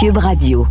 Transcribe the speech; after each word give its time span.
Cube 0.00 0.18
Radio. 0.18 0.64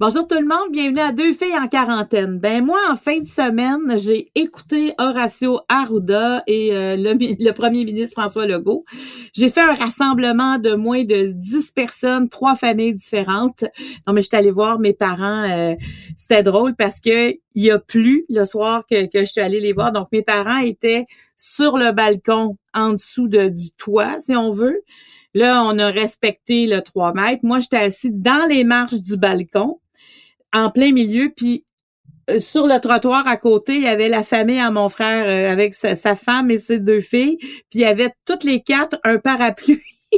Bonjour 0.00 0.26
tout 0.26 0.34
le 0.34 0.48
monde, 0.48 0.72
bienvenue 0.72 0.98
à 0.98 1.12
Deux 1.12 1.32
filles 1.32 1.56
en 1.56 1.68
quarantaine. 1.68 2.40
Ben 2.40 2.64
moi, 2.64 2.80
en 2.90 2.96
fin 2.96 3.20
de 3.20 3.26
semaine, 3.26 3.96
j'ai 3.98 4.32
écouté 4.34 4.94
Horacio 4.98 5.60
Arruda 5.68 6.42
et 6.48 6.74
euh, 6.74 6.96
le, 6.96 7.52
premier 7.52 7.84
ministre 7.84 8.20
François 8.20 8.46
Legault. 8.46 8.84
J'ai 9.32 9.48
fait 9.48 9.60
un 9.60 9.74
rassemblement 9.74 10.58
de 10.58 10.74
moins 10.74 11.04
de 11.04 11.26
10 11.28 11.70
personnes, 11.70 12.28
trois 12.28 12.56
familles 12.56 12.94
différentes. 12.94 13.62
Non, 14.08 14.12
mais 14.12 14.22
je 14.22 14.26
suis 14.26 14.36
allée 14.36 14.50
voir 14.50 14.80
mes 14.80 14.92
parents. 14.92 15.44
Euh, 15.48 15.76
c'était 16.16 16.42
drôle 16.42 16.74
parce 16.74 16.98
que 16.98 17.30
il 17.30 17.62
y 17.62 17.70
a 17.70 17.78
plus 17.78 18.26
le 18.28 18.44
soir 18.44 18.84
que, 18.90 19.06
je 19.14 19.24
suis 19.24 19.40
allée 19.40 19.60
les 19.60 19.72
voir. 19.72 19.92
Donc, 19.92 20.08
mes 20.10 20.22
parents 20.22 20.58
étaient 20.58 21.06
sur 21.36 21.76
le 21.76 21.92
balcon 21.92 22.56
en 22.74 22.94
dessous 22.94 23.28
de, 23.28 23.48
du 23.48 23.70
toit, 23.70 24.18
si 24.18 24.34
on 24.34 24.50
veut. 24.50 24.82
Là, 25.36 25.64
on 25.66 25.78
a 25.78 25.90
respecté 25.90 26.66
le 26.66 26.80
3 26.80 27.12
mètres. 27.12 27.40
Moi, 27.42 27.60
j'étais 27.60 27.76
assise 27.76 28.10
dans 28.10 28.48
les 28.48 28.64
marches 28.64 29.02
du 29.02 29.18
balcon 29.18 29.80
en 30.50 30.70
plein 30.70 30.92
milieu, 30.92 31.30
puis 31.36 31.66
euh, 32.30 32.38
sur 32.38 32.66
le 32.66 32.80
trottoir 32.80 33.28
à 33.28 33.36
côté, 33.36 33.74
il 33.74 33.82
y 33.82 33.86
avait 33.86 34.08
la 34.08 34.24
famille 34.24 34.58
à 34.58 34.70
mon 34.70 34.88
frère 34.88 35.26
euh, 35.26 35.52
avec 35.52 35.74
sa, 35.74 35.94
femme 36.16 36.50
et 36.50 36.56
ses 36.56 36.78
deux 36.78 37.02
filles, 37.02 37.36
puis 37.38 37.74
il 37.74 37.80
y 37.80 37.84
avait 37.84 38.12
toutes 38.24 38.44
les 38.44 38.62
quatre 38.62 38.98
un 39.04 39.18
parapluie. 39.18 39.82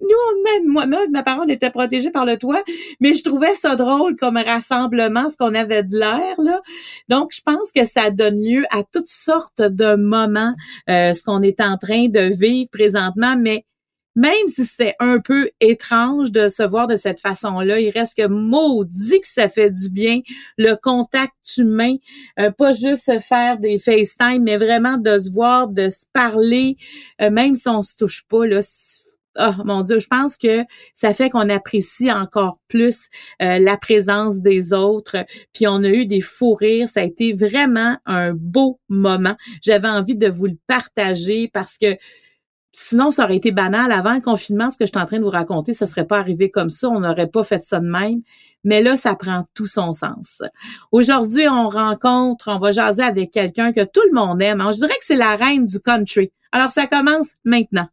Nous, 0.00 0.42
même 0.46 0.66
moi, 0.66 0.86
moi, 0.86 1.06
ma 1.12 1.22
parole 1.22 1.52
était 1.52 1.70
protégée 1.70 2.10
par 2.10 2.24
le 2.24 2.38
toit, 2.38 2.64
mais 2.98 3.14
je 3.14 3.22
trouvais 3.22 3.54
ça 3.54 3.76
drôle 3.76 4.16
comme 4.16 4.36
rassemblement, 4.36 5.28
ce 5.28 5.36
qu'on 5.36 5.54
avait 5.54 5.84
de 5.84 5.96
l'air 5.96 6.34
là. 6.38 6.60
Donc, 7.08 7.30
je 7.32 7.40
pense 7.46 7.70
que 7.70 7.84
ça 7.84 8.10
donne 8.10 8.42
lieu 8.42 8.64
à 8.72 8.82
toutes 8.82 9.06
sortes 9.06 9.62
de 9.62 9.94
moments, 9.94 10.54
euh, 10.90 11.14
ce 11.14 11.22
qu'on 11.22 11.42
est 11.42 11.60
en 11.60 11.76
train 11.76 12.08
de 12.08 12.34
vivre 12.34 12.68
présentement, 12.72 13.36
mais 13.38 13.64
même 14.14 14.48
si 14.48 14.66
c'était 14.66 14.94
un 14.98 15.20
peu 15.20 15.50
étrange 15.60 16.30
de 16.30 16.48
se 16.48 16.62
voir 16.62 16.86
de 16.86 16.96
cette 16.96 17.20
façon-là, 17.20 17.80
il 17.80 17.90
reste 17.90 18.16
que 18.16 18.26
maudit 18.26 19.20
que 19.20 19.26
ça 19.26 19.48
fait 19.48 19.70
du 19.70 19.90
bien, 19.90 20.20
le 20.58 20.74
contact 20.74 21.34
humain, 21.56 21.96
euh, 22.38 22.50
pas 22.50 22.72
juste 22.72 23.10
faire 23.20 23.58
des 23.58 23.78
FaceTime, 23.78 24.42
mais 24.42 24.56
vraiment 24.56 24.98
de 24.98 25.18
se 25.18 25.30
voir, 25.30 25.68
de 25.68 25.88
se 25.88 26.04
parler, 26.12 26.76
euh, 27.20 27.30
même 27.30 27.54
si 27.54 27.68
on 27.68 27.82
se 27.82 27.96
touche 27.96 28.24
pas, 28.28 28.46
là. 28.46 28.60
Oh 29.38 29.64
mon 29.64 29.80
Dieu, 29.80 29.98
je 29.98 30.08
pense 30.08 30.36
que 30.36 30.62
ça 30.94 31.14
fait 31.14 31.30
qu'on 31.30 31.48
apprécie 31.48 32.12
encore 32.12 32.58
plus 32.68 33.08
euh, 33.40 33.58
la 33.58 33.78
présence 33.78 34.40
des 34.40 34.74
autres. 34.74 35.24
Puis 35.54 35.66
on 35.66 35.82
a 35.84 35.88
eu 35.88 36.04
des 36.04 36.20
fous 36.20 36.52
rires. 36.52 36.90
Ça 36.90 37.00
a 37.00 37.04
été 37.04 37.32
vraiment 37.32 37.96
un 38.04 38.34
beau 38.34 38.78
moment. 38.90 39.34
J'avais 39.62 39.88
envie 39.88 40.16
de 40.16 40.28
vous 40.28 40.48
le 40.48 40.58
partager 40.66 41.48
parce 41.50 41.78
que 41.78 41.96
Sinon, 42.74 43.10
ça 43.10 43.24
aurait 43.24 43.36
été 43.36 43.52
banal. 43.52 43.92
Avant 43.92 44.14
le 44.14 44.20
confinement, 44.20 44.70
ce 44.70 44.78
que 44.78 44.86
je 44.86 44.90
suis 44.90 45.00
en 45.00 45.04
train 45.04 45.18
de 45.18 45.22
vous 45.22 45.30
raconter, 45.30 45.74
ce 45.74 45.84
serait 45.84 46.06
pas 46.06 46.18
arrivé 46.18 46.50
comme 46.50 46.70
ça. 46.70 46.88
On 46.88 47.00
n'aurait 47.00 47.26
pas 47.26 47.44
fait 47.44 47.62
ça 47.62 47.80
de 47.80 47.86
même. 47.86 48.22
Mais 48.64 48.82
là, 48.82 48.96
ça 48.96 49.14
prend 49.14 49.44
tout 49.54 49.66
son 49.66 49.92
sens. 49.92 50.42
Aujourd'hui, 50.90 51.46
on 51.48 51.68
rencontre, 51.68 52.50
on 52.50 52.58
va 52.58 52.72
jaser 52.72 53.02
avec 53.02 53.30
quelqu'un 53.30 53.72
que 53.72 53.84
tout 53.84 54.00
le 54.10 54.14
monde 54.14 54.40
aime. 54.40 54.62
je 54.72 54.78
dirais 54.78 54.88
que 54.98 55.04
c'est 55.04 55.16
la 55.16 55.36
reine 55.36 55.66
du 55.66 55.80
country. 55.80 56.32
Alors, 56.50 56.70
ça 56.70 56.86
commence 56.86 57.28
maintenant. 57.44 57.88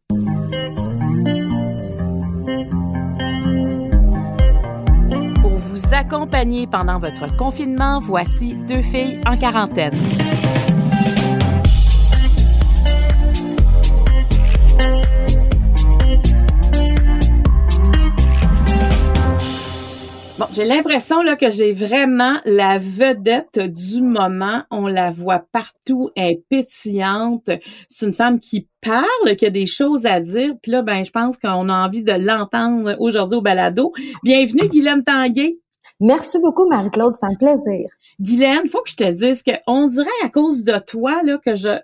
Pour 5.42 5.56
vous 5.56 5.94
accompagner 5.94 6.66
pendant 6.66 6.98
votre 6.98 7.36
confinement, 7.36 7.98
voici 8.00 8.54
deux 8.66 8.82
filles 8.82 9.20
en 9.26 9.36
quarantaine. 9.36 9.92
Bon, 20.40 20.46
j'ai 20.52 20.64
l'impression 20.64 21.20
là 21.20 21.36
que 21.36 21.50
j'ai 21.50 21.70
vraiment 21.72 22.38
la 22.46 22.78
vedette 22.78 23.58
du 23.58 24.00
moment. 24.00 24.62
On 24.70 24.86
la 24.86 25.10
voit 25.10 25.44
partout, 25.52 26.08
elle 26.16 26.30
est 26.30 26.44
pétillante. 26.48 27.50
C'est 27.90 28.06
une 28.06 28.14
femme 28.14 28.40
qui 28.40 28.66
parle, 28.80 29.36
qui 29.36 29.44
a 29.44 29.50
des 29.50 29.66
choses 29.66 30.06
à 30.06 30.18
dire. 30.18 30.54
Puis 30.62 30.72
là, 30.72 30.80
ben, 30.80 31.04
je 31.04 31.10
pense 31.10 31.36
qu'on 31.36 31.68
a 31.68 31.86
envie 31.86 32.02
de 32.02 32.12
l'entendre 32.12 32.96
aujourd'hui 33.00 33.36
au 33.36 33.42
balado. 33.42 33.92
Bienvenue, 34.22 34.66
Guylaine 34.66 35.04
Tanguay. 35.04 35.58
Merci 36.00 36.38
beaucoup, 36.40 36.66
Marie-Claude. 36.70 37.12
C'est 37.12 37.26
un 37.26 37.34
plaisir. 37.34 37.90
Guylaine, 38.18 38.66
faut 38.66 38.80
que 38.80 38.88
je 38.88 38.96
te 38.96 39.10
dise 39.10 39.42
qu'on 39.42 39.88
dirait 39.88 40.08
à 40.24 40.30
cause 40.30 40.64
de 40.64 40.78
toi 40.78 41.22
là 41.22 41.36
que 41.36 41.54
je 41.54 41.78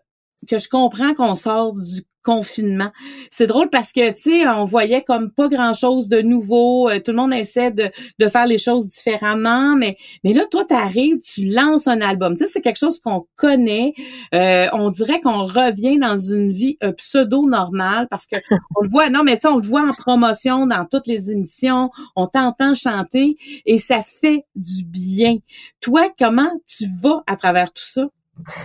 que 0.49 0.57
je 0.57 0.71
comprends 0.71 1.13
qu'on 1.13 1.35
sort 1.35 1.75
du 1.75 2.05
confinement. 2.27 2.91
C'est 3.31 3.47
drôle 3.47 3.71
parce 3.71 3.93
que, 3.93 4.11
tu 4.11 4.31
sais, 4.33 4.49
on 4.49 4.65
voyait 4.65 5.03
comme 5.03 5.31
pas 5.31 5.47
grand-chose 5.47 6.09
de 6.09 6.21
nouveau. 6.21 6.91
Euh, 6.91 6.99
tout 6.99 7.13
le 7.13 7.19
monde 7.19 7.33
essaie 7.33 7.71
de, 7.71 7.89
de 8.19 8.29
faire 8.29 8.49
les 8.49 8.59
choses 8.59 8.89
différemment, 8.89 9.77
mais, 9.77 9.97
mais 10.25 10.33
là, 10.35 10.45
toi, 10.51 10.65
tu 10.65 10.75
arrives, 10.75 11.21
tu 11.21 11.45
lances 11.45 11.87
un 11.87 12.01
album. 12.01 12.35
Tu 12.35 12.45
sais, 12.45 12.51
c'est 12.51 12.63
quelque 12.63 12.81
chose 12.81 12.99
qu'on 12.99 13.27
connaît. 13.37 13.95
Euh, 14.35 14.67
on 14.73 14.91
dirait 14.91 15.21
qu'on 15.21 15.45
revient 15.45 15.99
dans 15.99 16.19
une 16.19 16.51
vie 16.51 16.77
euh, 16.83 16.91
pseudo-normale 16.93 18.09
parce 18.11 18.27
que 18.27 18.37
on 18.77 18.83
le 18.83 18.89
voit, 18.89 19.09
non, 19.09 19.23
mais 19.23 19.37
tu 19.37 19.43
sais, 19.43 19.49
on 19.49 19.59
le 19.59 19.67
voit 19.67 19.89
en 19.89 19.93
promotion 19.93 20.67
dans 20.67 20.85
toutes 20.85 21.07
les 21.07 21.31
émissions, 21.31 21.91
on 22.17 22.27
t'entend 22.27 22.75
chanter 22.75 23.37
et 23.67 23.79
ça 23.79 24.03
fait 24.03 24.47
du 24.57 24.85
bien. 24.85 25.37
Toi, 25.81 26.11
comment 26.19 26.51
tu 26.67 26.87
vas 27.01 27.23
à 27.29 27.37
travers 27.37 27.73
tout 27.73 27.85
ça? 27.87 28.09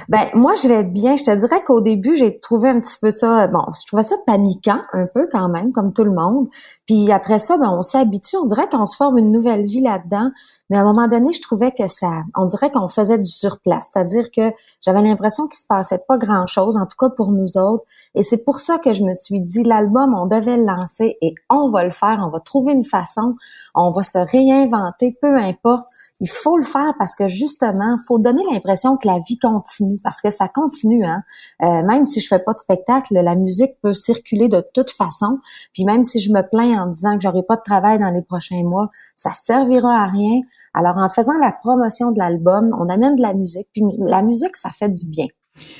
Ben 0.09 0.25
moi 0.33 0.53
je 0.61 0.67
vais 0.67 0.83
bien. 0.83 1.15
Je 1.15 1.23
te 1.23 1.35
dirais 1.35 1.63
qu'au 1.63 1.81
début 1.81 2.15
j'ai 2.15 2.39
trouvé 2.39 2.69
un 2.69 2.79
petit 2.79 2.97
peu 3.01 3.09
ça. 3.09 3.47
Bon, 3.47 3.63
je 3.73 3.85
trouvais 3.87 4.03
ça 4.03 4.15
paniquant 4.25 4.81
un 4.93 5.05
peu 5.13 5.27
quand 5.31 5.49
même, 5.49 5.71
comme 5.71 5.93
tout 5.93 6.03
le 6.03 6.13
monde. 6.13 6.47
Puis 6.85 7.11
après 7.11 7.39
ça, 7.39 7.57
ben 7.57 7.69
on 7.71 7.81
s'habitue. 7.81 8.37
On 8.37 8.45
dirait 8.45 8.67
qu'on 8.69 8.85
se 8.85 8.95
forme 8.95 9.17
une 9.17 9.31
nouvelle 9.31 9.65
vie 9.65 9.81
là-dedans. 9.81 10.31
Mais 10.71 10.77
à 10.77 10.81
un 10.81 10.85
moment 10.85 11.09
donné, 11.09 11.33
je 11.33 11.41
trouvais 11.41 11.73
que 11.73 11.87
ça, 11.87 12.09
on 12.33 12.45
dirait 12.45 12.71
qu'on 12.71 12.87
faisait 12.87 13.17
du 13.17 13.29
surplace, 13.29 13.89
c'est-à-dire 13.91 14.31
que 14.31 14.53
j'avais 14.81 15.01
l'impression 15.01 15.45
qu'il 15.47 15.59
se 15.59 15.67
passait 15.67 15.99
pas 16.07 16.17
grand-chose, 16.17 16.77
en 16.77 16.85
tout 16.85 16.95
cas 16.97 17.09
pour 17.09 17.33
nous 17.33 17.57
autres. 17.57 17.83
Et 18.15 18.23
c'est 18.23 18.45
pour 18.45 18.59
ça 18.59 18.77
que 18.77 18.93
je 18.93 19.03
me 19.03 19.13
suis 19.13 19.41
dit, 19.41 19.63
l'album, 19.63 20.15
on 20.17 20.27
devait 20.27 20.55
le 20.55 20.63
lancer 20.63 21.17
et 21.21 21.35
on 21.49 21.69
va 21.69 21.83
le 21.83 21.91
faire, 21.91 22.23
on 22.25 22.29
va 22.29 22.39
trouver 22.39 22.71
une 22.71 22.85
façon, 22.85 23.35
on 23.75 23.91
va 23.91 24.01
se 24.03 24.17
réinventer, 24.17 25.17
peu 25.21 25.37
importe. 25.37 25.91
Il 26.21 26.29
faut 26.29 26.55
le 26.55 26.63
faire 26.63 26.93
parce 26.97 27.15
que 27.17 27.27
justement, 27.27 27.97
faut 28.07 28.19
donner 28.19 28.43
l'impression 28.49 28.95
que 28.95 29.07
la 29.07 29.19
vie 29.27 29.39
continue, 29.39 29.97
parce 30.01 30.21
que 30.21 30.29
ça 30.29 30.47
continue. 30.47 31.05
Hein? 31.05 31.23
Euh, 31.63 31.83
même 31.83 32.05
si 32.05 32.21
je 32.21 32.29
fais 32.29 32.39
pas 32.39 32.53
de 32.53 32.59
spectacle, 32.59 33.13
la 33.13 33.35
musique 33.35 33.73
peut 33.81 33.93
circuler 33.93 34.47
de 34.47 34.63
toute 34.73 34.91
façon. 34.91 35.39
Puis 35.73 35.83
même 35.83 36.05
si 36.05 36.21
je 36.21 36.31
me 36.31 36.47
plains 36.47 36.81
en 36.81 36.87
disant 36.87 37.15
que 37.15 37.23
j'aurai 37.23 37.43
pas 37.43 37.57
de 37.57 37.63
travail 37.63 37.99
dans 37.99 38.11
les 38.11 38.21
prochains 38.21 38.63
mois, 38.63 38.89
ça 39.17 39.33
servira 39.33 40.03
à 40.03 40.05
rien. 40.05 40.39
Alors, 40.73 40.97
en 40.97 41.09
faisant 41.09 41.37
la 41.39 41.51
promotion 41.51 42.11
de 42.11 42.19
l'album, 42.19 42.75
on 42.79 42.89
amène 42.89 43.15
de 43.15 43.21
la 43.21 43.33
musique. 43.33 43.67
Puis 43.73 43.83
la 43.99 44.21
musique, 44.21 44.55
ça 44.55 44.69
fait 44.69 44.89
du 44.89 45.07
bien. 45.09 45.27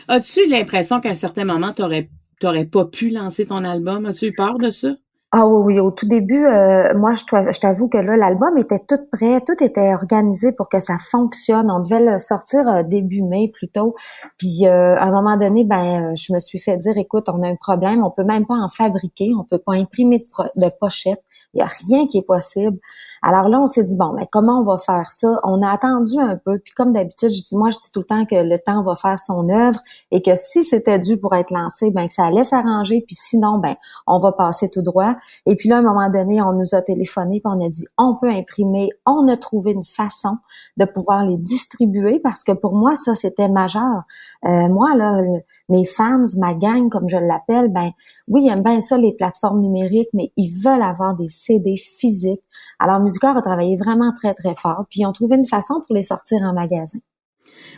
As-tu 0.08 0.46
l'impression 0.48 1.00
qu'à 1.00 1.10
un 1.10 1.16
certain 1.16 1.46
moment, 1.46 1.72
tu 1.74 1.82
n'aurais 1.82 2.66
pas 2.66 2.86
pu 2.86 3.10
lancer 3.10 3.46
ton 3.46 3.64
album? 3.64 4.06
As-tu 4.06 4.28
eu 4.28 4.34
peur 4.34 4.58
de 4.58 4.70
ça? 4.70 4.90
Ah 5.34 5.48
oui, 5.48 5.76
oui, 5.76 5.80
au 5.80 5.92
tout 5.92 6.08
début, 6.10 6.46
euh, 6.46 6.94
moi, 6.98 7.14
je, 7.14 7.60
t'avoue 7.60 7.88
que 7.88 7.98
là, 7.98 8.18
l'album 8.18 8.58
était 8.58 8.82
tout 8.86 9.00
prêt, 9.14 9.40
tout 9.40 9.64
était 9.64 9.94
organisé 9.94 10.52
pour 10.52 10.68
que 10.68 10.80
ça 10.80 10.98
fonctionne. 11.10 11.72
On 11.72 11.80
devait 11.80 12.04
le 12.04 12.20
sortir 12.20 12.68
euh, 12.68 12.84
début 12.84 13.22
mai 13.22 13.50
plutôt. 13.54 13.96
Puis 14.38 14.68
euh, 14.68 14.98
à 14.98 15.06
un 15.06 15.12
moment 15.12 15.38
donné, 15.38 15.64
ben, 15.64 16.14
je 16.16 16.34
me 16.34 16.40
suis 16.40 16.60
fait 16.60 16.76
dire, 16.76 16.98
écoute, 16.98 17.30
on 17.30 17.42
a 17.44 17.48
un 17.48 17.56
problème, 17.56 18.04
on 18.04 18.12
peut 18.12 18.26
même 18.26 18.46
pas 18.46 18.56
en 18.56 18.68
fabriquer, 18.68 19.30
on 19.40 19.46
peut 19.46 19.62
pas 19.66 19.76
imprimer 19.76 20.20
de, 20.20 20.66
de 20.66 20.70
pochette, 20.82 21.24
il 21.54 21.60
y 21.60 21.62
a 21.62 21.70
rien 21.88 22.08
qui 22.08 22.18
est 22.18 22.28
possible. 22.28 22.78
Alors 23.24 23.50
là, 23.50 23.62
on 23.62 23.68
s'est 23.68 23.84
dit, 23.84 23.96
bon, 23.96 24.14
mais 24.14 24.28
comment 24.32 24.62
on 24.62 24.64
va 24.64 24.78
faire 24.78 25.12
ça? 25.12 25.40
On 25.44 25.62
a 25.62 25.70
attendu 25.70 26.20
un 26.20 26.38
peu, 26.38 26.58
puis 26.58 26.74
comme 26.74 26.92
d'habitude, 26.92 27.30
je 27.30 27.44
dis, 27.44 27.56
moi, 27.56 27.70
je 27.70 27.78
dis 27.78 27.92
tout 27.94 28.00
le 28.00 28.06
temps 28.06 28.26
que 28.26 28.36
le 28.36 28.58
temps 28.58 28.82
va 28.82 28.96
faire 28.96 29.20
son 29.20 29.48
œuvre 29.50 29.80
et 30.10 30.22
que 30.24 30.34
si 30.36 30.64
c'était 30.64 30.98
dû 30.98 31.18
pour 31.18 31.36
être 31.36 31.52
lancé, 31.52 31.92
ben 31.92 32.08
que 32.08 32.14
ça 32.14 32.26
allait 32.26 32.44
s'arranger, 32.44 33.04
puis 33.06 33.16
sinon, 33.16 33.60
ben 33.60 33.76
on 34.08 34.18
va 34.18 34.32
passer 34.32 34.70
tout 34.70 34.82
droit. 34.82 35.16
Et 35.46 35.56
puis 35.56 35.70
là, 35.70 35.78
à 35.78 35.80
un 35.80 35.84
moment 35.84 36.10
donné, 36.10 36.42
on 36.42 36.54
nous 36.54 36.74
a 36.74 36.82
téléphoné, 36.82 37.42
puis 37.44 37.54
on 37.54 37.64
a 37.64 37.70
dit, 37.70 37.86
on 37.98 38.16
peut 38.20 38.30
imprimer, 38.30 38.90
on 39.06 39.28
a 39.28 39.38
trouvé 39.38 39.74
une 39.74 39.84
façon 39.84 40.38
de 40.78 40.86
pouvoir 40.86 41.24
les 41.24 41.38
distribuer, 41.38 42.20
parce 42.20 42.44
que 42.44 42.54
pour 42.54 42.76
moi, 42.76 42.96
ça, 42.96 43.14
c'était 43.14 43.50
majeur. 43.50 44.02
Euh, 44.46 44.68
moi, 44.68 44.96
là, 44.96 45.22
mes 45.70 45.86
fans, 45.86 46.24
ma 46.40 46.56
gang, 46.56 46.90
comme 46.90 47.08
je 47.08 47.18
l'appelle, 47.18 47.72
ben 47.72 47.92
oui, 48.28 48.46
ils 48.46 48.50
aiment 48.50 48.64
bien 48.64 48.82
ça, 48.82 48.98
les 48.98 49.14
plateformes 49.14 49.62
numériques, 49.62 50.10
mais 50.14 50.32
ils 50.38 50.54
veulent 50.64 50.82
avoir 50.82 51.16
des 51.16 51.28
CD 51.28 51.76
physiques. 51.76 52.42
Alors, 52.80 53.00
Musicor 53.12 53.36
a 53.36 53.42
travaillé 53.42 53.76
vraiment 53.76 54.14
très, 54.14 54.34
très 54.34 54.56
fort, 54.56 54.86
puis 54.90 55.02
ils 55.02 55.06
ont 55.06 55.12
trouvé 55.12 55.36
une 55.36 55.46
façon 55.46 55.84
pour 55.86 55.96
les 55.96 56.04
sortir 56.04 56.40
en 56.44 56.54
magasin. 56.54 57.00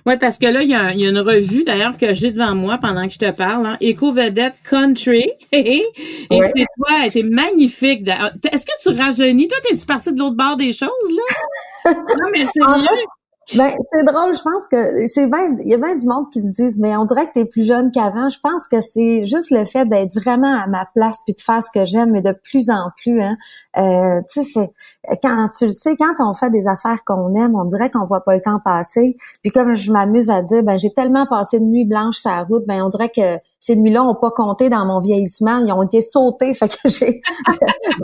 Oui, 0.06 0.18
parce 0.20 0.38
que 0.38 0.46
là, 0.46 0.62
il 0.62 0.70
y, 0.70 0.76
a, 0.76 0.94
une 0.94 1.20
revue, 1.20 1.64
d'ailleurs, 1.64 1.98
que 1.98 2.14
j'ai 2.14 2.32
devant 2.32 2.54
moi 2.54 2.78
pendant 2.78 3.08
que 3.08 3.14
je 3.14 3.20
te 3.20 3.32
parle, 3.32 3.66
hein, 3.66 3.78
Vedette 3.80 4.56
Country. 4.70 5.32
et 5.52 5.84
c'est 6.30 6.66
toi, 6.78 7.10
c'est 7.10 7.24
magnifique. 7.24 8.08
Est-ce 8.52 8.66
que 8.66 8.72
tu 8.82 8.90
rajeunis? 8.90 9.48
Toi, 9.48 9.58
t'es-tu 9.68 9.86
partie 9.86 10.12
de 10.12 10.20
l'autre 10.20 10.36
bord 10.36 10.58
des 10.58 10.74
choses, 10.74 10.90
là? 10.90 11.92
non, 11.94 12.30
mais 12.32 12.46
c'est 12.46 12.62
vrai. 12.62 12.88
Ben, 13.56 13.72
c'est 13.94 14.06
drôle, 14.06 14.34
je 14.34 14.42
pense 14.42 14.68
que 14.70 15.08
c'est 15.08 15.28
bien, 15.28 15.56
il 15.60 15.70
y 15.70 15.74
a 15.74 15.78
bien 15.78 15.96
du 15.96 16.08
monde 16.08 16.30
qui 16.32 16.42
me 16.42 16.50
disent, 16.50 16.80
mais 16.80 16.96
on 16.96 17.06
dirait 17.06 17.28
que 17.28 17.34
tu 17.34 17.40
es 17.40 17.46
plus 17.46 17.64
jeune 17.64 17.92
qu'avant. 17.92 18.30
Je 18.30 18.40
pense 18.40 18.68
que 18.68 18.80
c'est 18.80 19.28
juste 19.28 19.52
le 19.52 19.66
fait 19.66 19.86
d'être 19.86 20.14
vraiment 20.16 20.54
à 20.54 20.68
ma 20.68 20.86
place 20.96 21.20
puis 21.26 21.34
de 21.34 21.42
faire 21.42 21.62
ce 21.62 21.70
que 21.70 21.86
j'aime, 21.86 22.12
mais 22.12 22.22
de 22.22 22.32
plus 22.32 22.70
en 22.70 22.90
plus, 23.02 23.22
hein. 23.22 23.36
Euh, 23.78 24.22
tu 24.32 24.44
sais, 24.44 24.72
quand 25.22 25.50
tu 25.58 25.66
le 25.66 25.72
sais, 25.72 25.96
quand 25.98 26.14
on 26.20 26.34
fait 26.34 26.52
des 26.52 26.68
affaires 26.68 27.04
qu'on 27.06 27.34
aime, 27.36 27.56
on 27.56 27.66
dirait 27.66 27.90
qu'on 27.90 28.06
voit 28.06 28.24
pas 28.24 28.36
le 28.36 28.42
temps 28.42 28.60
passer. 28.64 29.18
Puis 29.42 29.52
comme 29.52 29.76
je 29.76 29.92
m'amuse 29.92 30.30
à 30.30 30.42
dire, 30.42 30.64
ben, 30.64 30.80
j'ai 30.80 30.94
tellement 30.94 31.26
passé 31.26 31.60
de 31.60 31.66
nuit 31.66 31.86
blanche 31.86 32.18
sur 32.18 32.32
la 32.32 32.44
route, 32.44 32.64
ben, 32.66 32.82
on 32.84 32.90
dirait 32.90 33.10
que 33.10 33.38
ces 33.60 33.76
nuits-là 33.76 34.04
ont 34.04 34.16
pas 34.16 34.32
compté 34.32 34.70
dans 34.70 34.86
mon 34.86 35.00
vieillissement. 35.00 35.60
Ils 35.60 35.72
ont 35.74 35.84
été 35.84 36.02
sautés, 36.02 36.54
fait 36.54 36.70
que 36.70 36.90
j'ai, 36.90 37.22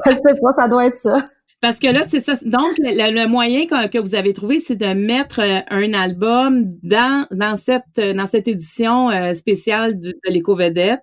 je 0.06 0.12
sais 0.12 0.40
pas, 0.42 0.50
ça 0.52 0.68
doit 0.68 0.86
être 0.86 0.98
ça. 0.98 1.18
Parce 1.62 1.80
que 1.80 1.88
là, 1.88 2.06
c'est 2.08 2.22
ça. 2.22 2.36
Donc, 2.46 2.78
le, 2.78 3.28
moyen 3.28 3.66
que, 3.66 4.00
vous 4.00 4.16
avez 4.16 4.34
trouvé, 4.34 4.60
c'est 4.62 4.78
de 4.78 4.94
mettre 4.94 5.40
euh, 5.40 5.60
un 5.70 5.94
album 5.94 6.70
dans, 6.84 7.28
dans 7.32 7.58
cette 7.58 7.84
euh, 7.98 8.14
dans 8.14 8.28
cette 8.28 8.48
édition 8.48 9.10
euh, 9.10 9.34
spéciale 9.34 10.00
de, 10.00 10.12
de 10.12 10.32
l'éco-vedette. 10.32 11.02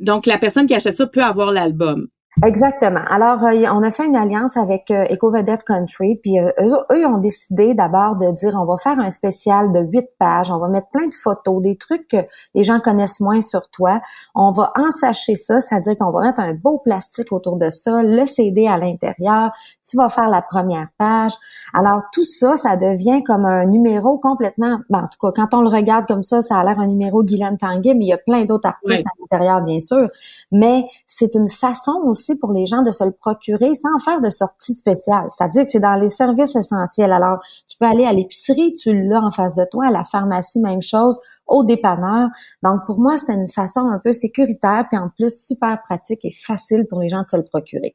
Donc, 0.00 0.24
la 0.24 0.38
personne 0.38 0.66
qui 0.66 0.74
achète 0.74 0.96
ça 0.96 1.06
peut 1.06 1.22
avoir 1.22 1.52
l'album. 1.52 2.08
Exactement. 2.44 3.00
Alors, 3.08 3.42
euh, 3.42 3.64
on 3.72 3.82
a 3.82 3.90
fait 3.90 4.06
une 4.06 4.16
alliance 4.16 4.56
avec 4.56 4.92
euh, 4.92 5.04
EcoVedette 5.10 5.64
Country, 5.64 6.20
puis 6.22 6.38
euh, 6.38 6.50
eux, 6.60 6.96
eux 6.96 7.06
ont 7.06 7.18
décidé 7.18 7.74
d'abord 7.74 8.14
de 8.14 8.30
dire 8.32 8.54
on 8.54 8.64
va 8.64 8.76
faire 8.76 8.96
un 9.00 9.10
spécial 9.10 9.72
de 9.72 9.80
huit 9.80 10.08
pages, 10.20 10.48
on 10.52 10.58
va 10.58 10.68
mettre 10.68 10.86
plein 10.88 11.08
de 11.08 11.14
photos, 11.14 11.60
des 11.60 11.76
trucs 11.76 12.06
que 12.06 12.18
les 12.54 12.62
gens 12.62 12.78
connaissent 12.78 13.18
moins 13.18 13.40
sur 13.40 13.68
toi. 13.70 14.00
On 14.36 14.52
va 14.52 14.72
ensacher 14.76 15.34
ça, 15.34 15.58
c'est-à-dire 15.58 15.96
qu'on 15.96 16.12
va 16.12 16.20
mettre 16.20 16.40
un 16.40 16.54
beau 16.54 16.78
plastique 16.78 17.32
autour 17.32 17.56
de 17.56 17.70
ça, 17.70 18.02
le 18.04 18.24
CD 18.24 18.68
à 18.68 18.78
l'intérieur, 18.78 19.50
tu 19.84 19.96
vas 19.96 20.08
faire 20.08 20.28
la 20.28 20.42
première 20.42 20.86
page. 20.96 21.32
Alors, 21.74 22.02
tout 22.12 22.24
ça, 22.24 22.56
ça 22.56 22.76
devient 22.76 23.22
comme 23.24 23.46
un 23.46 23.66
numéro 23.66 24.16
complètement... 24.18 24.78
Ben, 24.90 25.00
en 25.00 25.08
tout 25.08 25.18
cas, 25.20 25.32
quand 25.34 25.58
on 25.58 25.62
le 25.62 25.70
regarde 25.70 26.06
comme 26.06 26.22
ça, 26.22 26.40
ça 26.40 26.58
a 26.58 26.64
l'air 26.64 26.78
un 26.78 26.86
numéro 26.86 27.24
Guylaine 27.24 27.58
Tanguay, 27.58 27.94
mais 27.94 28.04
il 28.04 28.08
y 28.08 28.12
a 28.12 28.18
plein 28.18 28.44
d'autres 28.44 28.68
artistes 28.68 29.04
à 29.04 29.10
l'intérieur, 29.20 29.60
bien 29.62 29.80
sûr. 29.80 30.08
Mais 30.52 30.84
c'est 31.06 31.34
une 31.34 31.48
façon 31.48 32.00
aussi 32.04 32.27
pour 32.36 32.52
les 32.52 32.66
gens 32.66 32.82
de 32.82 32.90
se 32.90 33.04
le 33.04 33.12
procurer 33.12 33.72
sans 33.74 33.98
faire 34.04 34.20
de 34.20 34.28
sortie 34.28 34.74
spéciale. 34.74 35.26
C'est-à-dire 35.30 35.64
que 35.64 35.70
c'est 35.70 35.80
dans 35.80 35.94
les 35.94 36.08
services 36.08 36.56
essentiels. 36.56 37.12
Alors, 37.12 37.38
tu 37.68 37.76
peux 37.78 37.86
aller 37.86 38.04
à 38.04 38.12
l'épicerie, 38.12 38.72
tu 38.72 38.96
l'as 38.96 39.22
en 39.22 39.30
face 39.30 39.54
de 39.54 39.64
toi, 39.70 39.86
à 39.86 39.90
la 39.90 40.04
pharmacie, 40.04 40.60
même 40.60 40.82
chose, 40.82 41.20
au 41.46 41.64
dépanneur. 41.64 42.28
Donc, 42.62 42.84
pour 42.86 43.00
moi, 43.00 43.16
c'était 43.16 43.34
une 43.34 43.48
façon 43.48 43.80
un 43.80 43.98
peu 43.98 44.12
sécuritaire, 44.12 44.86
puis 44.88 44.98
en 44.98 45.08
plus 45.08 45.46
super 45.46 45.80
pratique 45.82 46.20
et 46.24 46.32
facile 46.32 46.86
pour 46.88 47.00
les 47.00 47.08
gens 47.08 47.22
de 47.22 47.28
se 47.28 47.36
le 47.36 47.44
procurer. 47.44 47.94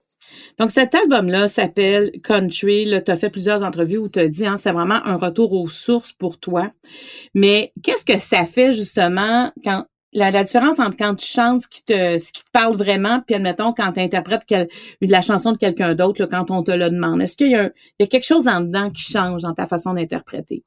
Donc, 0.57 0.71
cet 0.71 0.95
album-là 0.95 1.47
s'appelle 1.47 2.11
Country. 2.23 2.91
Tu 3.05 3.11
as 3.11 3.15
fait 3.15 3.29
plusieurs 3.29 3.63
entrevues 3.63 3.97
où 3.97 4.09
tu 4.09 4.19
as 4.19 4.27
dit, 4.27 4.45
hein, 4.45 4.57
c'est 4.57 4.71
vraiment 4.71 4.99
un 5.05 5.15
retour 5.15 5.53
aux 5.53 5.67
sources 5.67 6.13
pour 6.13 6.39
toi. 6.39 6.69
Mais 7.33 7.73
qu'est-ce 7.83 8.05
que 8.05 8.17
ça 8.17 8.45
fait 8.45 8.73
justement 8.73 9.51
quand 9.63 9.85
la, 10.13 10.31
la, 10.31 10.43
différence 10.43 10.79
entre 10.79 10.97
quand 10.97 11.15
tu 11.15 11.25
chantes 11.25 11.63
ce 11.63 11.67
qui 11.67 11.83
te, 11.83 12.19
ce 12.19 12.31
qui 12.31 12.43
te 12.43 12.49
parle 12.51 12.75
vraiment, 12.75 13.21
puis 13.25 13.35
admettons 13.35 13.73
quand 13.73 13.91
tu 13.93 13.99
interprètes 13.99 14.43
la 15.01 15.21
chanson 15.21 15.51
de 15.51 15.57
quelqu'un 15.57 15.95
d'autre, 15.95 16.25
quand 16.25 16.51
on 16.51 16.63
te 16.63 16.71
le 16.71 16.89
demande. 16.89 17.21
Est-ce 17.21 17.37
qu'il 17.37 17.51
y, 17.51 17.55
a, 17.55 17.69
y 17.99 18.03
a 18.03 18.07
quelque 18.07 18.25
chose 18.25 18.47
en 18.47 18.61
dedans 18.61 18.89
qui 18.89 19.03
change 19.03 19.41
dans 19.41 19.53
ta 19.53 19.67
façon 19.67 19.93
d'interpréter? 19.93 20.63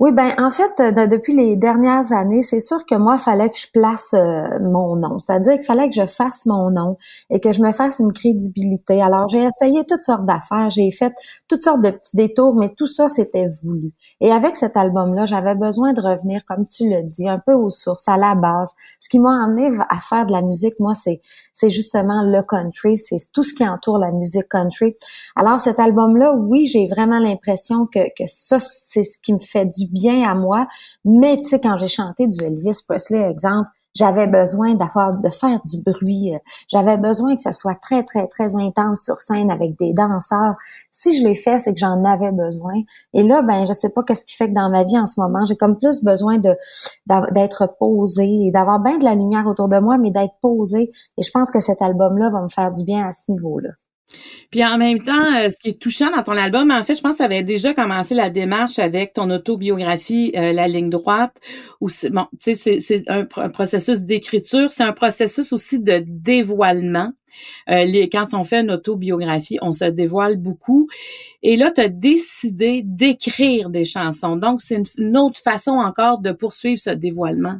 Oui, 0.00 0.12
ben 0.12 0.32
en 0.38 0.50
fait, 0.50 0.72
depuis 1.08 1.34
les 1.34 1.56
dernières 1.56 2.12
années, 2.12 2.42
c'est 2.42 2.60
sûr 2.60 2.84
que 2.86 2.94
moi, 2.94 3.16
il 3.18 3.22
fallait 3.22 3.50
que 3.50 3.58
je 3.58 3.70
place 3.72 4.14
euh, 4.14 4.44
mon 4.60 4.96
nom. 4.96 5.18
C'est-à-dire 5.18 5.54
qu'il 5.54 5.64
fallait 5.64 5.88
que 5.88 5.96
je 5.96 6.06
fasse 6.06 6.46
mon 6.46 6.70
nom 6.70 6.96
et 7.30 7.40
que 7.40 7.52
je 7.52 7.62
me 7.62 7.72
fasse 7.72 8.00
une 8.00 8.12
crédibilité. 8.12 9.02
Alors, 9.02 9.28
j'ai 9.28 9.44
essayé 9.44 9.84
toutes 9.86 10.02
sortes 10.02 10.26
d'affaires, 10.26 10.70
j'ai 10.70 10.90
fait 10.90 11.12
toutes 11.48 11.62
sortes 11.62 11.82
de 11.82 11.90
petits 11.90 12.16
détours, 12.16 12.54
mais 12.56 12.70
tout 12.76 12.86
ça, 12.86 13.08
c'était 13.08 13.46
voulu. 13.62 13.92
Et 14.20 14.30
avec 14.30 14.56
cet 14.56 14.76
album-là, 14.76 15.26
j'avais 15.26 15.54
besoin 15.54 15.92
de 15.92 16.00
revenir, 16.00 16.42
comme 16.46 16.66
tu 16.66 16.88
le 16.88 17.02
dis, 17.02 17.28
un 17.28 17.40
peu 17.44 17.52
aux 17.52 17.70
sources, 17.70 18.08
à 18.08 18.16
la 18.16 18.34
base 18.34 18.75
ce 18.98 19.08
qui 19.08 19.18
m'a 19.20 19.46
à 19.88 20.00
faire 20.00 20.26
de 20.26 20.32
la 20.32 20.42
musique, 20.42 20.74
moi, 20.80 20.94
c'est 20.94 21.20
c'est 21.52 21.70
justement 21.70 22.22
le 22.22 22.42
country, 22.42 22.98
c'est 22.98 23.16
tout 23.32 23.42
ce 23.42 23.54
qui 23.54 23.66
entoure 23.66 23.96
la 23.96 24.12
musique 24.12 24.48
country. 24.48 24.94
Alors 25.36 25.58
cet 25.58 25.80
album-là, 25.80 26.34
oui, 26.34 26.66
j'ai 26.66 26.86
vraiment 26.86 27.18
l'impression 27.18 27.86
que, 27.86 28.00
que 28.14 28.26
ça, 28.26 28.58
c'est 28.58 29.02
ce 29.02 29.18
qui 29.18 29.32
me 29.32 29.38
fait 29.38 29.64
du 29.64 29.86
bien 29.90 30.28
à 30.28 30.34
moi. 30.34 30.68
Mais 31.06 31.38
tu 31.38 31.44
sais, 31.44 31.60
quand 31.60 31.78
j'ai 31.78 31.88
chanté 31.88 32.26
du 32.26 32.44
Elvis 32.44 32.82
Presley, 32.86 33.22
exemple, 33.22 33.70
j'avais 33.96 34.26
besoin 34.26 34.74
d'avoir 34.74 35.16
de 35.18 35.28
faire 35.30 35.60
du 35.64 35.82
bruit. 35.82 36.32
J'avais 36.68 36.98
besoin 36.98 37.34
que 37.36 37.42
ce 37.42 37.52
soit 37.52 37.74
très 37.76 38.04
très 38.04 38.26
très 38.26 38.54
intense 38.56 39.02
sur 39.02 39.20
scène 39.20 39.50
avec 39.50 39.78
des 39.78 39.92
danseurs. 39.92 40.54
Si 40.90 41.18
je 41.18 41.26
l'ai 41.26 41.34
fait, 41.34 41.58
c'est 41.58 41.72
que 41.72 41.80
j'en 41.80 42.04
avais 42.04 42.32
besoin. 42.32 42.74
Et 43.14 43.22
là, 43.22 43.42
ben 43.42 43.66
je 43.66 43.72
sais 43.72 43.90
pas 43.90 44.02
qu'est-ce 44.02 44.26
qui 44.26 44.36
fait 44.36 44.48
que 44.48 44.54
dans 44.54 44.70
ma 44.70 44.84
vie 44.84 44.98
en 44.98 45.06
ce 45.06 45.18
moment, 45.20 45.44
j'ai 45.46 45.56
comme 45.56 45.78
plus 45.78 46.02
besoin 46.04 46.38
de 46.38 46.54
d'être 47.32 47.74
posée 47.78 48.46
et 48.46 48.50
d'avoir 48.50 48.80
bien 48.80 48.98
de 48.98 49.04
la 49.04 49.14
lumière 49.14 49.46
autour 49.46 49.68
de 49.68 49.78
moi, 49.78 49.96
mais 49.98 50.10
d'être 50.10 50.34
posée. 50.42 50.90
Et 51.16 51.22
je 51.22 51.30
pense 51.30 51.50
que 51.50 51.60
cet 51.60 51.80
album-là 51.80 52.30
va 52.30 52.42
me 52.42 52.48
faire 52.48 52.72
du 52.72 52.84
bien 52.84 53.06
à 53.06 53.12
ce 53.12 53.30
niveau-là. 53.32 53.70
Puis 54.50 54.64
en 54.64 54.78
même 54.78 55.02
temps, 55.02 55.34
euh, 55.36 55.50
ce 55.50 55.56
qui 55.56 55.70
est 55.70 55.80
touchant 55.80 56.10
dans 56.10 56.22
ton 56.22 56.32
album, 56.32 56.70
en 56.70 56.84
fait, 56.84 56.96
je 56.96 57.02
pense 57.02 57.12
que 57.12 57.18
ça 57.18 57.24
avait 57.24 57.42
déjà 57.42 57.74
commencé 57.74 58.14
la 58.14 58.30
démarche 58.30 58.78
avec 58.78 59.12
ton 59.12 59.30
autobiographie, 59.30 60.32
euh, 60.36 60.52
La 60.52 60.68
ligne 60.68 60.90
droite, 60.90 61.36
c'est, 61.88 62.10
tu 62.40 62.54
sais, 62.54 62.80
c'est 62.80 63.08
un, 63.08 63.24
processus 63.24 64.00
d'écriture, 64.00 64.70
c'est 64.70 64.84
un 64.84 64.92
processus 64.92 65.52
aussi 65.52 65.80
de 65.80 66.02
dévoilement. 66.06 67.12
Euh, 67.68 68.06
quand 68.10 68.26
on 68.32 68.44
fait 68.44 68.60
une 68.60 68.70
autobiographie, 68.70 69.58
on 69.60 69.72
se 69.72 69.84
dévoile 69.84 70.36
beaucoup. 70.36 70.88
Et 71.42 71.56
là, 71.56 71.70
tu 71.70 71.80
as 71.80 71.88
décidé 71.88 72.82
d'écrire 72.84 73.70
des 73.70 73.84
chansons. 73.84 74.36
Donc, 74.36 74.62
c'est 74.62 74.82
une 74.96 75.16
autre 75.16 75.40
façon 75.40 75.72
encore 75.72 76.18
de 76.20 76.32
poursuivre 76.32 76.78
ce 76.78 76.90
dévoilement. 76.90 77.58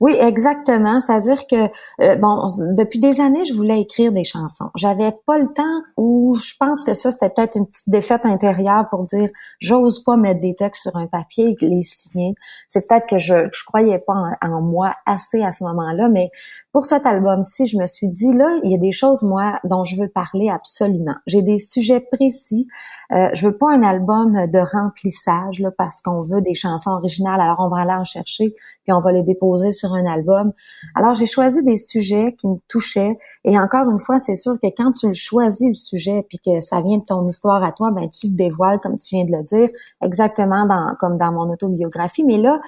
Oui, 0.00 0.16
exactement. 0.18 1.00
C'est-à-dire 1.00 1.46
que 1.46 1.68
euh, 2.00 2.16
bon, 2.16 2.46
depuis 2.76 2.98
des 2.98 3.20
années, 3.20 3.44
je 3.44 3.54
voulais 3.54 3.80
écrire 3.80 4.12
des 4.12 4.24
chansons. 4.24 4.70
J'avais 4.76 5.12
pas 5.26 5.38
le 5.38 5.52
temps 5.52 5.62
ou 5.96 6.34
je 6.34 6.54
pense 6.58 6.82
que 6.82 6.94
ça 6.94 7.10
c'était 7.10 7.30
peut-être 7.30 7.56
une 7.56 7.66
petite 7.66 7.88
défaite 7.88 8.24
intérieure 8.24 8.84
pour 8.90 9.04
dire 9.04 9.28
j'ose 9.58 10.02
pas 10.02 10.16
mettre 10.16 10.40
des 10.40 10.54
textes 10.54 10.82
sur 10.82 10.96
un 10.96 11.06
papier 11.06 11.56
et 11.60 11.66
les 11.66 11.82
signer. 11.82 12.34
C'est 12.66 12.88
peut-être 12.88 13.06
que 13.06 13.18
je 13.18 13.48
je 13.52 13.64
croyais 13.64 13.98
pas 13.98 14.14
en, 14.42 14.60
moi 14.60 14.94
assez 15.06 15.42
à 15.42 15.52
ce 15.52 15.64
moment-là, 15.64 16.08
mais 16.08 16.30
pour 16.72 16.86
cet 16.86 17.06
album-ci, 17.06 17.66
je 17.66 17.78
me 17.78 17.86
suis 17.86 18.08
dit 18.08 18.32
là, 18.32 18.58
il 18.64 18.70
y 18.70 18.74
a 18.74 18.78
des 18.78 18.92
choses 18.92 19.22
moi 19.22 19.60
dont 19.64 19.84
je 19.84 20.00
veux 20.00 20.08
parler 20.08 20.50
absolument. 20.50 21.14
J'ai 21.26 21.42
des 21.42 21.58
sujets 21.58 22.00
précis. 22.00 22.66
Euh, 23.12 23.28
je 23.34 23.48
veux 23.48 23.56
pas 23.56 23.70
un 23.70 23.82
album 23.82 24.46
de 24.46 24.58
remplissage 24.58 25.60
là 25.60 25.70
parce 25.76 26.00
qu'on 26.02 26.22
veut 26.22 26.40
des 26.40 26.54
chansons 26.54 26.92
originales. 26.92 27.40
Alors 27.40 27.56
on 27.60 27.68
va 27.68 27.82
aller 27.82 27.98
en 27.98 28.04
chercher 28.04 28.54
puis 28.84 28.92
on 28.92 29.00
va 29.00 29.12
les 29.12 29.22
déposer 29.22 29.59
sur 29.70 29.92
un 29.92 30.06
album. 30.06 30.52
Alors 30.94 31.14
j'ai 31.14 31.26
choisi 31.26 31.62
des 31.62 31.76
sujets 31.76 32.34
qui 32.38 32.48
me 32.48 32.56
touchaient 32.68 33.18
et 33.44 33.58
encore 33.58 33.88
une 33.90 33.98
fois, 33.98 34.18
c'est 34.18 34.36
sûr 34.36 34.54
que 34.60 34.68
quand 34.76 34.92
tu 34.92 35.12
choisis 35.14 35.68
le 35.68 35.74
sujet 35.74 36.26
puis 36.28 36.38
que 36.38 36.60
ça 36.60 36.80
vient 36.80 36.98
de 36.98 37.04
ton 37.04 37.26
histoire 37.26 37.62
à 37.62 37.72
toi, 37.72 37.90
ben 37.90 38.08
tu 38.08 38.30
te 38.30 38.36
dévoiles 38.36 38.80
comme 38.80 38.96
tu 38.96 39.16
viens 39.16 39.24
de 39.24 39.32
le 39.32 39.42
dire, 39.44 39.68
exactement 40.02 40.66
dans 40.66 40.94
comme 40.98 41.18
dans 41.18 41.32
mon 41.32 41.52
autobiographie, 41.52 42.24
mais 42.24 42.38
là 42.38 42.60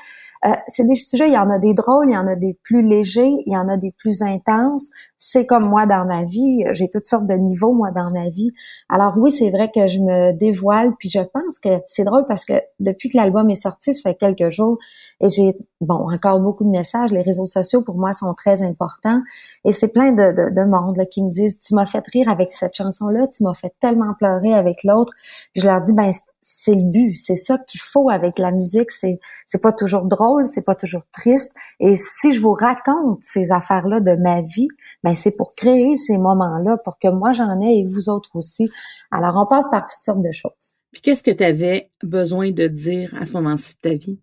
euh, 0.44 0.50
c'est 0.66 0.86
des 0.86 0.96
sujets, 0.96 1.28
il 1.28 1.34
y 1.34 1.38
en 1.38 1.50
a 1.50 1.58
des 1.60 1.72
drôles, 1.72 2.06
il 2.08 2.14
y 2.14 2.16
en 2.16 2.26
a 2.26 2.34
des 2.34 2.58
plus 2.64 2.82
légers, 2.82 3.32
il 3.46 3.52
y 3.52 3.56
en 3.56 3.68
a 3.68 3.76
des 3.76 3.92
plus 3.96 4.22
intenses. 4.22 4.90
C'est 5.24 5.46
comme 5.46 5.68
moi 5.68 5.86
dans 5.86 6.04
ma 6.04 6.24
vie, 6.24 6.64
j'ai 6.72 6.90
toutes 6.90 7.06
sortes 7.06 7.26
de 7.26 7.34
niveaux 7.34 7.72
moi 7.72 7.92
dans 7.92 8.10
ma 8.12 8.28
vie. 8.28 8.50
Alors 8.88 9.14
oui, 9.16 9.30
c'est 9.30 9.50
vrai 9.50 9.70
que 9.72 9.86
je 9.86 10.00
me 10.00 10.32
dévoile, 10.32 10.96
puis 10.98 11.08
je 11.08 11.20
pense 11.20 11.60
que 11.60 11.68
c'est 11.86 12.02
drôle 12.02 12.24
parce 12.26 12.44
que 12.44 12.54
depuis 12.80 13.08
que 13.08 13.16
l'album 13.16 13.48
est 13.48 13.54
sorti, 13.54 13.94
ça 13.94 14.10
fait 14.10 14.16
quelques 14.16 14.50
jours, 14.50 14.78
et 15.20 15.30
j'ai 15.30 15.56
bon 15.80 16.10
encore 16.12 16.40
beaucoup 16.40 16.64
de 16.64 16.70
messages. 16.70 17.12
Les 17.12 17.22
réseaux 17.22 17.46
sociaux 17.46 17.82
pour 17.82 17.94
moi 17.94 18.12
sont 18.12 18.34
très 18.34 18.64
importants, 18.64 19.20
et 19.64 19.72
c'est 19.72 19.92
plein 19.92 20.10
de, 20.10 20.32
de, 20.32 20.52
de 20.52 20.64
monde 20.68 20.96
là, 20.96 21.06
qui 21.06 21.22
me 21.22 21.30
disent 21.30 21.56
tu 21.56 21.76
m'as 21.76 21.86
fait 21.86 22.04
rire 22.12 22.28
avec 22.28 22.52
cette 22.52 22.74
chanson 22.74 23.06
là, 23.06 23.28
tu 23.28 23.44
m'as 23.44 23.54
fait 23.54 23.72
tellement 23.78 24.14
pleurer 24.18 24.54
avec 24.54 24.82
l'autre. 24.82 25.12
je 25.54 25.64
leur 25.64 25.82
dis 25.82 25.92
ben 25.92 26.10
c'est 26.42 26.74
le 26.74 26.82
but, 26.92 27.16
c'est 27.18 27.36
ça 27.36 27.56
qu'il 27.56 27.80
faut 27.80 28.10
avec 28.10 28.38
la 28.38 28.50
musique. 28.50 28.90
C'est 28.90 29.20
c'est 29.46 29.62
pas 29.62 29.72
toujours 29.72 30.04
drôle, 30.04 30.46
c'est 30.46 30.64
pas 30.64 30.74
toujours 30.74 31.06
triste. 31.12 31.52
Et 31.78 31.96
si 31.96 32.32
je 32.32 32.40
vous 32.40 32.50
raconte 32.50 33.22
ces 33.22 33.52
affaires-là 33.52 34.00
de 34.00 34.16
ma 34.16 34.42
vie, 34.42 34.68
ben 35.04 35.14
c'est 35.14 35.30
pour 35.30 35.52
créer 35.52 35.96
ces 35.96 36.18
moments-là, 36.18 36.76
pour 36.84 36.98
que 36.98 37.08
moi 37.08 37.32
j'en 37.32 37.60
ai 37.60 37.78
et 37.78 37.86
vous 37.86 38.10
autres 38.10 38.34
aussi. 38.34 38.68
Alors 39.12 39.36
on 39.36 39.46
passe 39.46 39.70
par 39.70 39.86
toutes 39.86 40.02
sortes 40.02 40.22
de 40.22 40.32
choses. 40.32 40.74
Puis 40.90 41.00
qu'est-ce 41.00 41.22
que 41.22 41.30
tu 41.30 41.44
avais 41.44 41.90
besoin 42.02 42.50
de 42.50 42.66
dire 42.66 43.14
à 43.18 43.24
ce 43.24 43.32
moment-ci 43.34 43.76
de 43.76 43.80
ta 43.80 43.94
vie? 43.96 44.18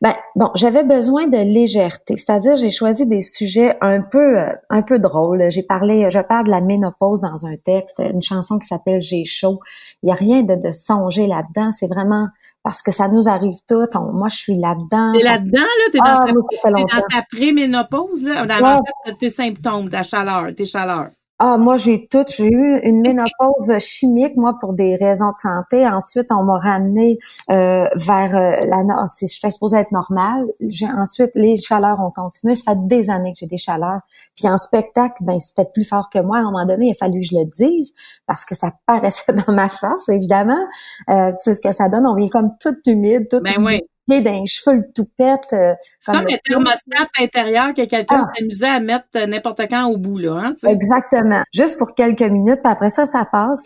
Ben 0.00 0.14
bon, 0.36 0.50
j'avais 0.54 0.84
besoin 0.84 1.26
de 1.26 1.38
légèreté, 1.38 2.16
c'est-à-dire 2.16 2.56
j'ai 2.56 2.70
choisi 2.70 3.06
des 3.06 3.20
sujets 3.20 3.76
un 3.80 4.00
peu 4.00 4.38
euh, 4.38 4.52
un 4.70 4.82
peu 4.82 4.98
drôles. 4.98 5.50
J'ai 5.50 5.62
parlé, 5.64 6.08
je 6.10 6.20
parle 6.20 6.46
de 6.46 6.50
la 6.50 6.60
ménopause 6.60 7.20
dans 7.20 7.46
un 7.46 7.56
texte, 7.56 7.98
une 7.98 8.22
chanson 8.22 8.58
qui 8.58 8.66
s'appelle 8.66 9.02
J'ai 9.02 9.24
chaud. 9.24 9.60
Il 10.02 10.08
y 10.08 10.12
a 10.12 10.14
rien 10.14 10.42
de, 10.42 10.54
de 10.54 10.70
songer 10.70 11.26
là-dedans, 11.26 11.72
c'est 11.72 11.88
vraiment 11.88 12.28
parce 12.62 12.82
que 12.82 12.92
ça 12.92 13.08
nous 13.08 13.28
arrive 13.28 13.56
tout. 13.68 13.86
moi, 14.12 14.28
je 14.28 14.36
suis 14.36 14.58
là-dedans. 14.58 15.12
T'es 15.12 15.24
là-dedans 15.24 15.58
là, 15.58 15.90
t'es 15.92 15.98
dans, 15.98 16.04
ah, 16.04 16.26
ta, 16.62 16.70
dans 16.70 17.06
ta 17.08 17.22
pré-ménopause 17.30 18.22
là, 18.22 18.46
dans 18.46 19.14
tes 19.18 19.30
symptômes, 19.30 19.88
ta 19.88 20.02
chaleur, 20.02 20.54
tes 20.54 20.64
chaleurs. 20.64 21.10
Ah, 21.38 21.58
moi, 21.58 21.76
j'ai 21.76 22.06
tout. 22.06 22.24
J'ai 22.28 22.46
eu 22.46 22.80
une 22.82 23.02
ménopause 23.02 23.78
chimique, 23.78 24.36
moi, 24.36 24.54
pour 24.58 24.72
des 24.72 24.96
raisons 24.96 25.32
de 25.32 25.38
santé. 25.38 25.86
Ensuite, 25.86 26.28
on 26.30 26.42
m'a 26.42 26.58
ramené 26.58 27.18
euh, 27.50 27.86
vers 27.94 28.34
euh, 28.34 28.52
la... 28.66 29.06
Si 29.06 29.28
j'étais 29.28 29.50
supposée 29.50 29.76
être 29.76 29.92
normale. 29.92 30.46
Ensuite, 30.96 31.32
les 31.34 31.58
chaleurs 31.58 32.00
ont 32.00 32.10
continué. 32.10 32.54
Ça 32.54 32.72
fait 32.72 32.86
des 32.86 33.10
années 33.10 33.32
que 33.34 33.40
j'ai 33.40 33.46
des 33.46 33.58
chaleurs. 33.58 34.00
Puis 34.34 34.48
en 34.48 34.56
spectacle, 34.56 35.24
ben 35.24 35.38
c'était 35.38 35.66
plus 35.66 35.84
fort 35.84 36.08
que 36.10 36.20
moi. 36.20 36.38
À 36.38 36.40
un 36.40 36.44
moment 36.44 36.64
donné, 36.64 36.86
il 36.86 36.90
a 36.92 36.94
fallu 36.94 37.20
que 37.20 37.26
je 37.26 37.34
le 37.34 37.44
dise 37.44 37.92
parce 38.26 38.46
que 38.46 38.54
ça 38.54 38.72
paraissait 38.86 39.32
dans 39.46 39.52
ma 39.52 39.68
face, 39.68 40.08
évidemment. 40.08 40.64
Euh, 41.10 41.32
tu 41.32 41.36
sais 41.40 41.54
ce 41.54 41.60
que 41.60 41.72
ça 41.72 41.90
donne? 41.90 42.06
On 42.06 42.14
vient 42.14 42.28
comme 42.28 42.52
toute 42.58 42.86
humide, 42.86 43.28
toute 43.28 43.42
ben 43.42 43.62
oui 43.62 43.82
d'un 44.08 44.44
cheveu 44.46 44.76
le 44.76 44.92
toupette. 44.94 45.52
Euh, 45.52 45.74
c'est 46.00 46.12
comme, 46.12 46.26
un 46.26 46.36
thermostat 46.44 47.08
intérieur 47.20 47.74
que 47.74 47.84
quelqu'un 47.84 48.22
ah. 48.22 48.32
s'amusait 48.34 48.68
à 48.68 48.80
mettre 48.80 49.06
euh, 49.16 49.26
n'importe 49.26 49.62
quand 49.68 49.86
au 49.86 49.98
bout, 49.98 50.18
là. 50.18 50.32
Hein, 50.36 50.54
Exactement. 50.68 51.42
Juste 51.52 51.78
pour 51.78 51.94
quelques 51.94 52.22
minutes, 52.22 52.60
puis 52.62 52.72
après 52.72 52.90
ça, 52.90 53.04
ça 53.04 53.24
passe. 53.24 53.62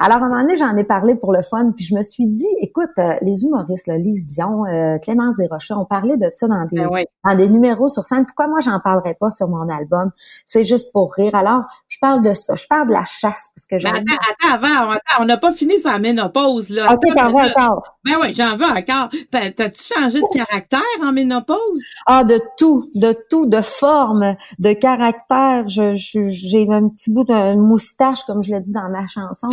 Alors, 0.00 0.18
à 0.18 0.26
un 0.26 0.28
moment 0.28 0.42
donné, 0.42 0.54
j'en 0.54 0.76
ai 0.76 0.84
parlé 0.84 1.16
pour 1.16 1.32
le 1.32 1.42
fun, 1.42 1.72
puis 1.74 1.84
je 1.84 1.96
me 1.96 2.02
suis 2.02 2.26
dit, 2.26 2.46
écoute, 2.60 2.90
euh, 2.98 3.14
les 3.20 3.44
humoristes, 3.44 3.88
là, 3.88 3.98
Lise 3.98 4.26
Dion, 4.26 4.64
euh, 4.64 4.96
Clémence 4.98 5.34
Desrochers, 5.36 5.74
on 5.74 5.86
parlait 5.86 6.16
de 6.16 6.28
ça 6.30 6.46
dans 6.46 6.64
des, 6.70 6.86
ben 6.86 7.04
dans 7.24 7.34
des 7.34 7.48
numéros 7.48 7.88
sur 7.88 8.04
scène. 8.04 8.24
Pourquoi 8.24 8.46
moi, 8.46 8.60
j'en 8.60 8.78
parlerais 8.78 9.16
pas 9.18 9.28
sur 9.28 9.48
mon 9.48 9.68
album? 9.68 10.12
C'est 10.46 10.62
juste 10.62 10.92
pour 10.92 11.12
rire. 11.14 11.34
Alors, 11.34 11.64
je 11.88 11.98
parle 12.00 12.22
de 12.22 12.32
ça. 12.32 12.54
Je 12.54 12.68
parle 12.68 12.86
de 12.86 12.92
la 12.92 13.02
chasse, 13.02 13.48
parce 13.56 13.66
que 13.68 13.78
j'ai... 13.78 13.88
Attends, 13.88 14.04
attends, 14.30 14.54
avant, 14.54 14.90
attends, 14.92 15.22
on 15.22 15.24
n'a 15.24 15.36
pas 15.36 15.50
fini 15.50 15.76
sa 15.78 15.98
ménopause, 15.98 16.70
là. 16.70 16.92
OK, 16.92 17.02
t'en 17.16 17.28
veux 17.30 17.50
encore. 17.50 17.97
Ben 18.08 18.16
oui, 18.22 18.34
j'en 18.34 18.56
veux 18.56 18.64
encore. 18.64 19.10
Ben, 19.30 19.52
t'as-tu 19.52 19.82
changé 19.82 20.20
de 20.20 20.34
caractère 20.34 20.80
en 21.02 21.12
ménopause? 21.12 21.84
Ah, 22.06 22.24
de 22.24 22.40
tout, 22.56 22.90
de 22.94 23.14
tout, 23.28 23.46
de 23.46 23.60
forme, 23.60 24.34
de 24.58 24.72
caractère. 24.72 25.68
Je, 25.68 25.94
j'ai 25.94 26.66
un 26.70 26.88
petit 26.88 27.12
bout 27.12 27.24
de 27.24 27.54
moustache, 27.56 28.22
comme 28.26 28.42
je 28.42 28.52
l'ai 28.52 28.60
dit 28.60 28.72
dans 28.72 28.88
ma 28.88 29.06
chanson. 29.06 29.48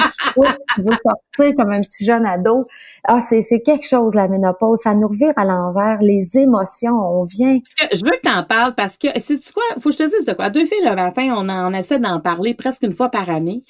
sais, 1.35 1.53
comme 1.53 1.71
un 1.71 1.81
petit 1.81 2.05
jeune 2.05 2.25
ado. 2.25 2.63
Ah, 3.03 3.19
c'est, 3.19 3.43
quelque 3.62 3.85
chose, 3.85 4.15
la 4.15 4.27
ménopause. 4.27 4.79
Ça 4.83 4.93
nous 4.93 5.09
revire 5.09 5.33
à 5.35 5.43
l'envers. 5.43 5.97
Les 6.01 6.38
émotions, 6.38 6.93
on 6.93 7.24
vient. 7.24 7.59
je 7.91 8.03
veux 8.05 8.12
que 8.12 8.21
tu 8.24 8.31
en 8.31 8.43
parles 8.43 8.74
parce 8.75 8.97
que, 8.97 9.07
c'est 9.19 9.39
quoi? 9.53 9.63
Faut 9.81 9.89
que 9.89 9.97
je 9.97 9.97
te 9.97 10.09
dise 10.09 10.25
de 10.25 10.33
quoi. 10.33 10.50
Deux 10.50 10.65
filles 10.65 10.85
le 10.85 10.95
matin, 10.95 11.35
on, 11.38 11.50
en, 11.50 11.71
on 11.71 11.77
essaie 11.77 12.00
d'en 12.00 12.21
parler 12.21 12.53
presque 12.53 12.83
une 12.83 12.93
fois 12.93 13.09
par 13.09 13.29
année. 13.29 13.63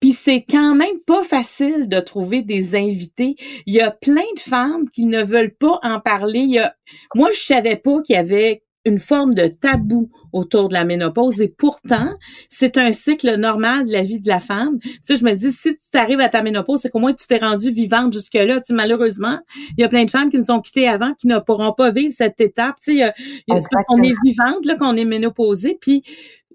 Puis 0.00 0.12
c'est 0.12 0.44
quand 0.48 0.74
même 0.74 0.98
pas 1.06 1.22
facile 1.22 1.88
de 1.88 2.00
trouver 2.00 2.42
des 2.42 2.74
invités. 2.74 3.36
Il 3.66 3.74
y 3.74 3.80
a 3.80 3.90
plein 3.90 4.23
de 4.34 4.40
femmes 4.40 4.88
qui 4.90 5.06
ne 5.06 5.22
veulent 5.22 5.54
pas 5.54 5.78
en 5.82 6.00
parler. 6.00 6.40
Il 6.40 6.50
y 6.50 6.58
a, 6.58 6.74
moi, 7.14 7.30
je 7.32 7.40
savais 7.40 7.76
pas 7.76 8.02
qu'il 8.02 8.16
y 8.16 8.18
avait 8.18 8.62
une 8.84 8.98
forme 8.98 9.34
de 9.34 9.46
tabou 9.46 10.10
autour 10.32 10.68
de 10.68 10.74
la 10.74 10.84
ménopause 10.84 11.40
et 11.40 11.48
pourtant, 11.48 12.10
c'est 12.50 12.76
un 12.76 12.92
cycle 12.92 13.36
normal 13.36 13.86
de 13.86 13.92
la 13.92 14.02
vie 14.02 14.20
de 14.20 14.28
la 14.28 14.40
femme. 14.40 14.78
Tu 14.80 14.98
sais, 15.04 15.16
je 15.16 15.24
me 15.24 15.32
dis, 15.32 15.52
si 15.52 15.76
tu 15.76 15.98
arrives 15.98 16.20
à 16.20 16.28
ta 16.28 16.42
ménopause, 16.42 16.80
c'est 16.82 16.90
qu'au 16.90 16.98
moins 16.98 17.14
tu 17.14 17.26
t'es 17.26 17.38
rendue 17.38 17.70
vivante 17.70 18.12
jusque-là. 18.12 18.60
Tu 18.60 18.66
sais, 18.66 18.74
malheureusement, 18.74 19.38
il 19.78 19.80
y 19.80 19.84
a 19.84 19.88
plein 19.88 20.04
de 20.04 20.10
femmes 20.10 20.30
qui 20.30 20.38
nous 20.38 20.50
ont 20.50 20.60
quittées 20.60 20.88
avant, 20.88 21.14
qui 21.14 21.28
ne 21.28 21.38
pourront 21.38 21.72
pas 21.72 21.90
vivre 21.92 22.12
cette 22.14 22.40
étape. 22.40 22.74
Tu 22.82 22.98
sais, 22.98 23.12
c'est 23.16 23.44
parce 23.46 23.66
qu'on 23.68 24.02
est 24.02 24.14
vivante, 24.24 24.66
là, 24.66 24.76
qu'on 24.76 24.96
est 24.96 25.04
ménopausée. 25.06 25.78
Puis, 25.80 26.02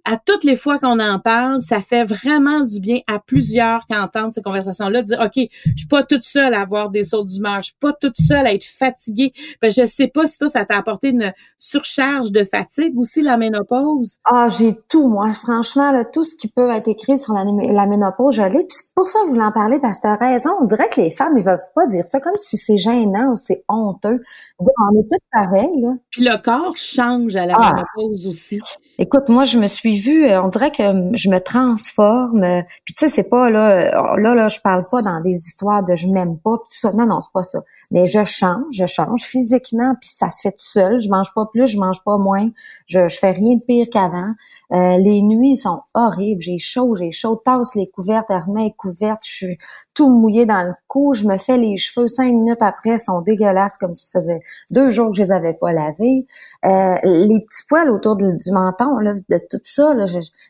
à 0.05 0.17
toutes 0.17 0.43
les 0.43 0.55
fois 0.55 0.79
qu'on 0.79 0.99
en 0.99 1.19
parle, 1.19 1.61
ça 1.61 1.81
fait 1.81 2.03
vraiment 2.03 2.61
du 2.61 2.79
bien 2.79 2.99
à 3.07 3.19
plusieurs 3.19 3.85
qui 3.85 3.95
entendent 3.95 4.33
ces 4.33 4.41
conversations-là, 4.41 5.01
de 5.01 5.07
dire, 5.07 5.19
OK, 5.19 5.47
je 5.65 5.77
suis 5.77 5.87
pas 5.87 6.03
toute 6.03 6.23
seule 6.23 6.53
à 6.53 6.61
avoir 6.61 6.89
des 6.89 7.03
sauts 7.03 7.25
d'humeur, 7.25 7.57
je 7.57 7.67
suis 7.67 7.77
pas 7.79 7.93
toute 7.93 8.17
seule 8.17 8.45
à 8.45 8.53
être 8.53 8.65
fatiguée. 8.65 9.33
Ben, 9.61 9.71
je 9.71 9.85
sais 9.85 10.07
pas 10.07 10.25
si 10.25 10.37
toi, 10.37 10.49
ça 10.49 10.65
t'a 10.65 10.77
apporté 10.77 11.09
une 11.09 11.33
surcharge 11.57 12.31
de 12.31 12.43
fatigue 12.43 12.97
aussi, 12.97 13.21
la 13.21 13.37
ménopause. 13.37 14.17
Ah, 14.25 14.47
j'ai 14.49 14.77
tout, 14.89 15.07
moi. 15.07 15.33
Franchement, 15.33 15.91
là, 15.91 16.05
tout 16.05 16.23
ce 16.23 16.35
qui 16.35 16.47
peut 16.47 16.69
être 16.71 16.87
écrit 16.87 17.17
sur 17.17 17.33
la, 17.33 17.43
ménopause, 17.85 18.35
je 18.35 18.41
l'ai. 18.41 18.63
Puis 18.63 18.77
c'est 18.77 18.93
pour 18.93 19.07
ça 19.07 19.19
que 19.21 19.27
je 19.27 19.33
voulais 19.33 19.45
en 19.45 19.51
parler, 19.51 19.79
parce 19.79 19.97
que 19.97 20.03
t'as 20.03 20.15
raison. 20.15 20.51
On 20.61 20.65
dirait 20.65 20.89
que 20.89 21.01
les 21.01 21.11
femmes, 21.11 21.37
ils 21.37 21.43
veulent 21.43 21.59
pas 21.75 21.85
dire 21.87 22.05
ça 22.05 22.19
comme 22.19 22.35
si 22.39 22.57
c'est 22.57 22.77
gênant 22.77 23.31
ou 23.31 23.35
c'est 23.35 23.63
honteux. 23.67 24.19
On 24.59 24.65
est 24.99 25.03
tous 25.03 25.25
pareils, 25.31 25.81
là. 25.81 25.93
Puis 26.11 26.23
le 26.23 26.41
corps 26.41 26.77
change 26.77 27.35
à 27.35 27.45
la 27.45 27.55
ah. 27.57 27.73
ménopause 27.73 28.27
aussi. 28.27 28.59
Écoute, 28.97 29.29
moi, 29.29 29.45
je 29.45 29.57
me 29.57 29.67
suis 29.67 29.97
vue, 29.99 30.25
euh, 30.25 30.41
on 30.41 30.47
dirait 30.47 30.71
que 30.71 30.83
je 31.13 31.29
me 31.29 31.39
transforme. 31.39 32.43
Euh, 32.43 32.61
puis 32.85 32.93
tu 32.93 33.05
sais, 33.05 33.13
c'est 33.13 33.23
pas 33.23 33.49
là, 33.49 33.69
euh, 33.69 34.17
là, 34.17 34.35
là, 34.35 34.47
je 34.47 34.59
parle 34.59 34.83
pas 34.89 35.01
dans 35.01 35.21
des 35.21 35.33
histoires 35.33 35.83
de 35.83 35.95
je 35.95 36.07
m'aime 36.07 36.37
pas, 36.37 36.57
tout 36.57 36.65
ça. 36.71 36.91
Non, 36.91 37.05
non, 37.05 37.21
c'est 37.21 37.31
pas 37.33 37.43
ça. 37.43 37.59
Mais 37.91 38.07
je 38.07 38.23
change, 38.23 38.65
je 38.71 38.85
change 38.85 39.23
physiquement, 39.23 39.95
puis 39.99 40.09
ça 40.09 40.31
se 40.31 40.41
fait 40.41 40.51
tout 40.51 40.57
seul. 40.59 40.99
Je 40.99 41.09
mange 41.09 41.33
pas 41.33 41.45
plus, 41.45 41.67
je 41.67 41.77
mange 41.77 42.03
pas 42.03 42.17
moins. 42.17 42.49
Je, 42.87 43.07
je 43.07 43.17
fais 43.17 43.31
rien 43.31 43.57
de 43.57 43.63
pire 43.63 43.87
qu'avant. 43.91 44.29
les 44.71 45.21
nuits 45.21 45.57
sont 45.57 45.81
horribles. 45.93 46.41
J'ai 46.41 46.59
chaud, 46.59 46.95
j'ai 46.95 47.11
chaud. 47.11 47.35
Tasse 47.35 47.75
les 47.75 47.87
couvertes, 47.87 48.27
remets 48.29 48.73
couvertes. 48.77 49.23
Je 49.25 49.31
suis 49.31 49.57
tout 49.93 50.09
mouillé 50.09 50.45
dans 50.45 50.63
le 50.63 50.73
cou. 50.87 51.13
Je 51.13 51.25
me 51.25 51.37
fais 51.37 51.57
les 51.57 51.77
cheveux 51.77 52.07
cinq 52.07 52.31
minutes 52.31 52.61
après, 52.61 52.97
sont 52.97 53.21
dégueulasses 53.21 53.77
comme 53.77 53.93
si 53.93 54.07
ça 54.07 54.19
faisait 54.19 54.41
deux 54.71 54.89
jours 54.91 55.11
que 55.11 55.17
je 55.17 55.23
les 55.23 55.31
avais 55.31 55.53
pas 55.53 55.71
lavés. 55.71 56.25
les 56.63 57.39
petits 57.39 57.63
poils 57.67 57.89
autour 57.89 58.15
du 58.15 58.51
menton 58.51 58.97
de 59.01 59.39
tout 59.49 59.59
ça. 59.63 59.78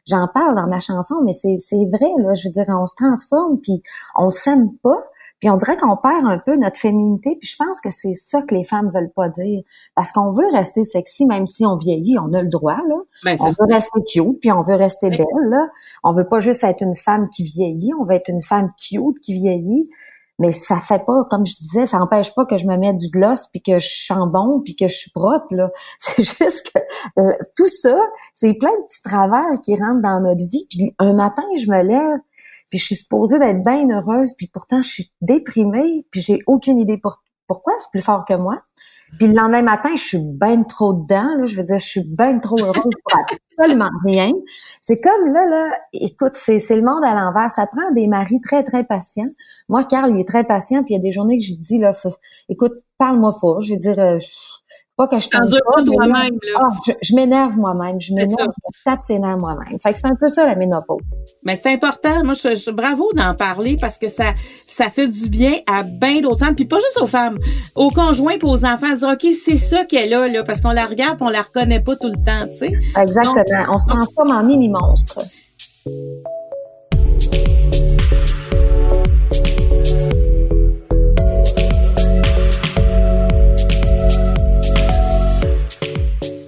J'en 0.06 0.28
parle 0.34 0.56
dans 0.56 0.68
ma 0.68 0.80
chanson, 0.80 1.16
mais 1.24 1.34
c'est, 1.34 1.58
vrai. 1.76 2.10
Là, 2.20 2.36
je 2.36 2.48
veux 2.48 2.54
dire, 2.54 2.66
on 2.70 2.86
se 2.86 2.96
transforme, 2.96 3.60
puis 3.62 3.82
on 4.16 4.30
s'aime 4.30 4.72
pas. 4.84 4.98
Puis 5.40 5.50
on 5.50 5.56
dirait 5.56 5.78
qu'on 5.78 5.96
perd 5.96 6.26
un 6.26 6.36
peu 6.46 6.58
notre 6.58 6.78
féminité, 6.78 7.38
puis 7.40 7.50
je 7.50 7.56
pense 7.56 7.80
que 7.80 7.90
c'est 7.92 8.14
ça 8.14 8.42
que 8.42 8.54
les 8.54 8.66
femmes 8.66 8.92
veulent 8.94 9.12
pas 9.16 9.30
dire. 9.30 9.62
Parce 9.96 10.12
qu'on 10.12 10.34
veut 10.34 10.52
rester 10.52 10.84
sexy, 10.84 11.26
même 11.26 11.48
si 11.48 11.66
on 11.66 11.78
vieillit, 11.78 12.18
on 12.20 12.34
a 12.34 12.42
le 12.42 12.50
droit, 12.50 12.76
là. 12.76 12.96
Ben, 13.24 13.38
on 13.40 13.52
veut 13.52 13.72
rester 13.72 14.02
cute, 14.06 14.42
puis 14.42 14.52
on 14.52 14.62
veut 14.62 14.76
rester 14.76 15.10
belle, 15.10 15.50
là. 15.50 15.70
On 16.04 16.12
veut 16.12 16.28
pas 16.28 16.40
juste 16.40 16.66
être 16.66 16.82
une 16.82 16.98
femme 16.98 17.30
qui 17.30 17.44
vieillit, 17.44 17.92
on 17.98 18.04
veut 18.04 18.16
être 18.16 18.30
une 18.30 18.44
femme 18.44 18.70
cute 18.78 19.22
qui 19.22 19.34
vieillit 19.34 19.90
mais 20.40 20.52
ça 20.52 20.80
fait 20.80 21.04
pas, 21.06 21.26
comme 21.30 21.46
je 21.46 21.56
disais, 21.58 21.86
ça 21.86 21.98
empêche 22.00 22.34
pas 22.34 22.46
que 22.46 22.58
je 22.58 22.66
me 22.66 22.78
mette 22.78 22.98
du 22.98 23.10
gloss 23.10 23.48
puis 23.48 23.62
que 23.62 23.78
je 23.78 23.88
sens 23.88 24.32
bon 24.32 24.62
puis 24.62 24.76
que 24.76 24.88
je 24.88 24.96
suis 24.96 25.12
propre 25.12 25.48
là. 25.52 25.70
C'est 25.98 26.24
juste 26.24 26.72
que 26.74 26.80
euh, 27.20 27.34
tout 27.56 27.68
ça, 27.68 27.98
c'est 28.34 28.54
plein 28.54 28.72
de 28.72 28.86
petits 28.88 29.04
travers 29.04 29.60
qui 29.64 29.76
rentrent 29.76 30.02
dans 30.02 30.22
notre 30.22 30.44
vie. 30.44 30.66
Puis 30.70 30.96
un 30.98 31.14
matin, 31.14 31.44
je 31.62 31.70
me 31.70 31.84
lève 31.84 32.20
puis 32.70 32.78
je 32.78 32.86
suis 32.86 32.96
supposée 32.96 33.40
d'être 33.40 33.64
bien 33.64 33.90
heureuse 33.90 34.34
puis 34.36 34.48
pourtant 34.48 34.82
je 34.82 34.90
suis 34.90 35.12
déprimée 35.22 36.06
puis 36.12 36.22
j'ai 36.22 36.40
aucune 36.48 36.80
idée 36.80 36.98
pour 36.98 37.22
pourquoi? 37.50 37.74
C'est 37.80 37.92
plus 37.92 38.02
fort 38.02 38.24
que 38.26 38.36
moi. 38.36 38.62
Puis 39.18 39.28
le 39.28 39.34
lendemain 39.34 39.64
matin, 39.64 39.90
je 39.96 40.04
suis 40.04 40.20
bien 40.20 40.62
trop 40.64 40.94
dedans. 40.94 41.36
Là, 41.36 41.46
je 41.46 41.58
veux 41.58 41.64
dire, 41.64 41.80
je 41.80 41.86
suis 41.86 42.04
bien 42.04 42.38
trop 42.40 42.60
heureuse 42.60 42.76
pour 42.76 43.20
absolument 43.58 43.90
rien. 44.06 44.32
C'est 44.82 45.02
comme 45.02 45.34
là, 45.34 45.46
là, 45.50 45.72
écoute, 45.94 46.34
c'est, 46.36 46.60
le 46.70 46.84
monde 46.84 47.04
à 47.04 47.16
l'envers. 47.16 47.50
Ça 47.50 47.66
prend 47.66 47.92
des 47.94 48.08
maris 48.08 48.40
très, 48.40 48.64
très 48.64 48.84
patients. 48.84 49.30
Moi, 49.68 49.84
Carl, 49.84 50.12
il 50.12 50.20
est 50.20 50.28
très 50.28 50.44
patient. 50.44 50.84
Puis 50.84 50.94
il 50.94 50.98
y 50.98 51.00
a 51.00 51.02
des 51.02 51.12
journées 51.12 51.40
que 51.40 51.44
j'ai 51.44 51.56
dit, 51.56 51.80
là, 51.80 51.92
écoute, 52.50 52.74
parle-moi 53.00 53.32
pas. 53.42 53.58
Je 53.62 53.74
veux 53.74 53.80
dire, 53.80 53.98
euh, 53.98 54.20
pas 55.00 55.08
que 55.08 55.18
je 55.18 55.30
pas, 55.30 55.84
toi-même, 55.86 56.38
ah, 56.58 56.68
je, 57.02 57.16
m'énerve 57.16 57.58
moi-même. 57.58 58.02
Je 58.02 58.14
m'énerve, 58.14 58.50
je 58.52 58.84
tape 58.84 59.00
ses 59.00 59.18
nerfs 59.18 59.38
moi-même. 59.38 59.80
Fait 59.82 59.94
que 59.94 59.98
c'est 59.98 60.08
un 60.08 60.16
peu 60.16 60.28
ça, 60.28 60.46
la 60.46 60.58
ménopause. 60.58 61.24
Mais 61.44 61.56
c'est 61.56 61.72
important. 61.72 62.26
Moi, 62.26 62.34
je, 62.34 62.54
je 62.54 62.70
bravo 62.70 63.14
d'en 63.14 63.34
parler 63.34 63.78
parce 63.80 63.98
que 63.98 64.10
ça, 64.10 64.34
ça 64.68 64.90
fait 64.90 65.08
du 65.08 65.30
bien 65.30 65.54
à 65.68 65.84
bien 65.84 66.20
d'autres 66.20 66.46
femmes. 66.46 66.56
Puis 66.56 66.66
pas 66.66 66.82
juste 66.82 67.00
aux 67.02 67.08
femmes, 67.08 67.38
aux 67.76 67.92
conjoints 67.92 68.34
et 68.34 68.44
aux 68.44 68.66
enfants. 68.66 68.94
Dire, 68.94 69.08
OK, 69.14 69.26
c'est 69.42 69.56
ça 69.56 69.86
qu'elle 69.86 70.14
a, 70.14 70.28
là, 70.28 70.44
parce 70.44 70.60
qu'on 70.60 70.72
la 70.72 70.86
regarde 70.86 71.18
on 71.22 71.30
la 71.30 71.44
reconnaît 71.44 71.82
pas 71.82 71.96
tout 71.96 72.10
le 72.10 72.18
temps, 72.26 72.46
tu 72.52 72.58
sais. 72.58 72.72
Exactement. 73.02 73.68
on 73.70 73.80
se 73.80 73.88
transforme 73.88 74.32
en 74.32 74.44
mini-monstre. 74.44 75.20
Euh, 75.88 75.92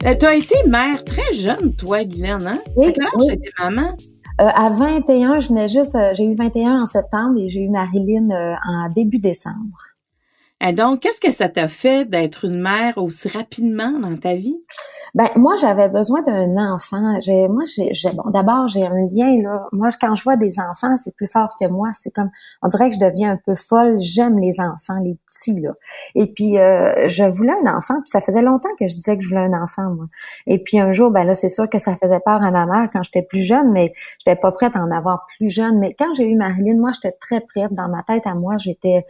tu 0.02 0.26
as 0.26 0.36
été 0.36 0.56
mère 0.68 1.04
très 1.04 1.34
jeune, 1.34 1.76
toi, 1.76 2.04
Guylaine, 2.04 2.48
hein? 2.48 2.60
Oui. 2.76 2.88
À 2.88 2.92
quel 2.92 3.04
âge 3.06 3.38
maman? 3.60 3.98
Euh, 4.40 4.46
à 4.48 4.70
21, 4.70 5.40
je 5.40 5.50
venais 5.50 5.70
juste, 5.70 5.96
euh, 5.96 6.14
j'ai 6.16 6.24
eu 6.24 6.34
21 6.34 6.82
en 6.82 6.86
septembre 6.86 7.40
et 7.40 7.48
j'ai 7.48 7.62
eu 7.62 7.70
Marilyn 7.70 8.30
en 8.66 8.90
début 8.90 9.20
décembre. 9.20 9.91
Et 10.64 10.74
donc, 10.74 11.00
qu'est-ce 11.00 11.20
que 11.20 11.32
ça 11.32 11.50
t'a 11.50 11.68
fait 11.68 12.06
d'être 12.08 12.46
une 12.46 12.62
mère 12.62 12.98
aussi 12.98 13.28
rapidement 13.28 14.00
dans 14.00 14.16
ta 14.16 14.36
vie? 14.36 14.62
Ben 15.16 15.28
moi, 15.36 15.56
j'avais 15.60 15.90
besoin 15.90 16.22
d'un 16.22 16.56
enfant. 16.72 17.20
J'ai, 17.20 17.48
moi, 17.48 17.64
j'ai, 17.66 18.10
bon, 18.16 18.30
d'abord, 18.30 18.68
j'ai 18.68 18.86
un 18.86 19.08
lien 19.12 19.42
là. 19.42 19.68
Moi, 19.72 19.90
quand 20.00 20.14
je 20.14 20.24
vois 20.24 20.38
des 20.38 20.60
enfants, 20.60 20.96
c'est 20.98 21.16
plus 21.16 21.26
fort 21.26 21.56
que 21.60 21.68
moi. 21.68 21.90
C'est 21.94 22.12
comme, 22.12 22.30
on 22.62 22.68
dirait 22.68 22.90
que 22.90 22.96
je 22.96 23.00
deviens 23.00 23.32
un 23.32 23.40
peu 23.44 23.56
folle. 23.56 23.98
J'aime 23.98 24.38
les 24.40 24.60
enfants, 24.60 25.00
les 25.04 25.18
petits 25.26 25.60
là. 25.60 25.72
Et 26.14 26.28
puis, 26.28 26.60
euh, 26.60 27.08
je 27.08 27.24
voulais 27.24 27.54
un 27.66 27.76
enfant. 27.76 27.96
Puis 27.96 28.12
ça 28.12 28.22
faisait 28.22 28.44
longtemps 28.44 28.70
que 28.80 28.88
je 28.88 28.96
disais 28.96 29.18
que 29.18 29.24
je 29.24 29.30
voulais 29.30 29.42
un 29.42 29.64
enfant, 29.64 29.90
moi. 29.96 30.06
Et 30.46 30.60
puis 30.60 30.80
un 30.80 30.92
jour, 30.92 31.10
ben 31.10 31.26
là, 31.26 31.34
c'est 31.34 31.50
sûr 31.50 31.68
que 31.68 31.80
ça 31.80 31.96
faisait 31.96 32.20
peur 32.20 32.42
à 32.42 32.52
ma 32.52 32.66
mère 32.68 32.88
quand 32.94 33.02
j'étais 33.02 33.24
plus 33.24 33.42
jeune, 33.42 33.72
mais 33.72 33.92
j'étais 34.20 34.40
pas 34.40 34.52
prête 34.52 34.76
à 34.76 34.80
en 34.80 34.92
avoir 34.92 35.26
plus 35.38 35.50
jeune. 35.50 35.80
Mais 35.80 35.96
quand 35.98 36.14
j'ai 36.14 36.30
eu 36.30 36.36
Marilyn, 36.36 36.78
moi, 36.78 36.92
j'étais 36.94 37.18
très 37.20 37.42
prête. 37.42 37.74
Dans 37.74 37.90
ma 37.90 38.04
tête 38.04 38.28
à 38.28 38.36
moi, 38.36 38.58
j'étais 38.58 39.06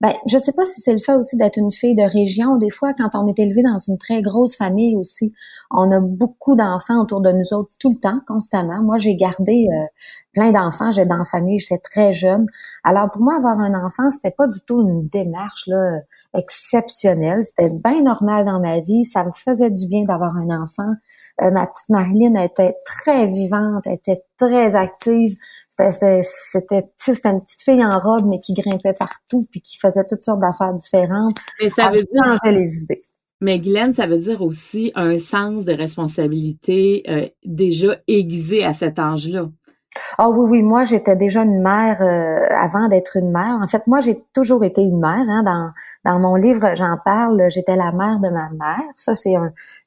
ben, 0.00 0.12
je 0.26 0.36
sais 0.38 0.52
pas 0.52 0.64
si 0.64 0.80
c'est 0.80 0.92
le 0.92 0.98
fait 0.98 1.14
aussi 1.14 1.36
d'être 1.36 1.56
une 1.56 1.72
fille 1.72 1.94
de 1.94 2.02
région. 2.02 2.56
Des 2.56 2.70
fois, 2.70 2.92
quand 2.94 3.10
on 3.14 3.26
est 3.26 3.38
élevé 3.38 3.62
dans 3.62 3.78
une 3.78 3.96
très 3.96 4.22
grosse 4.22 4.56
famille 4.56 4.96
aussi, 4.96 5.32
on 5.70 5.90
a 5.90 6.00
beaucoup 6.00 6.56
d'enfants 6.56 7.00
autour 7.00 7.20
de 7.20 7.30
nous 7.30 7.54
autres 7.56 7.74
tout 7.78 7.92
le 7.92 7.98
temps, 7.98 8.20
constamment. 8.26 8.82
Moi, 8.82 8.98
j'ai 8.98 9.16
gardé 9.16 9.66
euh, 9.72 9.86
plein 10.32 10.52
d'enfants. 10.52 10.90
J'ai 10.92 11.06
dans 11.06 11.16
la 11.16 11.24
famille, 11.24 11.58
j'étais 11.58 11.78
très 11.78 12.12
jeune. 12.12 12.46
Alors, 12.82 13.10
pour 13.10 13.22
moi, 13.22 13.36
avoir 13.36 13.58
un 13.58 13.72
enfant, 13.86 14.10
c'était 14.10 14.34
pas 14.36 14.48
du 14.48 14.60
tout 14.66 14.80
une 14.82 15.08
démarche 15.08 15.66
là 15.68 16.00
exceptionnelle. 16.36 17.44
C'était 17.44 17.70
bien 17.70 18.02
normal 18.02 18.44
dans 18.44 18.60
ma 18.60 18.80
vie. 18.80 19.04
Ça 19.04 19.24
me 19.24 19.32
faisait 19.32 19.70
du 19.70 19.86
bien 19.88 20.04
d'avoir 20.04 20.36
un 20.36 20.62
enfant. 20.62 20.92
Euh, 21.42 21.50
ma 21.50 21.66
petite 21.66 21.88
Marilyn 21.88 22.40
était 22.40 22.74
très 22.84 23.26
vivante, 23.26 23.86
était 23.86 24.22
très 24.38 24.76
active. 24.76 25.36
C'était 25.76 26.20
c'était 26.22 27.28
une 27.28 27.40
petite 27.40 27.62
fille 27.62 27.84
en 27.84 27.98
robe 27.98 28.26
mais 28.26 28.38
qui 28.38 28.54
grimpait 28.54 28.92
partout 28.92 29.46
puis 29.50 29.60
qui 29.60 29.78
faisait 29.78 30.04
toutes 30.08 30.22
sortes 30.22 30.40
d'affaires 30.40 30.74
différentes. 30.74 31.36
Mais 31.60 31.68
ça 31.68 31.90
veut 31.90 31.98
dire 31.98 32.38
les 32.44 32.82
idées. 32.82 33.00
Mais 33.40 33.58
Glenn, 33.58 33.92
ça 33.92 34.06
veut 34.06 34.18
dire 34.18 34.40
aussi 34.42 34.92
un 34.94 35.18
sens 35.18 35.64
de 35.64 35.72
responsabilité 35.72 37.02
euh, 37.08 37.26
déjà 37.44 37.96
aiguisé 38.06 38.64
à 38.64 38.72
cet 38.72 38.98
âge-là. 38.98 39.48
Ah 40.18 40.28
oui, 40.28 40.46
oui, 40.48 40.62
moi 40.62 40.84
j'étais 40.84 41.14
déjà 41.14 41.42
une 41.42 41.62
mère 41.62 42.00
euh, 42.00 42.56
avant 42.56 42.88
d'être 42.88 43.16
une 43.16 43.30
mère. 43.30 43.58
En 43.62 43.66
fait, 43.66 43.86
moi 43.86 44.00
j'ai 44.00 44.24
toujours 44.32 44.64
été 44.64 44.82
une 44.82 44.98
mère. 44.98 45.24
Hein. 45.28 45.42
Dans, 45.44 45.70
dans 46.04 46.18
mon 46.18 46.34
livre, 46.34 46.74
j'en 46.74 46.96
parle, 47.04 47.44
j'étais 47.48 47.76
la 47.76 47.92
mère 47.92 48.18
de 48.18 48.28
ma 48.28 48.50
mère. 48.50 48.82
Ça, 48.96 49.14
c'est 49.14 49.34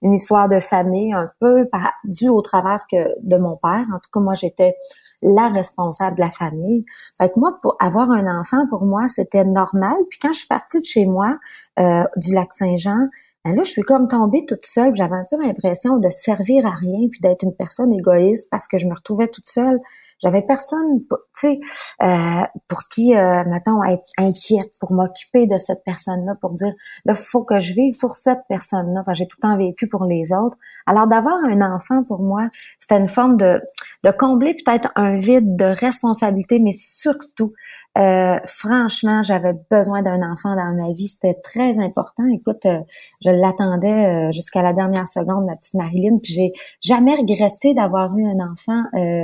une 0.02 0.14
histoire 0.14 0.48
de 0.48 0.60
famille 0.60 1.14
un 1.14 1.30
peu 1.40 1.66
par, 1.72 1.92
due 2.06 2.30
au 2.30 2.42
travers 2.42 2.86
que 2.90 2.98
de 3.22 3.38
mon 3.38 3.58
père. 3.58 3.84
En 3.94 4.00
tout 4.00 4.10
cas, 4.14 4.20
moi 4.20 4.36
j'étais 4.36 4.76
la 5.22 5.50
responsable 5.50 6.18
de 6.18 6.22
la 6.22 6.30
famille. 6.30 6.86
Fait 7.18 7.30
que 7.30 7.40
moi, 7.40 7.58
pour 7.62 7.76
avoir 7.80 8.10
un 8.12 8.40
enfant, 8.40 8.68
pour 8.70 8.86
moi, 8.86 9.08
c'était 9.08 9.46
normal. 9.46 9.96
Puis 10.10 10.20
quand 10.22 10.32
je 10.32 10.40
suis 10.40 10.48
partie 10.48 10.80
de 10.80 10.86
chez 10.86 11.06
moi, 11.06 11.38
euh, 11.80 12.04
du 12.18 12.34
lac 12.34 12.54
Saint-Jean, 12.54 13.08
ben 13.46 13.56
là, 13.56 13.64
je 13.64 13.70
suis 13.70 13.82
comme 13.84 14.08
tombée 14.08 14.46
toute 14.46 14.66
seule. 14.66 14.96
J'avais 14.96 15.16
un 15.16 15.26
peu 15.30 15.38
l'impression 15.42 15.98
de 15.98 16.10
servir 16.10 16.66
à 16.66 16.72
rien 16.72 17.08
puis 17.10 17.20
d'être 17.22 17.44
une 17.44 17.56
personne 17.56 17.94
égoïste 17.94 18.50
parce 18.52 18.68
que 18.68 18.78
je 18.78 18.88
me 18.88 18.94
retrouvais 18.94 19.28
toute 19.28 19.48
seule. 19.48 19.80
J'avais 20.20 20.42
personne, 20.42 21.00
tu 21.10 21.16
sais, 21.34 21.60
euh, 22.02 22.42
pour 22.68 22.80
qui, 22.90 23.16
euh, 23.16 23.44
mettons, 23.46 23.84
être 23.84 24.10
inquiète, 24.18 24.72
pour 24.80 24.92
m'occuper 24.92 25.46
de 25.46 25.58
cette 25.58 25.84
personne-là, 25.86 26.34
pour 26.42 26.56
dire, 26.56 26.74
là, 27.06 27.14
faut 27.14 27.44
que 27.44 27.60
je 27.60 27.74
vive 27.74 27.98
pour 28.00 28.16
cette 28.16 28.42
personne-là. 28.50 29.02
Enfin, 29.02 29.14
j'ai 29.14 29.28
tout 29.28 29.38
le 29.42 29.48
temps 29.48 29.58
vécu 29.58 29.88
pour 29.88 30.06
les 30.06 30.34
autres. 30.34 30.58
Alors, 30.88 31.08
d'avoir 31.08 31.36
un 31.44 31.62
enfant, 31.62 32.04
pour 32.04 32.20
moi, 32.20 32.42
c'était 32.80 32.98
une 32.98 33.10
forme 33.10 33.38
de, 33.38 33.62
de 34.04 34.12
combler 34.12 34.56
peut-être 34.56 34.90
un 34.96 35.20
vide 35.20 35.56
de 35.56 35.66
responsabilité, 35.66 36.60
mais 36.60 36.72
surtout 36.72 37.54
euh, 37.98 38.38
franchement, 38.46 39.24
j'avais 39.24 39.54
besoin 39.72 40.04
d'un 40.04 40.22
enfant 40.22 40.56
dans 40.56 40.74
ma 40.76 40.92
vie. 40.94 41.08
C'était 41.08 41.40
très 41.44 41.80
important. 41.80 42.26
Écoute, 42.32 42.66
euh, 42.66 42.80
je 43.24 43.32
l'attendais 43.32 44.28
euh, 44.28 44.32
jusqu'à 44.32 44.62
la 44.62 44.74
dernière 44.74 45.08
seconde, 45.08 45.46
ma 45.46 45.56
petite 45.56 45.74
Marilyn. 45.74 46.20
Puis 46.22 46.34
j'ai 46.34 46.54
jamais 46.82 47.16
regretté 47.16 47.74
d'avoir 47.74 48.16
eu 48.16 48.26
un 48.26 48.40
enfant 48.40 48.84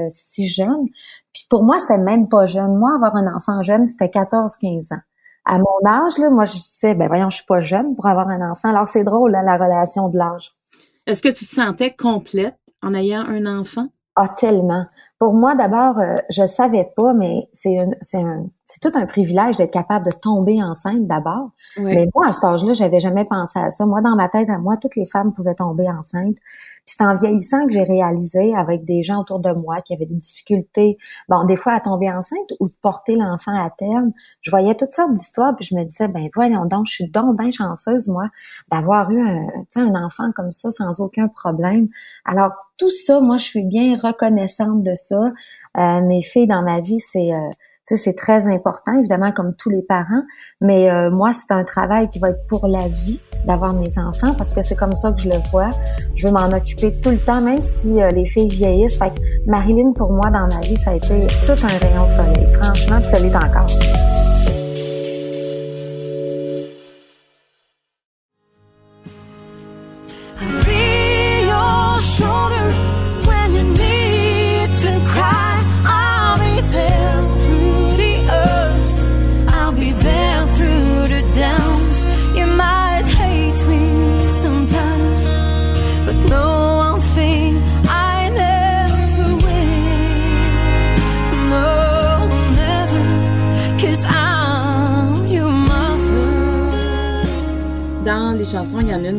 si 0.10 0.48
jeune. 0.48 0.88
Puis 1.34 1.46
pour 1.50 1.64
moi, 1.64 1.78
c'était 1.80 1.98
même 1.98 2.28
pas 2.30 2.46
jeune. 2.46 2.78
Moi, 2.78 2.92
avoir 2.96 3.16
un 3.16 3.36
enfant 3.36 3.62
jeune, 3.62 3.86
c'était 3.86 4.08
14-15 4.08 4.94
ans. 4.94 5.02
À 5.46 5.58
mon 5.58 5.86
âge, 5.86 6.18
là, 6.20 6.30
moi, 6.30 6.46
je 6.46 6.54
disais, 6.54 6.96
ben 6.96 7.08
voyons, 7.08 7.30
je 7.30 7.38
suis 7.38 7.46
pas 7.46 7.60
jeune 7.60 7.96
pour 7.96 8.08
avoir 8.08 8.30
un 8.30 8.50
enfant. 8.50 8.70
Alors 8.70 8.88
c'est 8.88 9.04
drôle, 9.04 9.32
la 9.32 9.58
relation 9.58 10.08
de 10.08 10.18
l'âge. 10.18 10.52
Est-ce 11.06 11.22
que 11.22 11.30
tu 11.30 11.46
te 11.46 11.54
sentais 11.54 11.92
complète 11.92 12.58
en 12.82 12.94
ayant 12.94 13.22
un 13.22 13.46
enfant? 13.46 13.90
Ah, 14.16 14.30
tellement. 14.30 14.86
Pour 15.24 15.36
moi, 15.36 15.56
d'abord, 15.56 16.00
euh, 16.00 16.18
je 16.30 16.46
savais 16.46 16.92
pas, 16.98 17.14
mais 17.14 17.48
c'est 17.54 17.78
c'est 18.02 18.22
un, 18.22 18.48
c'est 18.66 18.82
tout 18.82 18.92
un 18.98 19.06
privilège 19.06 19.56
d'être 19.56 19.72
capable 19.72 20.06
de 20.06 20.12
tomber 20.12 20.62
enceinte 20.62 21.08
d'abord. 21.08 21.52
Mais 21.78 22.10
moi, 22.14 22.28
à 22.28 22.34
cet 22.34 22.44
âge-là, 22.44 22.74
j'avais 22.74 23.00
jamais 23.00 23.24
pensé 23.24 23.58
à 23.58 23.70
ça. 23.70 23.86
Moi, 23.86 24.02
dans 24.02 24.18
ma 24.18 24.28
tête, 24.28 24.50
à 24.50 24.58
moi, 24.58 24.76
toutes 24.76 24.98
les 24.98 25.06
femmes 25.06 25.32
pouvaient 25.32 25.54
tomber 25.54 25.88
enceintes. 25.90 26.36
Puis 26.86 26.96
c'est 26.98 27.06
en 27.06 27.16
vieillissant 27.16 27.66
que 27.66 27.72
j'ai 27.72 27.84
réalisé 27.84 28.54
avec 28.54 28.84
des 28.84 29.04
gens 29.04 29.22
autour 29.22 29.40
de 29.40 29.52
moi 29.54 29.82
qui 29.82 29.94
avaient 29.94 30.06
des 30.06 30.16
difficultés, 30.16 30.98
bon, 31.30 31.46
des 31.46 31.56
fois 31.56 31.72
à 31.72 31.80
tomber 31.80 32.10
enceinte 32.10 32.52
ou 32.60 32.68
de 32.68 32.74
porter 32.82 33.16
l'enfant 33.16 33.56
à 33.56 33.70
terme. 33.70 34.12
Je 34.42 34.52
voyais 34.52 34.76
toutes 34.76 34.92
sortes 34.92 35.14
d'histoires, 35.14 35.56
puis 35.56 35.66
je 35.66 35.76
me 35.76 35.86
disais, 35.86 36.10
ben 36.10 36.28
voyons 36.36 36.66
donc, 36.66 36.86
je 36.88 36.96
suis 36.96 37.10
donc 37.10 37.38
bien 37.40 37.52
chanceuse, 37.52 38.10
moi, 38.10 38.26
d'avoir 38.70 39.10
eu 39.12 39.22
un, 39.22 39.48
un 39.78 40.04
enfant 40.04 40.32
comme 40.36 40.52
ça 40.52 40.72
sans 40.72 41.00
aucun 41.00 41.30
problème. 41.30 41.88
Alors, 42.26 42.52
tout 42.78 42.90
ça, 42.90 43.22
moi, 43.22 43.38
je 43.38 43.44
suis 43.44 43.64
bien 43.64 43.96
reconnaissante 43.96 44.84
de 44.84 44.96
ça. 44.96 45.13
Euh, 45.16 46.02
mes 46.02 46.22
filles 46.22 46.48
dans 46.48 46.62
ma 46.62 46.80
vie, 46.80 47.00
c'est... 47.00 47.34
Euh, 47.34 47.50
c'est 47.86 48.16
très 48.16 48.48
important, 48.48 48.94
évidemment, 48.98 49.32
comme 49.34 49.54
tous 49.56 49.70
les 49.70 49.84
parents. 49.84 50.24
Mais 50.62 50.90
euh, 50.90 51.12
moi, 51.12 51.32
c'est 51.32 51.52
un 51.52 51.64
travail 51.64 52.10
qui 52.10 52.18
va 52.18 52.30
être 52.30 52.48
pour 52.48 52.66
la 52.66 52.88
vie 52.88 53.20
d'avoir 53.46 53.74
mes 53.74 54.00
enfants 54.00 54.34
parce 54.36 54.52
que 54.52 54.62
c'est 54.64 54.76
comme 54.76 54.96
ça 54.96 55.12
que 55.12 55.22
je 55.22 55.30
le 55.30 55.36
vois. 55.52 55.70
Je 56.16 56.26
veux 56.26 56.34
m'en 56.34 56.48
occuper 56.48 56.94
tout 57.04 57.12
le 57.12 57.20
temps, 57.20 57.42
même 57.42 57.62
si 57.62 58.00
les 58.16 58.26
filles 58.26 58.48
vieillissent. 58.48 58.98
Fait 58.98 59.10
que 59.10 59.20
Marilyn, 59.46 59.92
pour 59.92 60.12
moi, 60.12 60.32
dans 60.32 60.48
ma 60.48 60.62
vie, 60.62 60.78
ça 60.78 60.92
a 60.92 60.96
été 60.96 61.28
tout 61.46 61.52
un 61.52 61.88
rayon 61.88 62.08
de 62.08 62.12
soleil. 62.12 62.52
Franchement, 62.54 63.00
puis 63.00 63.10
ça 63.10 63.38
encore. 63.38 63.68
en 72.22 72.83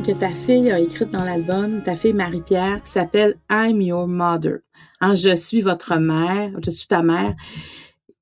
que 0.02 0.12
ta 0.12 0.30
fille 0.30 0.70
a 0.70 0.78
écrite 0.78 1.10
dans 1.10 1.24
l'album, 1.24 1.82
ta 1.82 1.94
fille 1.94 2.14
Marie-Pierre, 2.14 2.82
qui 2.82 2.90
s'appelle 2.90 3.36
I'm 3.50 3.80
Your 3.80 4.08
Mother. 4.08 4.58
Je 5.02 5.34
suis 5.34 5.60
votre 5.60 5.96
mère, 5.96 6.50
je 6.64 6.70
suis 6.70 6.86
ta 6.86 7.02
mère. 7.02 7.34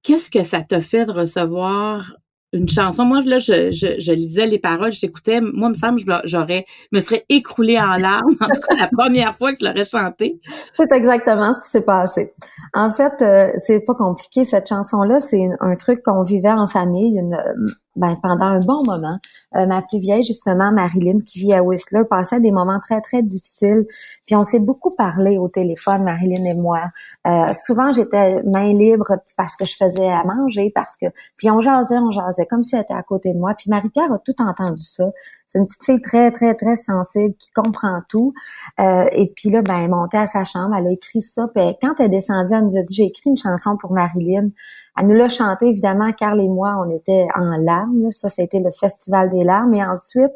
Qu'est-ce 0.02 0.30
que 0.30 0.42
ça 0.42 0.62
t'a 0.62 0.80
fait 0.80 1.04
de 1.04 1.12
recevoir 1.12 2.16
une 2.52 2.68
chanson? 2.68 3.04
Moi, 3.04 3.20
là, 3.24 3.38
je, 3.38 4.12
lisais 4.12 4.46
les 4.46 4.58
paroles, 4.58 4.92
j'écoutais. 4.92 5.40
Moi, 5.40 5.68
il 5.68 5.70
me 5.70 5.74
semble, 5.74 6.00
j'aurais, 6.24 6.66
me 6.90 7.00
serais 7.00 7.24
écroulée 7.28 7.78
en 7.78 7.96
larmes. 7.96 8.36
En 8.40 8.46
tout 8.46 8.60
cas, 8.60 8.74
la 8.80 8.88
première 8.88 9.36
fois 9.36 9.52
que 9.52 9.58
je 9.60 9.66
l'aurais 9.66 9.84
chantée. 9.84 10.40
C'est 10.72 10.90
exactement 10.92 11.52
ce 11.52 11.62
qui 11.62 11.70
s'est 11.70 11.84
passé. 11.84 12.34
En 12.74 12.90
fait, 12.90 13.22
euh, 13.22 13.52
c'est 13.58 13.84
pas 13.84 13.94
compliqué. 13.94 14.44
Cette 14.44 14.68
chanson-là, 14.68 15.20
c'est 15.20 15.46
un 15.60 15.76
truc 15.76 16.02
qu'on 16.02 16.22
vivait 16.22 16.52
en 16.52 16.66
famille 16.66 17.18
une, 17.18 17.36
ben, 17.96 18.16
pendant 18.22 18.46
un 18.46 18.60
bon 18.60 18.82
moment. 18.84 19.18
Euh, 19.54 19.66
ma 19.66 19.82
plus 19.82 19.98
vieille, 19.98 20.24
justement, 20.24 20.72
Marilyn, 20.72 21.18
qui 21.18 21.40
vit 21.40 21.52
à 21.52 21.62
Whistler, 21.62 22.04
passait 22.08 22.40
des 22.40 22.52
moments 22.52 22.80
très, 22.80 23.00
très 23.02 23.22
difficiles. 23.22 23.84
Puis 24.26 24.34
on 24.34 24.42
s'est 24.42 24.60
beaucoup 24.60 24.94
parlé 24.96 25.36
au 25.36 25.48
téléphone, 25.48 26.02
Marilyn 26.02 26.44
et 26.44 26.54
moi. 26.54 26.80
Euh, 27.26 27.52
souvent, 27.52 27.92
j'étais 27.92 28.42
main 28.44 28.72
libre 28.72 29.18
parce 29.36 29.56
que 29.56 29.66
je 29.66 29.76
faisais 29.76 30.08
à 30.08 30.24
manger, 30.24 30.72
parce 30.74 30.96
que... 30.96 31.06
Puis 31.36 31.50
on 31.50 31.60
jasait, 31.60 31.98
on 31.98 32.10
jasait, 32.10 32.46
comme 32.46 32.64
si 32.64 32.76
elle 32.76 32.82
était 32.82 32.94
à 32.94 33.02
côté 33.02 33.34
de 33.34 33.38
moi. 33.38 33.52
Puis 33.56 33.68
Marie-Pierre 33.68 34.10
a 34.10 34.18
tout 34.18 34.40
entendu 34.40 34.82
ça. 34.82 35.10
C'est 35.46 35.58
une 35.58 35.66
petite 35.66 35.84
fille 35.84 36.00
très, 36.00 36.30
très, 36.32 36.54
très 36.54 36.76
sensible 36.76 37.34
qui 37.38 37.50
comprend 37.50 38.00
tout. 38.08 38.32
Euh, 38.80 39.04
et 39.12 39.30
puis 39.36 39.50
là, 39.50 39.60
ben, 39.60 39.80
elle 39.80 39.90
montée 39.90 40.16
à 40.16 40.26
sa 40.26 40.44
chambre, 40.44 40.74
elle 40.78 40.86
a 40.86 40.92
écrit 40.92 41.20
ça. 41.20 41.46
Puis 41.54 41.62
quand 41.82 41.92
elle 41.98 42.06
est 42.06 42.08
descendue, 42.08 42.54
elle 42.54 42.64
nous 42.64 42.78
a 42.78 42.82
dit, 42.82 42.94
j'ai 42.94 43.04
écrit 43.04 43.28
une 43.28 43.36
chanson 43.36 43.76
pour 43.76 43.92
Marilyn. 43.92 44.48
Elle 44.98 45.06
nous 45.06 45.14
l'a 45.14 45.28
chanté, 45.28 45.66
évidemment, 45.66 46.12
Carl 46.12 46.40
et 46.40 46.48
moi, 46.48 46.74
on 46.84 46.90
était 46.90 47.26
en 47.34 47.56
larmes. 47.56 48.10
Ça, 48.10 48.28
été 48.42 48.60
le 48.60 48.70
Festival 48.70 49.30
des 49.30 49.44
larmes. 49.44 49.72
Et 49.74 49.84
ensuite, 49.84 50.32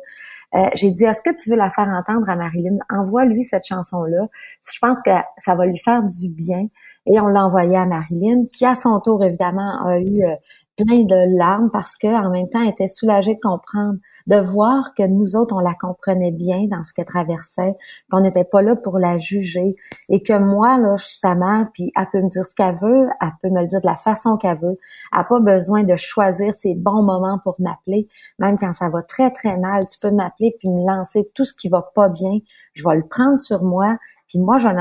euh, 0.54 0.68
j'ai 0.74 0.90
dit, 0.90 1.04
est-ce 1.04 1.22
que 1.22 1.34
tu 1.36 1.50
veux 1.50 1.56
la 1.56 1.70
faire 1.70 1.88
entendre 1.88 2.28
à 2.30 2.36
Marilyn? 2.36 2.78
Envoie-lui 2.90 3.44
cette 3.44 3.66
chanson-là. 3.66 4.26
Je 4.72 4.78
pense 4.80 5.02
que 5.02 5.10
ça 5.36 5.54
va 5.54 5.66
lui 5.66 5.78
faire 5.78 6.02
du 6.02 6.30
bien. 6.30 6.66
Et 7.06 7.20
on 7.20 7.26
l'a 7.26 7.44
envoyé 7.44 7.76
à 7.76 7.86
Marilyn, 7.86 8.44
qui 8.52 8.64
à 8.64 8.74
son 8.74 8.98
tour, 9.00 9.22
évidemment, 9.24 9.84
a 9.84 9.98
eu 9.98 10.22
euh, 10.24 10.34
plein 10.76 11.00
de 11.00 11.36
larmes 11.38 11.70
parce 11.72 11.96
que 11.96 12.06
en 12.06 12.30
même 12.30 12.48
temps, 12.48 12.60
elle 12.62 12.70
était 12.70 12.88
soulagée 12.88 13.34
de 13.34 13.40
comprendre 13.40 13.98
de 14.26 14.36
voir 14.36 14.92
que 14.94 15.06
nous 15.06 15.36
autres, 15.36 15.54
on 15.54 15.60
la 15.60 15.74
comprenait 15.74 16.32
bien 16.32 16.66
dans 16.66 16.82
ce 16.82 16.92
qu'elle 16.92 17.04
traversait, 17.04 17.74
qu'on 18.10 18.20
n'était 18.20 18.44
pas 18.44 18.60
là 18.60 18.74
pour 18.74 18.98
la 18.98 19.16
juger 19.18 19.76
et 20.08 20.20
que 20.20 20.36
moi, 20.36 20.78
là, 20.78 20.96
je 20.96 21.04
suis 21.04 21.18
sa 21.18 21.34
mère, 21.34 21.68
puis 21.72 21.92
elle 21.96 22.08
peut 22.10 22.20
me 22.20 22.28
dire 22.28 22.44
ce 22.44 22.54
qu'elle 22.54 22.76
veut, 22.76 23.08
elle 23.20 23.32
peut 23.42 23.50
me 23.50 23.60
le 23.60 23.68
dire 23.68 23.80
de 23.80 23.86
la 23.86 23.96
façon 23.96 24.36
qu'elle 24.36 24.58
veut. 24.58 24.74
Elle 25.12 25.18
n'a 25.18 25.24
pas 25.24 25.40
besoin 25.40 25.84
de 25.84 25.94
choisir 25.96 26.54
ses 26.54 26.72
bons 26.82 27.02
moments 27.02 27.38
pour 27.42 27.54
m'appeler, 27.60 28.08
même 28.38 28.58
quand 28.58 28.72
ça 28.72 28.88
va 28.88 29.02
très, 29.02 29.30
très 29.30 29.56
mal. 29.56 29.86
Tu 29.86 29.98
peux 30.00 30.10
m'appeler 30.10 30.56
puis 30.58 30.68
me 30.68 30.86
lancer 30.86 31.30
tout 31.34 31.44
ce 31.44 31.54
qui 31.54 31.68
va 31.68 31.88
pas 31.94 32.10
bien. 32.10 32.38
Je 32.74 32.86
vais 32.86 32.96
le 32.96 33.06
prendre 33.06 33.38
sur 33.38 33.62
moi, 33.62 33.96
Puis 34.28 34.38
moi, 34.38 34.58
je 34.58 34.66
vais 34.66 34.74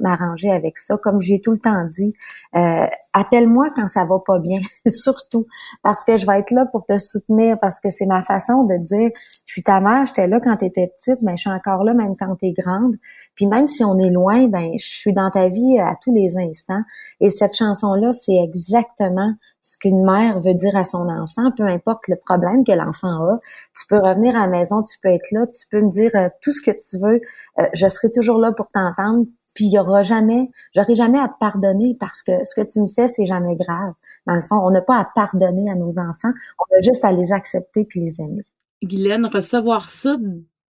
m'arranger 0.00 0.50
avec 0.50 0.78
ça. 0.78 0.96
Comme 0.96 1.20
j'ai 1.20 1.40
tout 1.40 1.52
le 1.52 1.58
temps 1.58 1.84
dit, 1.86 2.14
euh, 2.54 2.86
appelle-moi 3.12 3.70
quand 3.74 3.88
ça 3.88 4.04
va 4.04 4.18
pas 4.24 4.38
bien, 4.38 4.60
surtout 4.86 5.46
parce 5.82 6.04
que 6.04 6.16
je 6.16 6.26
vais 6.26 6.38
être 6.38 6.50
là 6.52 6.66
pour 6.66 6.86
te 6.86 6.96
soutenir, 6.98 7.58
parce 7.60 7.80
que 7.80 7.90
c'est 7.90 8.06
ma 8.06 8.22
façon 8.22 8.64
de 8.64 8.76
dire, 8.78 9.10
je 9.46 9.52
suis 9.52 9.62
ta 9.62 9.80
mère, 9.80 10.04
j'étais 10.04 10.28
là 10.28 10.38
quand 10.40 10.56
tu 10.56 10.66
étais 10.66 10.86
petite, 10.86 11.22
mais 11.22 11.36
je 11.36 11.42
suis 11.42 11.50
encore 11.50 11.84
là 11.84 11.94
même 11.94 12.16
quand 12.16 12.36
tu 12.36 12.46
es 12.46 12.52
grande. 12.52 12.96
Puis 13.34 13.46
même 13.46 13.66
si 13.66 13.84
on 13.84 13.98
est 13.98 14.10
loin, 14.10 14.46
ben 14.48 14.72
je 14.78 14.86
suis 14.86 15.12
dans 15.12 15.30
ta 15.30 15.48
vie 15.48 15.78
à 15.78 15.96
tous 16.02 16.12
les 16.12 16.38
instants. 16.38 16.82
Et 17.20 17.30
cette 17.30 17.54
chanson-là, 17.54 18.12
c'est 18.12 18.36
exactement 18.42 19.32
ce 19.62 19.78
qu'une 19.78 20.04
mère 20.04 20.40
veut 20.40 20.54
dire 20.54 20.76
à 20.76 20.84
son 20.84 21.08
enfant, 21.08 21.52
peu 21.56 21.64
importe 21.64 22.08
le 22.08 22.16
problème 22.16 22.64
que 22.64 22.72
l'enfant 22.72 23.30
a. 23.30 23.38
Tu 23.78 23.86
peux 23.88 23.98
revenir 23.98 24.36
à 24.36 24.40
la 24.40 24.48
maison, 24.48 24.82
tu 24.82 24.98
peux 25.00 25.08
être 25.08 25.30
là, 25.30 25.46
tu 25.46 25.66
peux 25.70 25.80
me 25.80 25.90
dire 25.90 26.10
euh, 26.14 26.28
tout 26.42 26.50
ce 26.50 26.60
que 26.60 26.72
tu 26.72 26.98
veux. 27.00 27.20
Euh, 27.60 27.66
je 27.72 27.88
serai 27.88 28.10
toujours 28.10 28.38
là 28.38 28.52
pour 28.52 28.68
t'entendre. 28.70 29.24
Puis 29.54 29.66
il 29.66 29.72
y 29.72 29.78
aura 29.78 30.02
jamais, 30.02 30.50
j'aurai 30.74 30.94
jamais 30.94 31.18
à 31.18 31.28
te 31.28 31.38
pardonner 31.38 31.96
parce 32.00 32.22
que 32.22 32.32
ce 32.44 32.54
que 32.54 32.66
tu 32.66 32.80
me 32.80 32.86
fais, 32.86 33.06
c'est 33.06 33.26
jamais 33.26 33.54
grave. 33.54 33.92
Dans 34.26 34.34
le 34.34 34.42
fond, 34.42 34.56
on 34.56 34.70
n'a 34.70 34.80
pas 34.80 34.96
à 34.96 35.06
pardonner 35.14 35.70
à 35.70 35.74
nos 35.74 35.98
enfants, 35.98 36.32
on 36.58 36.78
a 36.78 36.80
juste 36.80 37.04
à 37.04 37.12
les 37.12 37.32
accepter 37.32 37.84
puis 37.84 38.00
les 38.00 38.20
aimer. 38.20 38.42
Guylaine, 38.82 39.26
recevoir 39.26 39.90
ça 39.90 40.16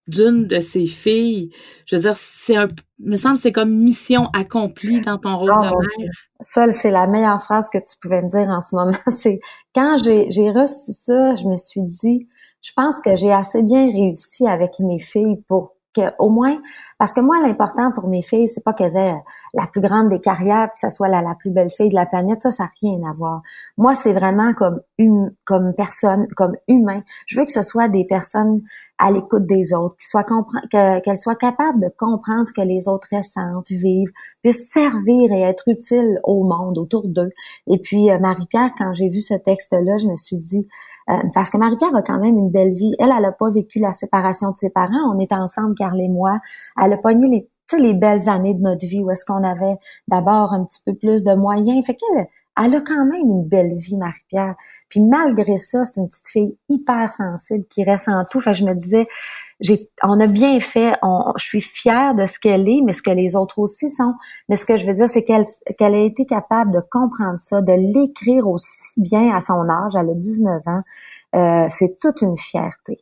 d'une 0.08 0.46
de 0.46 0.60
ses 0.60 0.86
filles, 0.86 1.52
je 1.86 1.96
veux 1.96 2.02
dire, 2.04 2.16
c'est 2.16 2.56
un, 2.56 2.68
me 3.00 3.18
semble, 3.18 3.38
c'est 3.38 3.52
comme 3.52 3.72
mission 3.72 4.28
accomplie 4.34 5.02
dans 5.02 5.18
ton 5.18 5.38
rôle 5.38 5.50
de 5.50 5.60
mère. 5.60 6.12
Ça, 6.42 6.72
c'est 6.72 6.92
la 6.92 7.08
meilleure 7.08 7.42
phrase 7.42 7.70
que 7.70 7.78
tu 7.78 7.98
pouvais 8.02 8.22
me 8.22 8.30
dire 8.30 8.50
en 8.50 8.62
ce 8.62 8.76
moment. 8.76 8.92
C'est 9.08 9.40
quand 9.74 9.98
j'ai, 10.04 10.30
j'ai 10.32 10.52
reçu 10.52 10.92
ça, 10.92 11.36
je 11.36 11.46
me 11.46 11.56
suis 11.56 11.84
dit, 11.84 12.28
je 12.62 12.72
pense 12.76 13.00
que 13.00 13.16
j'ai 13.16 13.32
assez 13.32 13.64
bien 13.64 13.86
réussi 13.92 14.48
avec 14.48 14.80
mes 14.80 15.00
filles 15.00 15.42
pour 15.48 15.76
au 16.20 16.30
moins, 16.30 16.58
parce 16.98 17.14
que 17.14 17.20
moi, 17.20 17.42
l'important 17.42 17.92
pour 17.92 18.08
mes 18.08 18.22
filles, 18.22 18.48
c'est 18.48 18.64
pas 18.64 18.74
qu'elles 18.74 18.96
aient 18.96 19.16
la 19.54 19.68
plus 19.68 19.82
grande 19.82 20.10
des 20.10 20.22
carrières, 20.22 20.70
que 20.74 20.80
ce 20.80 20.90
soit 20.90 21.10
la, 21.10 21.22
la, 21.22 21.36
plus 21.36 21.52
belle 21.52 21.72
fille 21.72 21.90
de 21.90 21.96
la 21.96 22.06
planète, 22.06 22.42
ça, 22.42 22.52
ça 22.52 22.64
n'a 22.64 22.72
rien 22.82 23.00
à 23.10 23.14
voir. 23.14 23.42
Moi, 23.78 23.96
c'est 23.96 24.14
vraiment 24.14 24.54
comme 24.54 24.80
une, 24.98 25.34
comme 25.44 25.74
personne, 25.76 26.28
comme 26.36 26.56
humain. 26.68 27.02
Je 27.28 27.40
veux 27.40 27.46
que 27.46 27.52
ce 27.52 27.62
soit 27.62 27.90
des 27.90 28.06
personnes 28.06 28.62
à 28.98 29.12
l'écoute 29.12 29.46
des 29.46 29.74
autres, 29.74 29.98
qui 29.98 30.08
soient 30.08 30.24
qu'elles 30.72 31.18
soient 31.18 31.36
capables 31.36 31.82
de 31.82 31.90
comprendre 31.98 32.48
ce 32.48 32.54
que 32.54 32.66
les 32.66 32.88
autres 32.88 33.08
ressentent, 33.12 33.70
vivent, 33.70 34.12
puissent 34.42 34.72
servir 34.72 35.32
et 35.32 35.42
être 35.42 35.64
utiles 35.68 36.18
au 36.24 36.44
monde 36.44 36.78
autour 36.78 37.08
d'eux. 37.08 37.32
Et 37.68 37.78
puis, 37.78 38.10
euh, 38.10 38.20
Marie-Pierre, 38.20 38.72
quand 38.78 38.94
j'ai 38.94 39.10
vu 39.10 39.20
ce 39.20 39.34
texte-là, 39.34 39.98
je 39.98 40.08
me 40.08 40.16
suis 40.16 40.38
dit, 40.38 40.68
euh, 41.10 41.18
parce 41.34 41.50
que 41.50 41.58
Marie-Pierre 41.58 41.96
a 41.96 42.02
quand 42.02 42.20
même 42.20 42.38
une 42.38 42.50
belle 42.50 42.74
vie. 42.74 42.94
Elle, 43.00 43.12
elle 43.16 43.22
n'a 43.22 43.32
pas 43.32 43.52
vécu 43.52 43.80
la 43.80 43.92
séparation 43.92 44.52
de 44.52 44.58
ses 44.58 44.70
parents. 44.70 45.14
On 45.14 45.20
est 45.20 45.34
ensemble, 45.34 45.76
Carl 45.76 46.00
et 46.00 46.08
moi. 46.08 46.40
Elle 46.86 46.94
a 46.94 46.98
pogné 46.98 47.28
les, 47.28 47.50
les 47.80 47.94
belles 47.94 48.30
années 48.30 48.54
de 48.54 48.62
notre 48.62 48.86
vie 48.86 49.04
où 49.04 49.12
est-ce 49.12 49.26
qu'on 49.26 49.44
avait 49.44 49.76
d'abord 50.08 50.54
un 50.54 50.66
petit 50.66 50.82
peu 50.86 50.94
plus 50.94 51.24
de 51.24 51.34
moyens. 51.34 51.86
Fait 51.86 51.96
qu'elle, 51.96 52.28
elle 52.58 52.76
a 52.76 52.82
quand 52.82 53.06
même 53.06 53.28
une 53.28 53.46
belle 53.46 53.74
vie, 53.74 53.98
Marie-Pierre. 53.98 54.56
Puis 54.90 55.02
malgré 55.02 55.58
ça, 55.58 55.84
c'est 55.84 56.00
une 56.00 56.08
petite 56.08 56.30
fille 56.30 56.58
hyper 56.70 57.12
sensible 57.12 57.66
qui 57.66 57.84
reste 57.84 58.08
en 58.08 58.24
tout. 58.24 58.40
Fait 58.40 58.56
je 58.56 58.64
me 58.64 58.74
disais, 58.74 59.06
j'ai, 59.60 59.80
on 60.04 60.20
a 60.20 60.28
bien 60.28 60.60
fait. 60.62 60.94
On, 61.02 61.34
je 61.38 61.44
suis 61.44 61.62
fière 61.62 62.16
de 62.16 62.26
ce 62.26 62.40
qu'elle 62.40 62.70
est, 62.70 62.82
mais 62.82 62.94
ce 62.94 63.02
que 63.02 63.12
les 63.12 63.36
autres 63.36 63.60
aussi 63.60 63.90
sont. 63.90 64.14
Mais 64.48 64.56
ce 64.56 64.66
que 64.66 64.78
je 64.78 64.86
veux 64.86 64.94
dire, 64.94 65.10
c'est 65.10 65.24
qu'elle, 65.24 65.46
qu'elle 65.78 65.96
a 65.96 66.04
été 66.04 66.26
capable 66.26 66.72
de 66.72 66.80
comprendre 66.80 67.40
ça, 67.40 67.62
de 67.62 67.74
l'écrire 67.74 68.48
aussi 68.48 68.94
bien 68.98 69.36
à 69.36 69.42
son 69.42 69.68
âge. 69.70 69.94
Elle 70.00 70.10
a 70.10 70.16
19 70.16 70.62
ans. 70.68 70.82
Euh, 71.36 71.66
c'est 71.68 71.98
toute 72.00 72.22
une 72.22 72.38
fierté. 72.38 73.00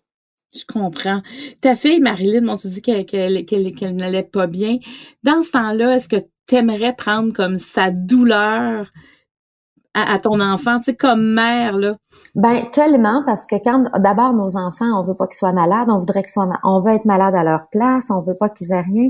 Je 0.54 0.64
comprends. 0.72 1.22
Ta 1.62 1.76
fille, 1.76 2.00
Marilyn, 2.00 2.48
on 2.48 2.58
se 2.58 2.68
dit 2.68 2.82
qu'elle, 2.82 3.06
qu'elle, 3.06 3.46
qu'elle, 3.46 3.96
n'allait 3.96 4.24
pas 4.24 4.48
bien? 4.48 4.78
Dans 5.24 5.42
ce 5.44 5.52
temps-là, 5.52 5.96
est-ce 5.96 6.08
que 6.08 6.18
tu 6.48 6.56
aimerais 6.56 6.94
prendre 6.96 7.34
comme 7.34 7.58
sa 7.60 7.90
douleur 7.90 8.88
à, 9.96 10.18
ton 10.18 10.40
enfant, 10.40 10.80
tu 10.80 10.86
sais, 10.86 10.96
comme 10.96 11.34
mère, 11.34 11.78
là? 11.78 11.96
Ben, 12.34 12.64
tellement, 12.72 13.24
parce 13.26 13.46
que 13.46 13.56
quand, 13.64 13.86
d'abord, 14.00 14.34
nos 14.34 14.58
enfants, 14.58 15.00
on 15.00 15.04
veut 15.04 15.14
pas 15.14 15.28
qu'ils 15.28 15.38
soient 15.38 15.54
malades, 15.54 15.88
on 15.90 16.00
voudrait 16.00 16.24
qu'ils 16.24 16.32
soient, 16.32 16.50
on 16.64 16.82
veut 16.82 16.94
être 16.94 17.06
malade 17.06 17.36
à 17.36 17.44
leur 17.44 17.68
place, 17.72 18.10
on 18.10 18.22
veut 18.22 18.38
pas 18.40 18.50
qu'ils 18.50 18.72
aient 18.72 18.82
rien. 18.82 19.10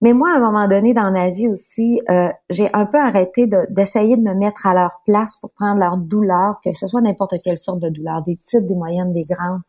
Mais 0.00 0.14
moi, 0.14 0.32
à 0.32 0.38
un 0.38 0.40
moment 0.40 0.66
donné 0.66 0.94
dans 0.94 1.12
ma 1.12 1.30
vie 1.30 1.48
aussi, 1.48 2.00
euh, 2.10 2.28
j'ai 2.50 2.68
un 2.74 2.86
peu 2.86 2.98
arrêté 2.98 3.46
d'essayer 3.70 4.16
de, 4.16 4.22
me 4.22 4.34
mettre 4.34 4.66
à 4.66 4.74
leur 4.74 5.00
place 5.04 5.36
pour 5.36 5.52
prendre 5.52 5.78
leur 5.78 5.96
douleur, 5.96 6.58
que 6.64 6.72
ce 6.72 6.88
soit 6.88 7.02
n'importe 7.02 7.34
quelle 7.44 7.58
sorte 7.58 7.80
de 7.80 7.88
douleur, 7.88 8.22
des 8.22 8.34
petites, 8.34 8.66
des 8.66 8.74
moyennes, 8.74 9.10
des 9.10 9.22
grandes, 9.22 9.60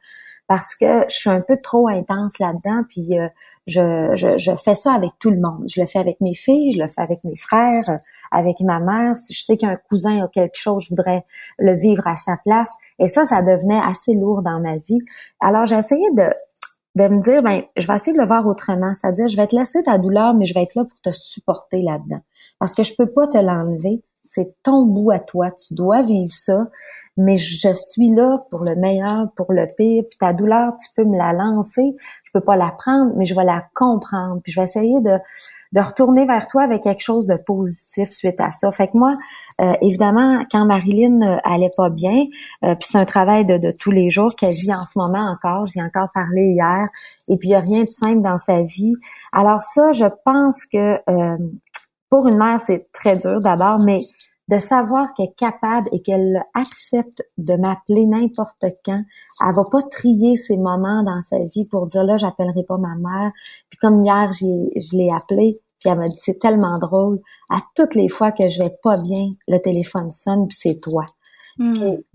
parce 0.53 0.75
que 0.75 1.01
je 1.09 1.15
suis 1.15 1.31
un 1.31 1.41
peu 1.41 1.57
trop 1.57 1.87
intense 1.87 2.37
là-dedans, 2.37 2.83
puis 2.87 3.19
euh, 3.19 3.27
je, 3.65 4.55
fais 4.63 4.75
ça 4.75 4.93
avec 4.93 5.13
tout 5.17 5.31
le 5.31 5.39
monde. 5.41 5.63
Je 5.67 5.81
le 5.81 5.87
fais 5.87 5.97
avec 5.97 6.21
mes 6.21 6.35
filles, 6.35 6.73
je 6.73 6.79
le 6.79 6.87
fais 6.87 7.01
avec 7.01 7.23
mes 7.23 7.35
frères, 7.35 7.99
avec 8.29 8.59
ma 8.59 8.79
mère. 8.79 9.17
Si 9.17 9.33
je 9.33 9.43
sais 9.43 9.57
qu'un 9.57 9.77
cousin 9.89 10.23
a 10.23 10.27
quelque 10.27 10.53
chose, 10.53 10.83
je 10.83 10.89
voudrais 10.91 11.23
le 11.57 11.73
vivre 11.73 12.05
à 12.05 12.15
sa 12.15 12.37
place. 12.37 12.71
Et 12.99 13.07
ça, 13.07 13.25
ça 13.25 13.41
devenait 13.41 13.81
assez 13.83 14.13
lourd 14.13 14.43
dans 14.43 14.59
ma 14.59 14.77
vie. 14.77 14.99
Alors, 15.39 15.65
j'ai 15.65 15.77
essayé 15.77 16.07
de, 16.11 16.29
de 16.97 17.07
me 17.07 17.19
dire, 17.19 17.41
ben, 17.41 17.63
je 17.75 17.87
vais 17.87 17.95
essayer 17.95 18.15
de 18.15 18.21
le 18.21 18.27
voir 18.27 18.45
autrement. 18.45 18.93
C'est-à-dire, 18.93 19.27
je 19.29 19.35
vais 19.35 19.47
te 19.47 19.55
laisser 19.55 19.81
ta 19.81 19.97
douleur, 19.97 20.35
mais 20.35 20.45
je 20.45 20.53
vais 20.53 20.61
être 20.61 20.75
là 20.75 20.83
pour 20.85 21.01
te 21.01 21.11
supporter 21.11 21.81
là-dedans. 21.81 22.21
Parce 22.59 22.75
que 22.75 22.83
je 22.83 22.93
peux 22.95 23.11
pas 23.11 23.25
te 23.25 23.39
l'enlever. 23.39 24.03
C'est 24.23 24.55
ton 24.63 24.85
bout 24.85 25.11
à 25.11 25.19
toi. 25.19 25.51
Tu 25.51 25.75
dois 25.75 26.01
vivre 26.01 26.31
ça 26.31 26.67
mais 27.17 27.35
je 27.35 27.69
suis 27.73 28.09
là 28.09 28.39
pour 28.49 28.63
le 28.63 28.75
meilleur, 28.75 29.31
pour 29.35 29.53
le 29.53 29.67
pire. 29.77 30.03
Puis 30.09 30.17
ta 30.19 30.33
douleur, 30.33 30.73
tu 30.77 30.89
peux 30.95 31.07
me 31.07 31.17
la 31.17 31.31
lancer, 31.31 31.95
je 32.23 32.31
peux 32.33 32.41
pas 32.41 32.55
la 32.55 32.71
prendre, 32.71 33.11
mais 33.15 33.25
je 33.25 33.35
vais 33.35 33.43
la 33.43 33.63
comprendre. 33.75 34.41
Puis 34.43 34.51
je 34.51 34.59
vais 34.59 34.63
essayer 34.63 35.01
de 35.01 35.17
de 35.73 35.79
retourner 35.81 36.27
vers 36.27 36.45
toi 36.45 36.61
avec 36.61 36.83
quelque 36.83 37.01
chose 37.01 37.25
de 37.25 37.35
positif 37.35 38.11
suite 38.11 38.39
à 38.39 38.51
ça. 38.51 38.69
Fait 38.69 38.89
que 38.89 38.95
moi, 38.95 39.15
euh, 39.59 39.73
évidemment, 39.81 40.43
quand 40.51 40.65
Marilyn 40.65 41.19
euh, 41.23 41.35
allait 41.43 41.71
pas 41.75 41.89
bien, 41.89 42.25
euh, 42.63 42.75
puis 42.75 42.87
c'est 42.91 42.99
un 42.99 43.05
travail 43.05 43.43
de, 43.43 43.57
de 43.57 43.71
tous 43.71 43.89
les 43.89 44.11
jours 44.11 44.35
qu'elle 44.35 44.53
vit 44.53 44.71
en 44.71 44.85
ce 44.85 44.99
moment 44.99 45.27
encore, 45.27 45.65
j'ai 45.65 45.81
encore 45.81 46.09
parlé 46.13 46.41
hier, 46.41 46.83
et 47.27 47.37
puis 47.37 47.47
il 47.47 47.51
n'y 47.53 47.55
a 47.55 47.59
rien 47.61 47.85
de 47.85 47.89
simple 47.89 48.21
dans 48.21 48.37
sa 48.37 48.61
vie. 48.61 48.93
Alors 49.31 49.63
ça, 49.63 49.93
je 49.93 50.05
pense 50.23 50.67
que 50.67 50.99
pour 52.13 52.27
une 52.27 52.37
mère, 52.37 52.61
c'est 52.61 52.91
très 52.91 53.17
dur 53.17 53.39
d'abord, 53.39 53.79
mais 53.79 53.99
de 54.47 54.59
savoir 54.59 55.15
qu'elle 55.15 55.29
est 55.29 55.35
capable 55.35 55.89
et 55.91 55.99
qu'elle 56.03 56.43
accepte 56.53 57.23
de 57.39 57.55
m'appeler 57.55 58.05
n'importe 58.05 58.65
quand. 58.85 59.01
Elle 59.41 59.55
va 59.55 59.63
pas 59.71 59.81
trier 59.89 60.35
ses 60.35 60.57
moments 60.57 61.01
dans 61.01 61.23
sa 61.23 61.39
vie 61.39 61.67
pour 61.71 61.87
dire 61.87 62.03
là, 62.03 62.17
j'appellerai 62.17 62.65
pas 62.67 62.77
ma 62.77 62.93
mère. 62.97 63.31
Puis 63.71 63.79
comme 63.79 63.99
hier, 63.99 64.31
je 64.31 64.95
l'ai 64.95 65.09
appelée, 65.09 65.53
puis 65.79 65.89
elle 65.89 65.97
m'a 65.97 66.05
dit 66.05 66.19
c'est 66.21 66.37
tellement 66.37 66.75
drôle. 66.75 67.19
À 67.49 67.61
toutes 67.75 67.95
les 67.95 68.09
fois 68.09 68.31
que 68.31 68.47
je 68.47 68.61
vais 68.61 68.77
pas 68.83 69.01
bien, 69.01 69.31
le 69.47 69.57
téléphone 69.57 70.11
sonne 70.11 70.47
puis 70.47 70.57
c'est 70.61 70.79
toi. 70.79 71.07
Hmm. 71.57 71.73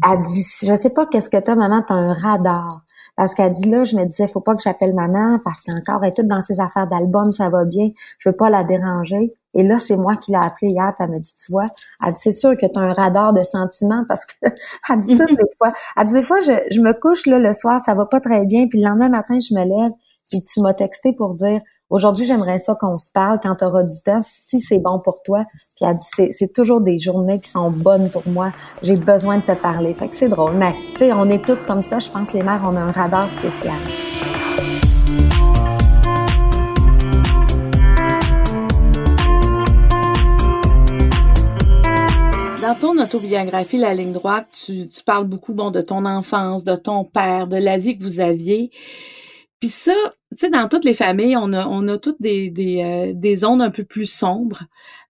Elle 0.09 0.21
dit 0.21 0.45
je 0.63 0.77
sais 0.77 0.91
pas 0.91 1.07
qu'est-ce 1.07 1.29
que 1.29 1.39
t'as 1.39 1.57
maman, 1.57 1.83
t'as 1.83 1.95
un 1.95 2.13
radar. 2.13 2.69
Parce 3.17 3.35
qu'elle 3.35 3.53
dit 3.53 3.69
là, 3.69 3.83
je 3.83 3.97
me 3.97 4.05
disais, 4.05 4.29
faut 4.29 4.39
pas 4.39 4.55
que 4.55 4.63
j'appelle 4.63 4.95
maman 4.95 5.41
parce 5.45 5.63
qu'encore 5.63 6.05
elle 6.05 6.11
est 6.11 6.15
toute 6.15 6.29
dans 6.29 6.41
ses 6.41 6.61
affaires 6.61 6.87
d'album, 6.87 7.29
ça 7.31 7.49
va 7.49 7.65
bien, 7.65 7.89
je 8.19 8.29
veux 8.29 8.37
pas 8.37 8.49
la 8.49 8.63
déranger. 8.63 9.35
Et 9.55 9.63
là, 9.63 9.79
c'est 9.79 9.97
moi 9.97 10.17
qui 10.17 10.31
l'ai 10.31 10.37
appelée 10.37 10.69
hier, 10.71 10.93
puis 10.97 11.05
elle 11.07 11.11
m'a 11.11 11.19
dit, 11.19 11.35
tu 11.35 11.51
vois, 11.51 11.67
elle 12.05 12.13
dit, 12.13 12.21
c'est 12.21 12.33
sûr 12.33 12.53
que 12.57 12.67
tu 12.67 12.79
as 12.79 12.83
un 12.83 12.93
radar 12.93 13.33
de 13.33 13.41
sentiments 13.41 14.05
parce 14.09 14.27
que, 14.27 14.35
elle 14.91 14.99
dit 14.99 15.15
toutes 15.15 15.31
les 15.31 15.49
fois, 15.57 15.73
elle 15.97 16.07
dit, 16.07 16.15
des 16.15 16.23
fois, 16.23 16.41
je, 16.41 16.53
je 16.71 16.81
me 16.81 16.93
couche 16.93 17.27
là 17.27 17.39
le 17.39 17.53
soir, 17.53 17.81
ça 17.81 17.95
va 17.95 18.07
pas 18.07 18.21
très 18.21 18.45
bien, 18.45 18.67
puis 18.69 18.81
le 18.81 18.89
lendemain 18.89 19.09
matin, 19.09 19.39
je 19.41 19.55
me 19.55 19.65
lève, 19.65 19.91
et 20.33 20.43
tu 20.43 20.61
m'as 20.61 20.75
texté 20.75 21.13
pour 21.13 21.35
dire, 21.35 21.61
aujourd'hui, 21.91 22.27
j'aimerais 22.27 22.59
ça 22.59 22.75
qu'on 22.75 22.99
se 22.99 23.11
parle 23.11 23.39
quand 23.43 23.55
tu 23.57 23.65
auras 23.65 23.83
du 23.83 24.03
temps, 24.05 24.21
si 24.21 24.61
c'est 24.61 24.79
bon 24.79 25.01
pour 25.03 25.23
toi. 25.23 25.45
Puis 25.77 25.87
elle 25.89 25.97
dit, 25.97 26.33
c'est 26.33 26.53
toujours 26.53 26.81
des 26.81 26.99
journées 26.99 27.41
qui 27.41 27.49
sont 27.49 27.71
bonnes 27.71 28.11
pour 28.11 28.27
moi. 28.29 28.53
J'ai 28.83 28.95
besoin 28.95 29.39
de 29.39 29.43
te 29.43 29.53
parler. 29.53 29.95
Fait 29.95 30.09
que 30.09 30.15
c'est 30.15 30.29
drôle. 30.29 30.57
Mais, 30.57 30.75
tu 30.93 30.99
sais, 30.99 31.13
on 31.13 31.29
est 31.31 31.45
toutes 31.45 31.63
comme 31.63 31.83
ça. 31.83 31.99
Je 31.99 32.11
pense 32.11 32.33
les 32.33 32.43
mères, 32.43 32.63
on 32.65 32.77
a 32.77 32.81
un 32.81 32.93
radar 32.93 33.29
spécial. 33.29 33.77
Dans 42.69 42.75
ton 42.75 43.03
autobiographie, 43.03 43.79
La 43.79 43.95
ligne 43.95 44.13
droite, 44.13 44.47
tu, 44.67 44.91
parles 45.07 45.27
beaucoup 45.27 45.55
bon 45.55 45.71
de 45.71 45.81
ton 45.81 46.05
enfance, 46.05 46.65
de 46.65 46.77
ton 46.77 47.03
père, 47.03 47.47
de 47.47 47.57
la 47.57 47.79
vie 47.79 47.97
que 47.97 48.03
vous 48.03 48.21
aviez. 48.21 48.71
Puis 49.59 49.71
ça, 49.71 49.95
tu 50.33 50.37
sais, 50.37 50.51
dans 50.51 50.69
toutes 50.69 50.85
les 50.85 50.93
familles, 50.93 51.39
on 51.39 51.55
a, 51.55 51.67
on 51.67 51.89
a 51.89 51.97
toutes 51.97 52.21
des, 52.21 52.51
des, 52.51 53.15
euh, 53.15 53.37
zones 53.37 53.63
un 53.63 53.71
peu 53.71 53.85
plus 53.85 54.05
sombres. 54.05 54.65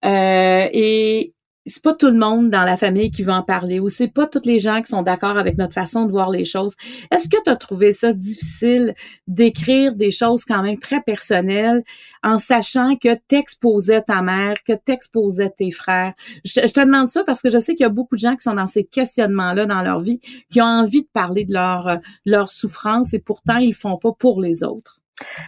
Euh, 0.05 0.69
et 0.73 1.35
c'est 1.69 1.83
pas 1.83 1.95
tout 1.95 2.07
le 2.07 2.19
monde 2.19 2.51
dans 2.51 2.65
la 2.65 2.77
famille 2.77 3.11
qui 3.11 3.23
va 3.23 3.37
en 3.37 3.43
parler 3.43 3.81
ou 3.81 3.89
c'est 3.89 4.09
pas 4.09 4.27
toutes 4.27 4.47
les 4.47 4.59
gens 4.59 4.81
qui 4.81 4.89
sont 4.89 5.03
d'accord 5.03 5.37
avec 5.37 5.59
notre 5.59 5.75
façon 5.75 6.07
de 6.07 6.11
voir 6.11 6.31
les 6.31 6.45
choses. 6.45 6.75
Est-ce 7.11 7.29
que 7.29 7.37
tu 7.43 7.51
as 7.51 7.57
trouvé 7.57 7.93
ça 7.93 8.13
difficile 8.13 8.95
d'écrire 9.27 9.95
des 9.95 10.11
choses 10.11 10.45
quand 10.45 10.63
même 10.63 10.79
très 10.79 11.03
personnelles 11.03 11.83
en 12.23 12.39
sachant 12.39 12.97
que 12.97 13.15
t'exposais 13.29 14.03
ta 14.03 14.23
mère, 14.23 14.57
que 14.67 14.73
t'exposais 14.73 15.51
tes 15.51 15.71
frères? 15.71 16.15
Je, 16.45 16.61
te 16.61 16.81
demande 16.81 17.09
ça 17.09 17.23
parce 17.25 17.43
que 17.43 17.51
je 17.51 17.59
sais 17.59 17.75
qu'il 17.75 17.85
y 17.85 17.87
a 17.87 17.91
beaucoup 17.91 18.17
de 18.17 18.21
gens 18.21 18.35
qui 18.35 18.43
sont 18.43 18.55
dans 18.55 18.67
ces 18.67 18.85
questionnements-là 18.85 19.67
dans 19.67 19.83
leur 19.83 20.01
vie, 20.01 20.21
qui 20.51 20.61
ont 20.61 20.65
envie 20.65 21.03
de 21.03 21.09
parler 21.13 21.45
de 21.45 21.53
leur, 21.53 21.99
leur 22.25 22.51
souffrance 22.51 23.15
et 23.15 23.19
pourtant 23.19 23.57
ils 23.59 23.69
le 23.69 23.75
font 23.75 23.97
pas 23.97 24.13
pour 24.13 24.41
les 24.41 24.65
autres. 24.65 25.01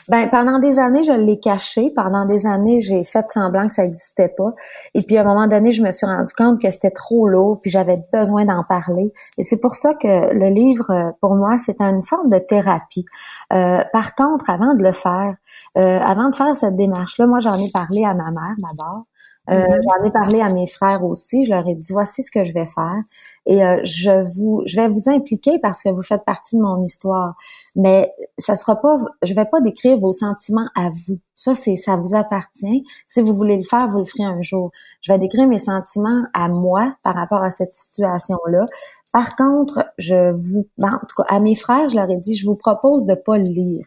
Ben 0.09 0.29
pendant 0.31 0.59
des 0.59 0.79
années, 0.79 1.03
je 1.03 1.13
l'ai 1.13 1.39
caché. 1.39 1.93
Pendant 1.95 2.25
des 2.25 2.47
années, 2.47 2.81
j'ai 2.81 3.05
fait 3.05 3.31
semblant 3.31 3.69
que 3.69 3.75
ça 3.75 3.83
n'existait 3.83 4.29
pas. 4.37 4.53
Et 4.95 5.03
puis 5.03 5.17
à 5.17 5.23
un 5.23 5.25
moment 5.25 5.47
donné, 5.47 5.73
je 5.73 5.83
me 5.83 5.91
suis 5.91 6.07
rendu 6.07 6.33
compte 6.35 6.61
que 6.61 6.71
c'était 6.71 6.91
trop 6.91 7.29
lourd, 7.29 7.59
puis 7.61 7.71
j'avais 7.71 7.99
besoin 8.13 8.45
d'en 8.45 8.65
parler. 8.65 9.13
Et 9.39 9.43
c'est 9.43 9.59
pour 9.59 9.75
ça 9.75 9.95
que 9.95 10.33
le 10.35 10.47
livre, 10.47 11.13
pour 11.21 11.35
moi, 11.35 11.59
c'est 11.59 11.81
une 11.81 12.03
forme 12.03 12.31
de 12.31 12.39
thérapie. 12.39 13.05
Euh, 13.53 13.83
par 13.93 14.15
contre, 14.15 14.51
avant 14.51 14.75
de 14.75 14.83
le 14.83 14.93
faire, 14.93 15.35
euh, 15.77 15.99
avant 16.01 16.29
de 16.31 16.35
faire 16.35 16.55
cette 16.55 16.77
démarche-là, 16.77 17.27
moi 17.27 17.39
j'en 17.41 17.55
ai 17.55 17.71
parlé 17.71 18.05
à 18.05 18.15
ma 18.15 18.31
mère 18.31 18.55
d'abord. 18.59 19.03
Euh, 19.51 19.55
mm-hmm. 19.55 19.81
J'en 19.83 20.05
ai 20.05 20.11
parlé 20.11 20.41
à 20.41 20.53
mes 20.53 20.67
frères 20.67 21.05
aussi. 21.05 21.45
Je 21.45 21.51
leur 21.51 21.67
ai 21.67 21.75
dit 21.75 21.93
voici 21.93 22.23
ce 22.23 22.31
que 22.31 22.45
je 22.45 22.53
vais 22.53 22.67
faire 22.67 23.03
et 23.47 23.65
euh, 23.65 23.81
je 23.85 24.23
vous, 24.35 24.63
je 24.67 24.77
vais 24.77 24.89
vous 24.89 25.09
impliquer 25.09 25.59
parce 25.61 25.83
que 25.83 25.89
vous 25.89 26.03
faites 26.03 26.25
partie 26.25 26.57
de 26.57 26.63
mon 26.63 26.83
histoire. 26.85 27.35
Mais 27.75 28.13
ça 28.39 28.55
sera 28.55 28.77
pas, 28.77 28.99
je 29.23 29.35
vais 29.35 29.47
pas 29.47 29.61
décrire 29.61 29.99
vos 29.99 30.13
sentiments 30.13 30.69
à 30.77 30.91
vous. 30.91 31.19
Ça 31.35 31.55
c'est, 31.55 31.77
ça 31.77 31.97
vous 31.97 32.15
appartient. 32.15 32.85
Si 33.09 33.23
vous 33.23 33.35
voulez 33.35 33.57
le 33.57 33.65
faire, 33.65 33.89
vous 33.89 33.99
le 33.99 34.05
ferez 34.05 34.25
un 34.25 34.43
jour. 34.43 34.71
Je 35.01 35.13
vais 35.13 35.19
décrire 35.19 35.49
mes 35.49 35.59
sentiments 35.59 36.23
à 36.35 36.49
moi 36.49 36.95
par 37.03 37.15
rapport 37.15 37.43
à 37.43 37.51
cette 37.51 37.73
situation-là. 37.73 38.67
Par 39.13 39.35
contre, 39.35 39.85
je 39.99 40.33
vous, 40.33 40.69
ben, 40.79 40.95
en 41.03 41.07
tout 41.07 41.17
cas, 41.17 41.25
à 41.29 41.41
mes 41.41 41.57
frères, 41.57 41.89
je 41.89 41.97
leur 41.97 42.09
ai 42.11 42.19
dit, 42.19 42.37
je 42.37 42.47
vous 42.47 42.55
propose 42.55 43.07
de 43.07 43.15
pas 43.15 43.39
le 43.39 43.45
lire 43.45 43.85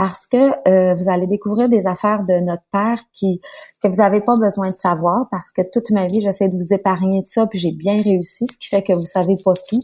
parce 0.00 0.26
que 0.26 0.52
euh, 0.66 0.94
vous 0.94 1.10
allez 1.10 1.26
découvrir 1.26 1.68
des 1.68 1.86
affaires 1.86 2.20
de 2.20 2.32
notre 2.42 2.62
père 2.72 2.98
qui 3.12 3.42
que 3.82 3.88
vous 3.88 3.96
n'avez 3.96 4.22
pas 4.22 4.34
besoin 4.38 4.70
de 4.70 4.74
savoir 4.74 5.28
parce 5.30 5.50
que 5.50 5.60
toute 5.70 5.90
ma 5.90 6.06
vie 6.06 6.22
j'essaie 6.22 6.48
de 6.48 6.56
vous 6.56 6.72
épargner 6.72 7.20
de 7.20 7.26
ça 7.26 7.46
puis 7.46 7.58
j'ai 7.58 7.72
bien 7.72 8.00
réussi 8.00 8.46
ce 8.50 8.56
qui 8.56 8.68
fait 8.68 8.82
que 8.82 8.94
vous 8.94 9.04
savez 9.04 9.36
pas 9.44 9.52
tout 9.68 9.82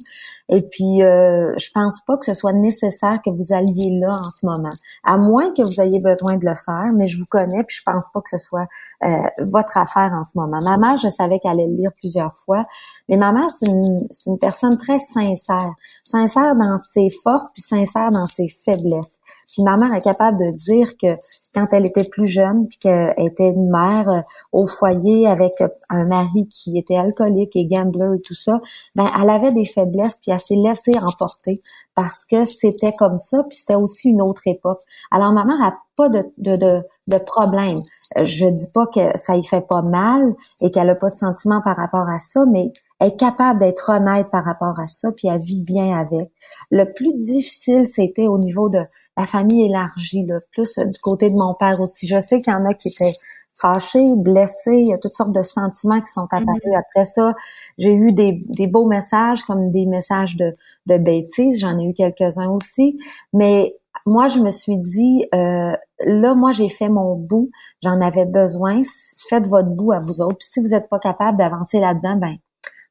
et 0.48 0.62
puis, 0.62 1.02
euh, 1.02 1.52
je 1.59 1.70
pense 1.74 2.00
pas 2.06 2.16
que 2.16 2.24
ce 2.24 2.35
soit 2.35 2.52
nécessaire 2.52 3.18
que 3.24 3.30
vous 3.30 3.52
alliez 3.52 3.90
là 3.98 4.12
en 4.12 4.30
ce 4.30 4.46
moment, 4.46 4.70
à 5.02 5.16
moins 5.16 5.52
que 5.52 5.62
vous 5.62 5.80
ayez 5.80 6.00
besoin 6.00 6.37
de 6.37 6.46
le 6.46 6.54
faire. 6.54 6.87
Mais 6.96 7.09
je 7.09 7.18
vous 7.18 7.24
connais, 7.28 7.64
puis 7.64 7.76
je 7.76 7.82
pense 7.85 8.06
pas 8.14 8.20
que 8.20 8.30
ce 8.30 8.38
soit 8.38 8.66
euh, 9.04 9.09
votre 9.50 9.76
affaire 9.76 10.12
en 10.12 10.22
ce 10.22 10.38
moment. 10.38 10.59
Ma 10.62 10.76
mère, 10.78 10.98
je 10.98 11.09
savais 11.09 11.40
qu'elle 11.40 11.52
allait 11.52 11.66
le 11.66 11.76
lire 11.76 11.90
plusieurs 11.96 12.35
fois, 12.37 12.64
mais 13.09 13.16
ma 13.16 13.32
mère, 13.32 13.50
c'est 13.50 13.66
une, 13.66 13.96
une 14.26 14.38
personne 14.38 14.78
très 14.78 14.98
sincère, 14.98 15.74
sincère 16.04 16.54
dans 16.54 16.78
ses 16.78 17.09
forces, 17.24 17.50
puis 17.52 17.62
sincère 17.62 18.11
dans 18.11 18.26
ses 18.26 18.48
faiblesses. 18.48 19.18
Puis 19.52 19.62
ma 19.62 19.76
mère 19.76 19.94
est 19.94 20.02
capable 20.02 20.38
de 20.38 20.56
dire 20.56 20.96
que 21.00 21.16
quand 21.54 21.66
elle 21.72 21.87
était 21.87 22.09
plus 22.09 22.26
jeune, 22.26 22.68
puis 22.68 22.78
qu'elle 22.78 23.14
était 23.16 23.50
une 23.50 23.70
mère 23.70 24.09
euh, 24.11 24.20
au 24.52 24.66
foyer 24.66 25.26
avec 25.26 25.52
un 25.88 26.06
mari 26.09 26.46
qui 26.48 26.78
était 26.78 26.96
alcoolique 26.96 27.56
et 27.56 27.66
gambler 27.66 28.16
et 28.16 28.20
tout 28.20 28.35
ça, 28.35 28.61
ben 28.94 29.11
elle 29.20 29.30
avait 29.30 29.52
des 29.52 29.64
faiblesses, 29.64 30.18
puis 30.22 30.36
s'est 30.40 30.57
laissée 30.57 30.92
emporter 31.01 31.61
parce 31.94 32.25
que 32.25 32.44
c'était 32.44 32.92
comme 32.92 33.16
ça, 33.16 33.42
puis 33.49 33.57
c'était 33.57 33.75
aussi 33.75 34.11
une 34.11 34.22
autre 34.22 34.42
époque. 34.46 34.81
Alors 35.11 35.33
ma 35.33 35.44
mère 35.44 35.62
a 35.62 35.75
pas 35.96 36.09
de, 36.09 36.25
de, 36.38 36.57
de, 36.57 36.83
de 37.09 37.18
problème. 37.18 37.79
Je 38.22 38.46
dis 38.46 38.70
pas 38.72 38.87
que 38.87 39.16
ça 39.16 39.37
y 39.37 39.44
fait 39.44 39.66
pas 39.66 39.83
mal 39.83 40.35
et 40.61 40.70
qu'elle 40.70 40.90
a 40.90 40.96
pas 40.96 41.11
de 41.11 41.14
sentiment 41.14 41.61
par 41.62 41.77
rapport 41.77 42.09
à 42.09 42.18
ça, 42.18 42.44
mais 42.46 42.72
elle 42.99 43.09
est 43.09 43.16
capable 43.18 43.61
d'être 43.61 43.90
honnête 43.90 44.31
par 44.31 44.44
rapport 44.44 44.79
à 44.81 44.87
ça, 44.87 45.11
puis 45.16 45.29
elle 45.29 45.40
vit 45.40 45.62
bien 45.62 45.99
avec. 45.99 46.31
Le 46.70 46.85
plus 46.85 47.12
difficile, 47.14 47.87
c'était 47.87 48.27
au 48.27 48.38
niveau 48.38 48.68
de 48.68 48.81
la 49.16 49.27
famille 49.27 49.64
élargie, 49.64 50.25
là, 50.27 50.38
plus 50.53 50.79
du 50.79 50.99
côté 51.01 51.31
de 51.31 51.38
mon 51.38 51.55
père 51.55 51.81
aussi. 51.81 52.07
Je 52.07 52.20
sais 52.20 52.40
qu'il 52.40 52.53
y 52.53 52.57
en 52.57 52.64
a 52.64 52.75
qui 52.75 52.88
étaient 52.88 53.14
fâchés, 53.59 54.05
blessés, 54.16 54.77
il 54.79 54.88
y 54.88 54.95
a 54.95 54.99
toutes 54.99 55.14
sortes 55.14 55.35
de 55.35 55.42
sentiments 55.42 56.01
qui 56.01 56.12
sont 56.12 56.27
apparus 56.31 56.61
mm-hmm. 56.64 56.79
après 56.79 57.05
ça. 57.05 57.35
J'ai 57.79 57.95
eu 57.95 58.12
des, 58.12 58.40
des, 58.51 58.66
beaux 58.66 58.87
messages 58.87 59.42
comme 59.42 59.71
des 59.71 59.87
messages 59.87 60.37
de, 60.37 60.53
de 60.87 60.99
bêtises, 60.99 61.61
j'en 61.61 61.79
ai 61.79 61.85
eu 61.85 61.95
quelques-uns 61.95 62.51
aussi, 62.51 62.99
mais 63.33 63.75
moi, 64.05 64.29
je 64.29 64.38
me 64.38 64.51
suis 64.51 64.79
dit, 64.79 65.27
euh, 65.35 65.73
là, 66.01 66.35
moi, 66.35 66.53
j'ai 66.53 66.69
fait 66.69 66.88
mon 66.88 67.16
bout, 67.16 67.51
j'en 67.83 68.01
avais 68.01 68.25
besoin, 68.25 68.83
faites 69.29 69.47
votre 69.49 69.71
bout 69.71 69.92
à 69.92 70.01
vous 70.01 70.21
autres. 70.21 70.38
Puis 70.38 70.49
si 70.49 70.61
vous 70.61 70.69
n'êtes 70.69 70.88
pas 70.88 70.99
capable 70.99 71.37
d'avancer 71.37 71.81
là-dedans, 71.81 72.16
ben 72.16 72.37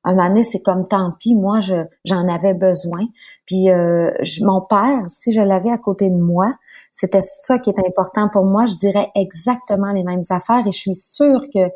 un 0.05 0.15
moment 0.15 0.43
c'est 0.43 0.61
comme 0.61 0.87
tant 0.87 1.11
pis, 1.19 1.35
moi, 1.35 1.59
je, 1.59 1.75
j'en 2.05 2.27
avais 2.27 2.53
besoin. 2.53 3.05
Puis 3.45 3.69
euh, 3.69 4.11
mon 4.41 4.61
père, 4.61 5.03
si 5.07 5.33
je 5.33 5.41
l'avais 5.41 5.71
à 5.71 5.77
côté 5.77 6.09
de 6.09 6.17
moi, 6.17 6.53
c'était 6.93 7.23
ça 7.23 7.59
qui 7.59 7.71
est 7.71 7.79
important 7.79 8.29
pour 8.29 8.45
moi. 8.45 8.65
Je 8.65 8.75
dirais 8.75 9.09
exactement 9.15 9.91
les 9.91 10.03
mêmes 10.03 10.23
affaires 10.29 10.65
et 10.65 10.71
je 10.71 10.77
suis 10.77 10.95
sûre 10.95 11.41
que 11.53 11.69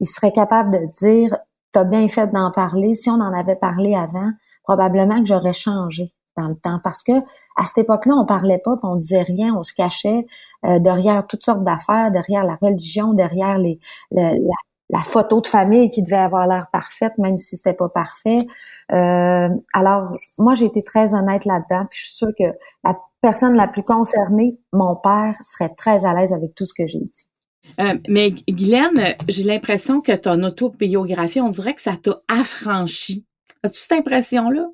il 0.00 0.06
serait 0.06 0.32
capable 0.32 0.70
de 0.72 0.86
dire 1.00 1.36
T'as 1.72 1.84
bien 1.84 2.06
fait 2.06 2.26
d'en 2.26 2.50
parler. 2.52 2.92
Si 2.92 3.08
on 3.08 3.14
en 3.14 3.32
avait 3.32 3.56
parlé 3.56 3.94
avant, 3.94 4.30
probablement 4.62 5.20
que 5.20 5.26
j'aurais 5.26 5.54
changé 5.54 6.12
dans 6.36 6.48
le 6.48 6.54
temps. 6.54 6.78
Parce 6.84 7.02
que 7.02 7.12
à 7.56 7.64
cette 7.64 7.78
époque-là, 7.78 8.14
on 8.14 8.26
parlait 8.26 8.60
pas, 8.62 8.74
on 8.82 8.96
disait 8.96 9.22
rien, 9.22 9.54
on 9.56 9.62
se 9.62 9.74
cachait 9.74 10.26
euh, 10.64 10.78
derrière 10.78 11.26
toutes 11.26 11.44
sortes 11.44 11.64
d'affaires, 11.64 12.10
derrière 12.10 12.44
la 12.44 12.56
religion, 12.60 13.14
derrière 13.14 13.58
les, 13.58 13.78
la 14.92 15.02
photo 15.02 15.40
de 15.40 15.46
famille 15.46 15.90
qui 15.90 16.02
devait 16.02 16.16
avoir 16.16 16.46
l'air 16.46 16.66
parfaite, 16.70 17.14
même 17.16 17.38
si 17.38 17.56
c'était 17.56 17.72
pas 17.72 17.88
parfait. 17.88 18.46
Euh, 18.92 19.48
alors, 19.72 20.16
moi, 20.38 20.54
j'ai 20.54 20.66
été 20.66 20.82
très 20.82 21.14
honnête 21.14 21.46
là-dedans, 21.46 21.86
puis 21.90 21.98
je 21.98 22.04
suis 22.04 22.16
sûre 22.16 22.32
que 22.38 22.44
la 22.84 22.96
personne 23.22 23.54
la 23.54 23.66
plus 23.66 23.82
concernée, 23.82 24.58
mon 24.72 24.94
père, 24.94 25.34
serait 25.42 25.74
très 25.74 26.04
à 26.04 26.14
l'aise 26.14 26.34
avec 26.34 26.54
tout 26.54 26.66
ce 26.66 26.74
que 26.74 26.86
j'ai 26.86 26.98
dit. 26.98 27.26
Euh, 27.80 27.94
mais 28.06 28.32
Guylaine, 28.48 29.14
j'ai 29.28 29.44
l'impression 29.44 30.02
que 30.02 30.12
ton 30.12 30.42
autobiographie, 30.42 31.40
on 31.40 31.48
dirait 31.48 31.74
que 31.74 31.82
ça 31.82 31.96
t'a 31.96 32.20
affranchi. 32.28 33.24
As-tu 33.62 33.78
cette 33.78 33.92
impression-là? 33.92 34.66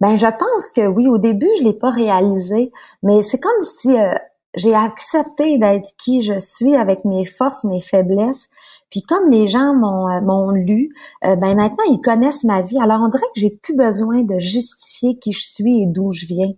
Ben, 0.00 0.16
je 0.16 0.26
pense 0.26 0.72
que 0.74 0.86
oui. 0.86 1.08
Au 1.08 1.18
début, 1.18 1.48
je 1.58 1.64
l'ai 1.64 1.72
pas 1.72 1.90
réalisé, 1.90 2.70
mais 3.02 3.22
c'est 3.22 3.40
comme 3.40 3.62
si 3.62 3.98
euh, 3.98 4.14
j'ai 4.54 4.74
accepté 4.74 5.58
d'être 5.58 5.92
qui 5.96 6.22
je 6.22 6.38
suis 6.38 6.76
avec 6.76 7.04
mes 7.04 7.24
forces, 7.24 7.64
mes 7.64 7.80
faiblesses. 7.80 8.48
Puis 8.90 9.02
comme 9.02 9.28
les 9.30 9.48
gens 9.48 9.74
m'ont 9.74 10.08
euh, 10.08 10.52
lu, 10.52 10.90
euh, 11.24 11.36
ben 11.36 11.54
maintenant 11.56 11.84
ils 11.90 12.00
connaissent 12.00 12.44
ma 12.44 12.62
vie. 12.62 12.78
Alors 12.80 13.00
on 13.02 13.08
dirait 13.08 13.26
que 13.34 13.40
j'ai 13.40 13.50
plus 13.50 13.74
besoin 13.74 14.22
de 14.22 14.38
justifier 14.38 15.18
qui 15.18 15.32
je 15.32 15.44
suis 15.44 15.82
et 15.82 15.86
d'où 15.86 16.12
je 16.12 16.26
viens. 16.26 16.52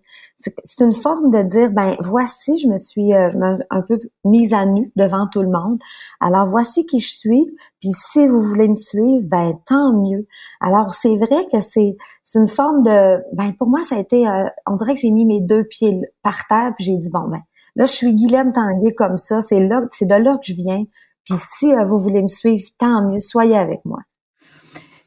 C'est 0.65 0.85
une 0.85 0.95
forme 0.95 1.31
de 1.31 1.43
dire 1.43 1.71
ben 1.71 1.97
voici, 2.01 2.57
je 2.57 2.69
me 2.69 2.77
suis 2.77 3.13
euh, 3.13 3.31
un 3.69 3.83
peu 3.83 3.99
mise 4.25 4.55
à 4.55 4.65
nu 4.65 4.91
devant 4.97 5.27
tout 5.27 5.43
le 5.43 5.51
monde. 5.51 5.79
Alors 6.21 6.47
voici 6.47 6.87
qui 6.87 7.01
je 7.01 7.13
suis. 7.13 7.55
Puis 7.81 7.91
si 7.93 8.27
vous 8.27 8.41
voulez 8.41 8.69
me 8.69 8.75
suivre, 8.75 9.27
ben 9.29 9.55
tant 9.67 9.93
mieux. 9.93 10.27
Alors 10.61 10.95
c'est 10.95 11.17
vrai 11.17 11.45
que 11.53 11.61
c'est 11.61 11.97
c'est 12.23 12.39
une 12.39 12.49
forme 12.49 12.83
de 12.85 13.19
ben 13.35 13.53
pour 13.59 13.69
moi 13.69 13.83
ça 13.83 13.97
a 13.97 13.99
été 13.99 14.27
on 14.67 14.77
dirait 14.77 14.95
que 14.95 15.01
j'ai 15.01 15.11
mis 15.11 15.27
mes 15.27 15.41
deux 15.41 15.65
pieds 15.65 16.01
par 16.23 16.47
terre 16.47 16.73
puis 16.77 16.85
j'ai 16.85 16.97
dit 16.97 17.11
bon 17.11 17.29
ben 17.29 17.41
Là, 17.77 17.85
je 17.85 17.93
suis 17.93 18.15
Guylaine 18.15 18.53
Tanguay 18.53 18.95
comme 18.95 19.17
ça. 19.17 19.43
C'est 19.43 19.61
là, 19.61 19.83
c'est 19.93 20.07
de 20.07 20.15
là 20.15 20.37
que 20.39 20.45
je 20.45 20.55
viens. 20.55 20.85
Puis 21.31 21.39
si 21.39 21.73
euh, 21.73 21.85
vous 21.85 21.99
voulez 21.99 22.23
me 22.23 22.29
suivre, 22.29 22.65
tant 22.77 23.03
mieux. 23.03 23.21
Soyez 23.21 23.57
avec 23.57 23.85
moi. 23.85 24.01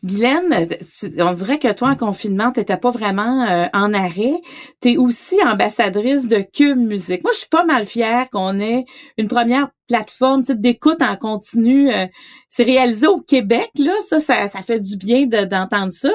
Guylaine, 0.05 0.67
on 1.19 1.33
dirait 1.33 1.59
que 1.59 1.71
toi, 1.71 1.89
en 1.89 1.95
confinement, 1.95 2.51
tu 2.51 2.63
pas 2.65 2.91
vraiment 2.91 3.43
euh, 3.43 3.67
en 3.73 3.93
arrêt. 3.93 4.35
Tu 4.81 4.91
es 4.91 4.97
aussi 4.97 5.37
ambassadrice 5.41 6.27
de 6.27 6.39
Cube 6.53 6.77
Musique. 6.77 7.23
Moi, 7.23 7.31
je 7.33 7.39
suis 7.39 7.49
pas 7.49 7.63
mal 7.63 7.85
fière 7.85 8.29
qu'on 8.29 8.59
ait 8.59 8.85
une 9.17 9.27
première 9.27 9.69
plateforme 9.87 10.43
d'écoute 10.43 11.01
en 11.01 11.15
continu. 11.15 11.89
Euh, 11.89 12.07
c'est 12.49 12.63
réalisé 12.63 13.07
au 13.07 13.21
Québec, 13.21 13.69
là. 13.77 13.93
Ça, 14.07 14.19
ça, 14.19 14.61
fait 14.61 14.79
du 14.79 14.97
bien 14.97 15.25
d'entendre 15.25 15.93
ça. 15.93 16.09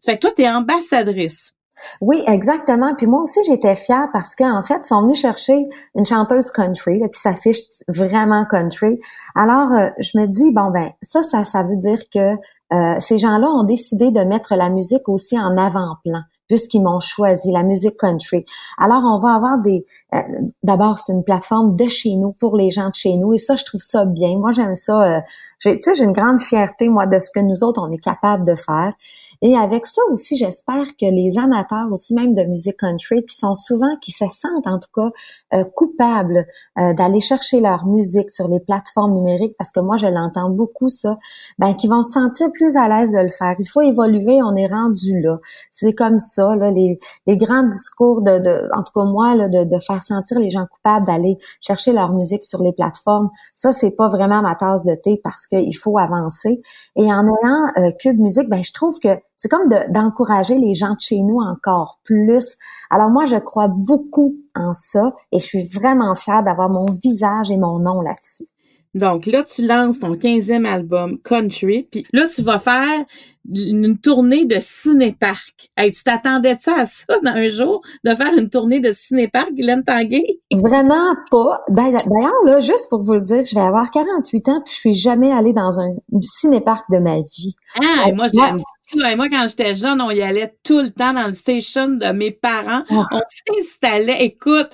Ça 0.00 0.12
fait 0.12 0.16
que 0.16 0.20
toi, 0.22 0.32
tu 0.34 0.42
es 0.42 0.48
ambassadrice. 0.48 1.52
Oui, 2.00 2.22
exactement. 2.26 2.94
Puis 2.96 3.06
moi 3.06 3.20
aussi, 3.20 3.40
j'étais 3.44 3.74
fière 3.74 4.08
parce 4.12 4.34
qu'en 4.34 4.62
fait, 4.62 4.80
ils 4.84 4.86
sont 4.86 5.02
venus 5.02 5.18
chercher 5.18 5.68
une 5.94 6.06
chanteuse 6.06 6.50
country 6.50 7.00
qui 7.12 7.20
s'affiche 7.20 7.58
vraiment 7.88 8.44
country. 8.46 8.94
Alors, 9.34 9.72
euh, 9.72 9.88
je 9.98 10.18
me 10.18 10.26
dis, 10.26 10.52
bon, 10.52 10.70
ben 10.70 10.90
ça, 11.02 11.22
ça, 11.22 11.44
ça 11.44 11.62
veut 11.62 11.76
dire 11.76 12.00
que 12.12 12.36
euh, 12.72 12.96
ces 12.98 13.18
gens-là 13.18 13.48
ont 13.48 13.64
décidé 13.64 14.10
de 14.10 14.20
mettre 14.20 14.54
la 14.54 14.70
musique 14.70 15.08
aussi 15.08 15.38
en 15.38 15.56
avant-plan 15.56 16.22
puisqu'ils 16.46 16.82
m'ont 16.82 17.00
choisi 17.00 17.50
la 17.52 17.62
musique 17.62 17.96
country. 17.96 18.44
Alors, 18.76 19.02
on 19.02 19.18
va 19.18 19.34
avoir 19.34 19.58
des... 19.62 19.86
Euh, 20.14 20.18
d'abord, 20.62 20.98
c'est 20.98 21.14
une 21.14 21.24
plateforme 21.24 21.74
de 21.74 21.88
chez 21.88 22.16
nous, 22.16 22.32
pour 22.38 22.58
les 22.58 22.70
gens 22.70 22.90
de 22.90 22.94
chez 22.94 23.16
nous, 23.16 23.32
et 23.32 23.38
ça, 23.38 23.56
je 23.56 23.64
trouve 23.64 23.80
ça 23.80 24.04
bien. 24.04 24.36
Moi, 24.38 24.52
j'aime 24.52 24.74
ça. 24.74 25.22
Tu 25.70 25.82
sais, 25.82 25.94
j'ai 25.94 26.04
une 26.04 26.12
grande 26.12 26.40
fierté, 26.40 26.88
moi, 26.88 27.06
de 27.06 27.18
ce 27.18 27.30
que 27.34 27.40
nous 27.40 27.62
autres, 27.64 27.82
on 27.82 27.90
est 27.90 28.02
capable 28.02 28.44
de 28.46 28.54
faire. 28.54 28.92
Et 29.42 29.56
avec 29.56 29.86
ça 29.86 30.02
aussi, 30.10 30.36
j'espère 30.36 30.84
que 30.98 31.06
les 31.06 31.38
amateurs 31.38 31.88
aussi 31.90 32.14
même 32.14 32.34
de 32.34 32.44
musique 32.44 32.78
country, 32.78 33.24
qui 33.24 33.36
sont 33.36 33.54
souvent, 33.54 33.96
qui 34.00 34.12
se 34.12 34.26
sentent 34.28 34.66
en 34.66 34.78
tout 34.78 34.88
cas 34.94 35.10
euh, 35.54 35.64
coupables 35.64 36.46
euh, 36.78 36.92
d'aller 36.94 37.20
chercher 37.20 37.60
leur 37.60 37.86
musique 37.86 38.30
sur 38.30 38.48
les 38.48 38.60
plateformes 38.60 39.12
numériques, 39.14 39.54
parce 39.58 39.70
que 39.70 39.80
moi 39.80 39.96
je 39.96 40.06
l'entends 40.06 40.50
beaucoup 40.50 40.88
ça, 40.88 41.18
ben 41.58 41.74
qui 41.74 41.88
vont 41.88 42.02
se 42.02 42.12
sentir 42.12 42.50
plus 42.52 42.76
à 42.76 42.88
l'aise 42.88 43.12
de 43.12 43.18
le 43.18 43.28
faire. 43.28 43.54
Il 43.58 43.68
faut 43.68 43.82
évoluer, 43.82 44.42
on 44.42 44.54
est 44.56 44.66
rendu 44.66 45.20
là. 45.20 45.38
C'est 45.70 45.94
comme 45.94 46.18
ça, 46.18 46.56
là, 46.56 46.70
les, 46.70 46.98
les 47.26 47.36
grands 47.36 47.64
discours 47.64 48.22
de, 48.22 48.38
de, 48.38 48.68
en 48.76 48.82
tout 48.82 48.92
cas 48.94 49.04
moi, 49.04 49.34
là, 49.34 49.48
de, 49.48 49.64
de 49.64 49.78
faire 49.80 50.02
sentir 50.02 50.38
les 50.38 50.50
gens 50.50 50.66
coupables 50.70 51.06
d'aller 51.06 51.38
chercher 51.60 51.92
leur 51.92 52.12
musique 52.12 52.44
sur 52.44 52.62
les 52.62 52.72
plateformes. 52.72 53.30
Ça, 53.54 53.72
c'est 53.72 53.92
pas 53.92 54.08
vraiment 54.08 54.42
ma 54.42 54.54
tasse 54.54 54.84
de 54.84 54.94
thé 54.94 55.20
parce 55.22 55.46
que 55.46 55.53
qu'il 55.62 55.76
faut 55.76 55.98
avancer. 55.98 56.62
Et 56.96 57.12
en 57.12 57.24
ayant 57.26 57.66
euh, 57.78 57.90
Cube 58.00 58.18
Musique, 58.18 58.48
ben 58.48 58.62
je 58.62 58.72
trouve 58.72 58.98
que 58.98 59.08
c'est 59.36 59.48
comme 59.48 59.68
d'encourager 59.90 60.58
les 60.58 60.74
gens 60.74 60.94
de 60.94 61.00
chez 61.00 61.20
nous 61.22 61.38
encore 61.40 62.00
plus. 62.04 62.56
Alors 62.90 63.10
moi, 63.10 63.24
je 63.24 63.36
crois 63.36 63.68
beaucoup 63.68 64.34
en 64.54 64.72
ça 64.72 65.12
et 65.32 65.38
je 65.38 65.44
suis 65.44 65.68
vraiment 65.68 66.14
fière 66.14 66.42
d'avoir 66.42 66.68
mon 66.68 66.86
visage 66.86 67.50
et 67.50 67.56
mon 67.56 67.78
nom 67.78 68.00
là-dessus. 68.00 68.48
Donc 68.94 69.26
là, 69.26 69.42
tu 69.42 69.66
lances 69.66 69.98
ton 69.98 70.14
15e 70.14 70.64
album 70.64 71.18
Country, 71.22 71.88
puis 71.90 72.06
là, 72.12 72.26
tu 72.28 72.42
vas 72.42 72.58
faire 72.58 73.04
une 73.52 73.98
tournée 73.98 74.46
de 74.46 74.56
cinéparc. 74.58 75.70
Hey, 75.76 75.92
tu 75.92 76.02
t'attendais-tu 76.02 76.70
à 76.70 76.86
ça 76.86 77.20
dans 77.22 77.32
un 77.32 77.48
jour, 77.48 77.82
de 78.04 78.14
faire 78.14 78.32
une 78.38 78.48
tournée 78.48 78.80
de 78.80 78.92
cinéparc, 78.92 79.52
Guylaine 79.52 79.84
Tanguay? 79.84 80.40
Vraiment 80.54 81.14
pas. 81.30 81.60
D'ailleurs, 81.68 82.32
là, 82.46 82.60
juste 82.60 82.88
pour 82.88 83.02
vous 83.02 83.14
le 83.14 83.20
dire, 83.20 83.44
je 83.44 83.54
vais 83.54 83.60
avoir 83.60 83.90
48 83.90 84.48
ans, 84.48 84.62
puis 84.64 84.72
je 84.72 84.78
suis 84.78 84.94
jamais 84.94 85.32
allée 85.32 85.52
dans 85.52 85.80
un 85.80 85.90
cinéparc 86.22 86.90
de 86.90 86.98
ma 86.98 87.16
vie. 87.16 87.54
Ah, 87.76 88.12
moi, 88.14 88.26
j'aime 88.32 88.58
ça. 88.82 89.16
Moi, 89.16 89.28
quand 89.28 89.46
j'étais 89.48 89.74
jeune, 89.74 90.00
on 90.00 90.10
y 90.10 90.22
allait 90.22 90.54
tout 90.62 90.80
le 90.80 90.90
temps 90.90 91.12
dans 91.12 91.26
le 91.26 91.32
station 91.32 91.88
de 91.88 92.12
mes 92.12 92.30
parents. 92.30 92.84
Ah. 92.90 93.08
On 93.10 93.20
s'installait. 93.54 94.24
Écoute, 94.24 94.70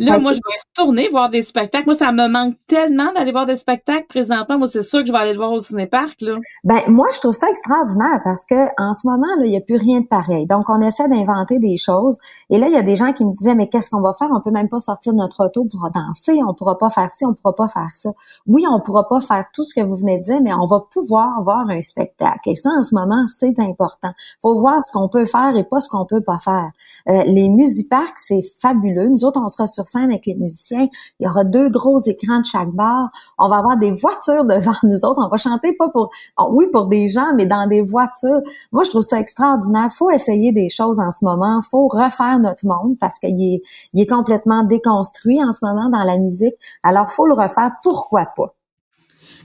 Là, 0.00 0.18
moi, 0.18 0.32
je 0.32 0.38
vais 0.38 0.58
retourner 0.70 1.08
voir 1.10 1.28
des 1.28 1.42
spectacles. 1.42 1.84
Moi, 1.84 1.94
ça 1.94 2.10
me 2.10 2.26
manque 2.26 2.54
tellement 2.66 3.12
d'aller 3.12 3.32
voir 3.32 3.44
des 3.44 3.56
spectacles 3.56 4.06
présentement. 4.08 4.56
Moi, 4.56 4.66
c'est 4.66 4.82
sûr 4.82 5.00
que 5.00 5.06
je 5.06 5.12
vais 5.12 5.18
aller 5.18 5.32
le 5.32 5.38
voir 5.38 5.52
au 5.52 5.58
cinéparc, 5.58 6.22
là. 6.22 6.36
Ben, 6.64 6.80
moi, 6.88 7.06
je 7.12 7.20
trouve 7.20 7.34
ça 7.34 7.50
extraordinaire 7.50 8.18
parce 8.24 8.46
que 8.46 8.54
en 8.78 8.94
ce 8.94 9.06
moment, 9.06 9.26
là, 9.38 9.44
il 9.44 9.50
n'y 9.50 9.58
a 9.58 9.60
plus 9.60 9.76
rien 9.76 10.00
de 10.00 10.06
pareil. 10.06 10.46
Donc, 10.46 10.62
on 10.68 10.80
essaie 10.80 11.06
d'inventer 11.08 11.58
des 11.58 11.76
choses. 11.76 12.16
Et 12.48 12.56
là, 12.56 12.68
il 12.68 12.72
y 12.72 12.78
a 12.78 12.82
des 12.82 12.96
gens 12.96 13.12
qui 13.12 13.26
me 13.26 13.32
disaient, 13.34 13.54
mais 13.54 13.68
qu'est-ce 13.68 13.90
qu'on 13.90 14.00
va 14.00 14.14
faire? 14.14 14.28
On 14.32 14.40
peut 14.40 14.50
même 14.50 14.70
pas 14.70 14.78
sortir 14.78 15.12
de 15.12 15.18
notre 15.18 15.44
auto 15.44 15.66
pour 15.66 15.90
danser. 15.90 16.40
On 16.48 16.54
pourra 16.54 16.78
pas 16.78 16.88
faire 16.88 17.10
ci, 17.10 17.26
on 17.26 17.34
pourra 17.34 17.54
pas 17.54 17.68
faire 17.68 17.90
ça. 17.92 18.08
Oui, 18.46 18.64
on 18.70 18.80
pourra 18.80 19.06
pas 19.06 19.20
faire 19.20 19.44
tout 19.52 19.64
ce 19.64 19.74
que 19.74 19.82
vous 19.82 19.96
venez 19.96 20.18
de 20.18 20.24
dire, 20.24 20.40
mais 20.42 20.54
on 20.54 20.64
va 20.64 20.80
pouvoir 20.90 21.42
voir 21.42 21.68
un 21.68 21.80
spectacle. 21.82 22.48
Et 22.48 22.54
ça, 22.54 22.70
en 22.70 22.82
ce 22.82 22.94
moment, 22.94 23.26
c'est 23.26 23.58
important. 23.58 24.12
Faut 24.40 24.58
voir 24.58 24.82
ce 24.82 24.90
qu'on 24.92 25.10
peut 25.10 25.26
faire 25.26 25.54
et 25.56 25.64
pas 25.64 25.80
ce 25.80 25.90
qu'on 25.90 26.06
peut 26.06 26.22
pas 26.22 26.38
faire. 26.38 26.70
Euh, 27.10 27.22
les 27.26 27.50
musiparks, 27.50 28.18
c'est 28.18 28.42
fabuleux. 28.62 29.08
Nous 29.08 29.24
autres, 29.26 29.42
on 29.44 29.48
sera 29.48 29.66
sur 29.66 29.89
avec 29.98 30.26
les 30.26 30.34
musiciens. 30.34 30.88
Il 31.18 31.26
y 31.26 31.28
aura 31.28 31.44
deux 31.44 31.68
gros 31.70 31.98
écrans 31.98 32.40
de 32.40 32.44
chaque 32.44 32.70
bar. 32.70 33.10
On 33.38 33.48
va 33.48 33.56
avoir 33.56 33.78
des 33.78 33.92
voitures 33.92 34.44
devant 34.44 34.74
nous 34.82 35.04
autres. 35.04 35.22
On 35.24 35.28
va 35.28 35.36
chanter 35.36 35.74
pas 35.74 35.88
pour, 35.88 36.10
oui, 36.50 36.66
pour 36.72 36.86
des 36.86 37.08
gens, 37.08 37.34
mais 37.34 37.46
dans 37.46 37.66
des 37.66 37.82
voitures. 37.82 38.40
Moi, 38.72 38.84
je 38.84 38.90
trouve 38.90 39.02
ça 39.02 39.18
extraordinaire. 39.18 39.90
Faut 39.92 40.10
essayer 40.10 40.52
des 40.52 40.68
choses 40.68 41.00
en 41.00 41.10
ce 41.10 41.24
moment. 41.24 41.60
Faut 41.62 41.88
refaire 41.88 42.38
notre 42.38 42.66
monde 42.66 42.96
parce 43.00 43.18
qu'il 43.18 43.42
est, 43.42 43.62
il 43.92 44.02
est 44.02 44.06
complètement 44.06 44.64
déconstruit 44.64 45.42
en 45.42 45.52
ce 45.52 45.64
moment 45.64 45.88
dans 45.88 46.04
la 46.04 46.18
musique. 46.18 46.54
Alors, 46.82 47.10
faut 47.10 47.26
le 47.26 47.34
refaire. 47.34 47.72
Pourquoi 47.82 48.26
pas? 48.36 48.54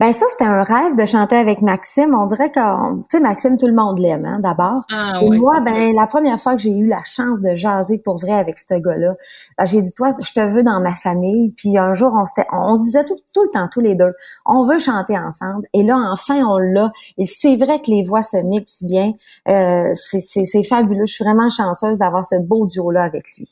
Ben 0.00 0.12
ça, 0.12 0.26
c'était 0.30 0.44
un 0.44 0.62
rêve 0.62 0.96
de 0.96 1.04
chanter 1.04 1.36
avec 1.36 1.62
Maxime. 1.62 2.14
On 2.14 2.26
dirait 2.26 2.50
que, 2.50 2.60
tu 3.02 3.04
sais, 3.10 3.20
Maxime, 3.20 3.56
tout 3.58 3.66
le 3.66 3.74
monde 3.74 3.98
l'aime, 3.98 4.24
hein, 4.24 4.38
d'abord. 4.40 4.84
Ah, 4.92 5.20
Et 5.22 5.30
moi, 5.30 5.60
ben 5.60 5.94
la 5.94 6.06
première 6.06 6.40
fois 6.40 6.54
que 6.54 6.62
j'ai 6.62 6.76
eu 6.76 6.86
la 6.86 7.02
chance 7.04 7.40
de 7.40 7.54
jaser 7.54 7.98
pour 7.98 8.16
vrai 8.16 8.32
avec 8.32 8.58
ce 8.58 8.74
gars-là, 8.74 9.14
ben, 9.56 9.64
j'ai 9.64 9.82
dit, 9.82 9.92
toi, 9.94 10.10
je 10.20 10.32
te 10.32 10.40
veux 10.40 10.62
dans 10.62 10.80
ma 10.80 10.94
famille. 10.94 11.52
Puis 11.56 11.78
un 11.78 11.94
jour, 11.94 12.12
on, 12.14 12.24
on 12.52 12.74
se 12.74 12.82
disait 12.82 13.04
tout, 13.04 13.16
tout 13.34 13.42
le 13.42 13.50
temps, 13.52 13.68
tous 13.70 13.80
les 13.80 13.94
deux, 13.94 14.12
on 14.46 14.64
veut 14.64 14.78
chanter 14.78 15.18
ensemble. 15.18 15.66
Et 15.74 15.82
là, 15.82 15.96
enfin, 16.10 16.42
on 16.46 16.58
l'a. 16.58 16.90
Et 17.16 17.24
c'est 17.24 17.56
vrai 17.56 17.80
que 17.80 17.90
les 17.90 18.04
voix 18.04 18.22
se 18.22 18.36
mixent 18.38 18.82
bien. 18.82 19.12
Euh, 19.48 19.92
c'est 19.94 20.64
fabuleux. 20.64 21.06
Je 21.06 21.14
suis 21.14 21.24
vraiment 21.24 21.48
chanceuse 21.48 21.98
d'avoir 21.98 22.24
ce 22.24 22.36
beau 22.36 22.66
duo-là 22.66 23.02
avec 23.02 23.24
lui. 23.36 23.48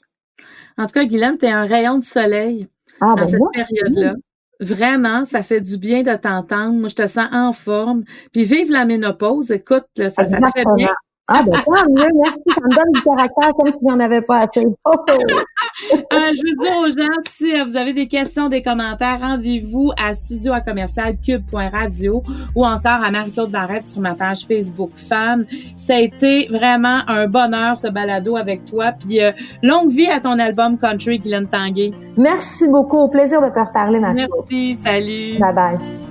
En 0.78 0.86
tout 0.86 0.92
cas, 0.94 1.04
Guylaine, 1.04 1.38
t'es 1.38 1.50
un 1.50 1.64
rayon 1.66 1.98
de 1.98 2.04
soleil 2.04 2.68
ah, 3.00 3.14
dans 3.14 3.14
ben 3.14 3.26
cette 3.26 3.66
période-là. 3.66 4.14
Vraiment, 4.60 5.24
ça 5.26 5.42
fait 5.42 5.60
du 5.60 5.76
bien 5.76 6.02
de 6.02 6.14
t'entendre. 6.14 6.74
Moi, 6.78 6.88
je 6.88 6.94
te 6.94 7.06
sens 7.06 7.28
en 7.32 7.52
forme. 7.52 8.04
Puis 8.32 8.44
vive 8.44 8.70
la 8.70 8.84
ménopause. 8.86 9.50
Écoute, 9.50 9.84
ça, 9.96 10.24
ça 10.24 10.40
te 10.40 10.48
fait 10.56 10.66
bien. 10.74 10.88
Ah, 11.28 11.42
ben, 11.44 11.52
tant 11.52 11.72
mieux, 11.88 12.08
merci. 12.14 12.38
Ça 12.48 12.60
me 12.62 12.74
donne 12.74 12.92
du 12.94 13.02
caractère 13.02 13.52
comme 13.54 13.72
si 13.72 13.78
j'en 13.82 13.98
avais 13.98 14.22
pas 14.22 14.40
assez. 14.42 14.64
Oh, 14.84 14.92
oh. 14.94 15.12
euh, 15.92 15.96
je 16.12 16.42
veux 16.42 16.56
dire 16.64 16.76
aux 16.80 16.90
gens, 16.90 17.20
si 17.28 17.52
euh, 17.52 17.64
vous 17.64 17.76
avez 17.76 17.92
des 17.92 18.06
questions, 18.06 18.48
des 18.48 18.62
commentaires, 18.62 19.18
rendez-vous 19.20 19.90
à 19.98 20.14
studio 20.14 20.52
à 20.52 20.60
commercial 20.60 21.16
cube.radio 21.18 22.22
ou 22.54 22.64
encore 22.64 23.02
à 23.04 23.10
Marie-Claude 23.10 23.50
Barrette 23.50 23.88
sur 23.88 24.00
ma 24.00 24.14
page 24.14 24.46
Facebook 24.46 24.92
fan. 24.94 25.46
Ça 25.76 25.96
a 25.96 26.00
été 26.00 26.46
vraiment 26.48 27.00
un 27.08 27.26
bonheur, 27.26 27.76
ce 27.76 27.88
balado 27.88 28.36
avec 28.36 28.64
toi. 28.64 28.92
Puis, 28.92 29.20
euh, 29.20 29.32
longue 29.64 29.90
vie 29.90 30.08
à 30.08 30.20
ton 30.20 30.38
album 30.38 30.78
Country, 30.78 31.18
Glenn 31.18 31.48
Tanguay. 31.48 31.90
Merci 32.16 32.68
beaucoup. 32.68 32.98
Au 32.98 33.08
plaisir 33.08 33.42
de 33.42 33.48
te 33.48 33.58
reparler, 33.58 33.98
Marie-Claude. 33.98 34.46
Merci. 34.48 34.76
Salut. 34.76 35.38
Bye 35.40 35.54
bye. 35.54 36.05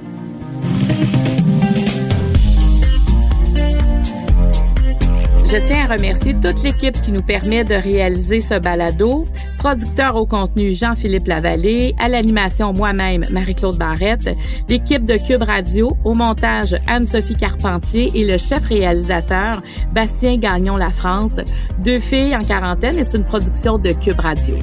Je 5.55 5.61
tiens 5.61 5.89
à 5.89 5.93
remercier 5.93 6.33
toute 6.33 6.63
l'équipe 6.63 7.01
qui 7.01 7.13
nous 7.13 7.21
permet 7.21 7.63
de 7.63 7.75
réaliser 7.75 8.41
ce 8.41 8.59
balado. 8.59 9.23
Producteur 9.57 10.17
au 10.17 10.25
contenu 10.25 10.73
Jean-Philippe 10.73 11.27
Lavallée, 11.27 11.95
à 11.97 12.09
l'animation 12.09 12.73
moi-même 12.73 13.23
Marie-Claude 13.31 13.77
Barrette, 13.77 14.29
l'équipe 14.67 15.05
de 15.05 15.15
Cube 15.15 15.43
Radio, 15.43 15.95
au 16.03 16.13
montage 16.13 16.75
Anne-Sophie 16.87 17.37
Carpentier 17.37 18.11
et 18.13 18.25
le 18.25 18.37
chef 18.37 18.65
réalisateur 18.65 19.63
Bastien 19.93 20.35
Gagnon 20.35 20.75
La 20.75 20.89
France. 20.89 21.39
Deux 21.79 21.99
filles 21.99 22.35
en 22.35 22.41
quarantaine 22.41 22.99
est 22.99 23.13
une 23.13 23.23
production 23.23 23.77
de 23.77 23.93
Cube 23.93 24.19
Radio. 24.19 24.55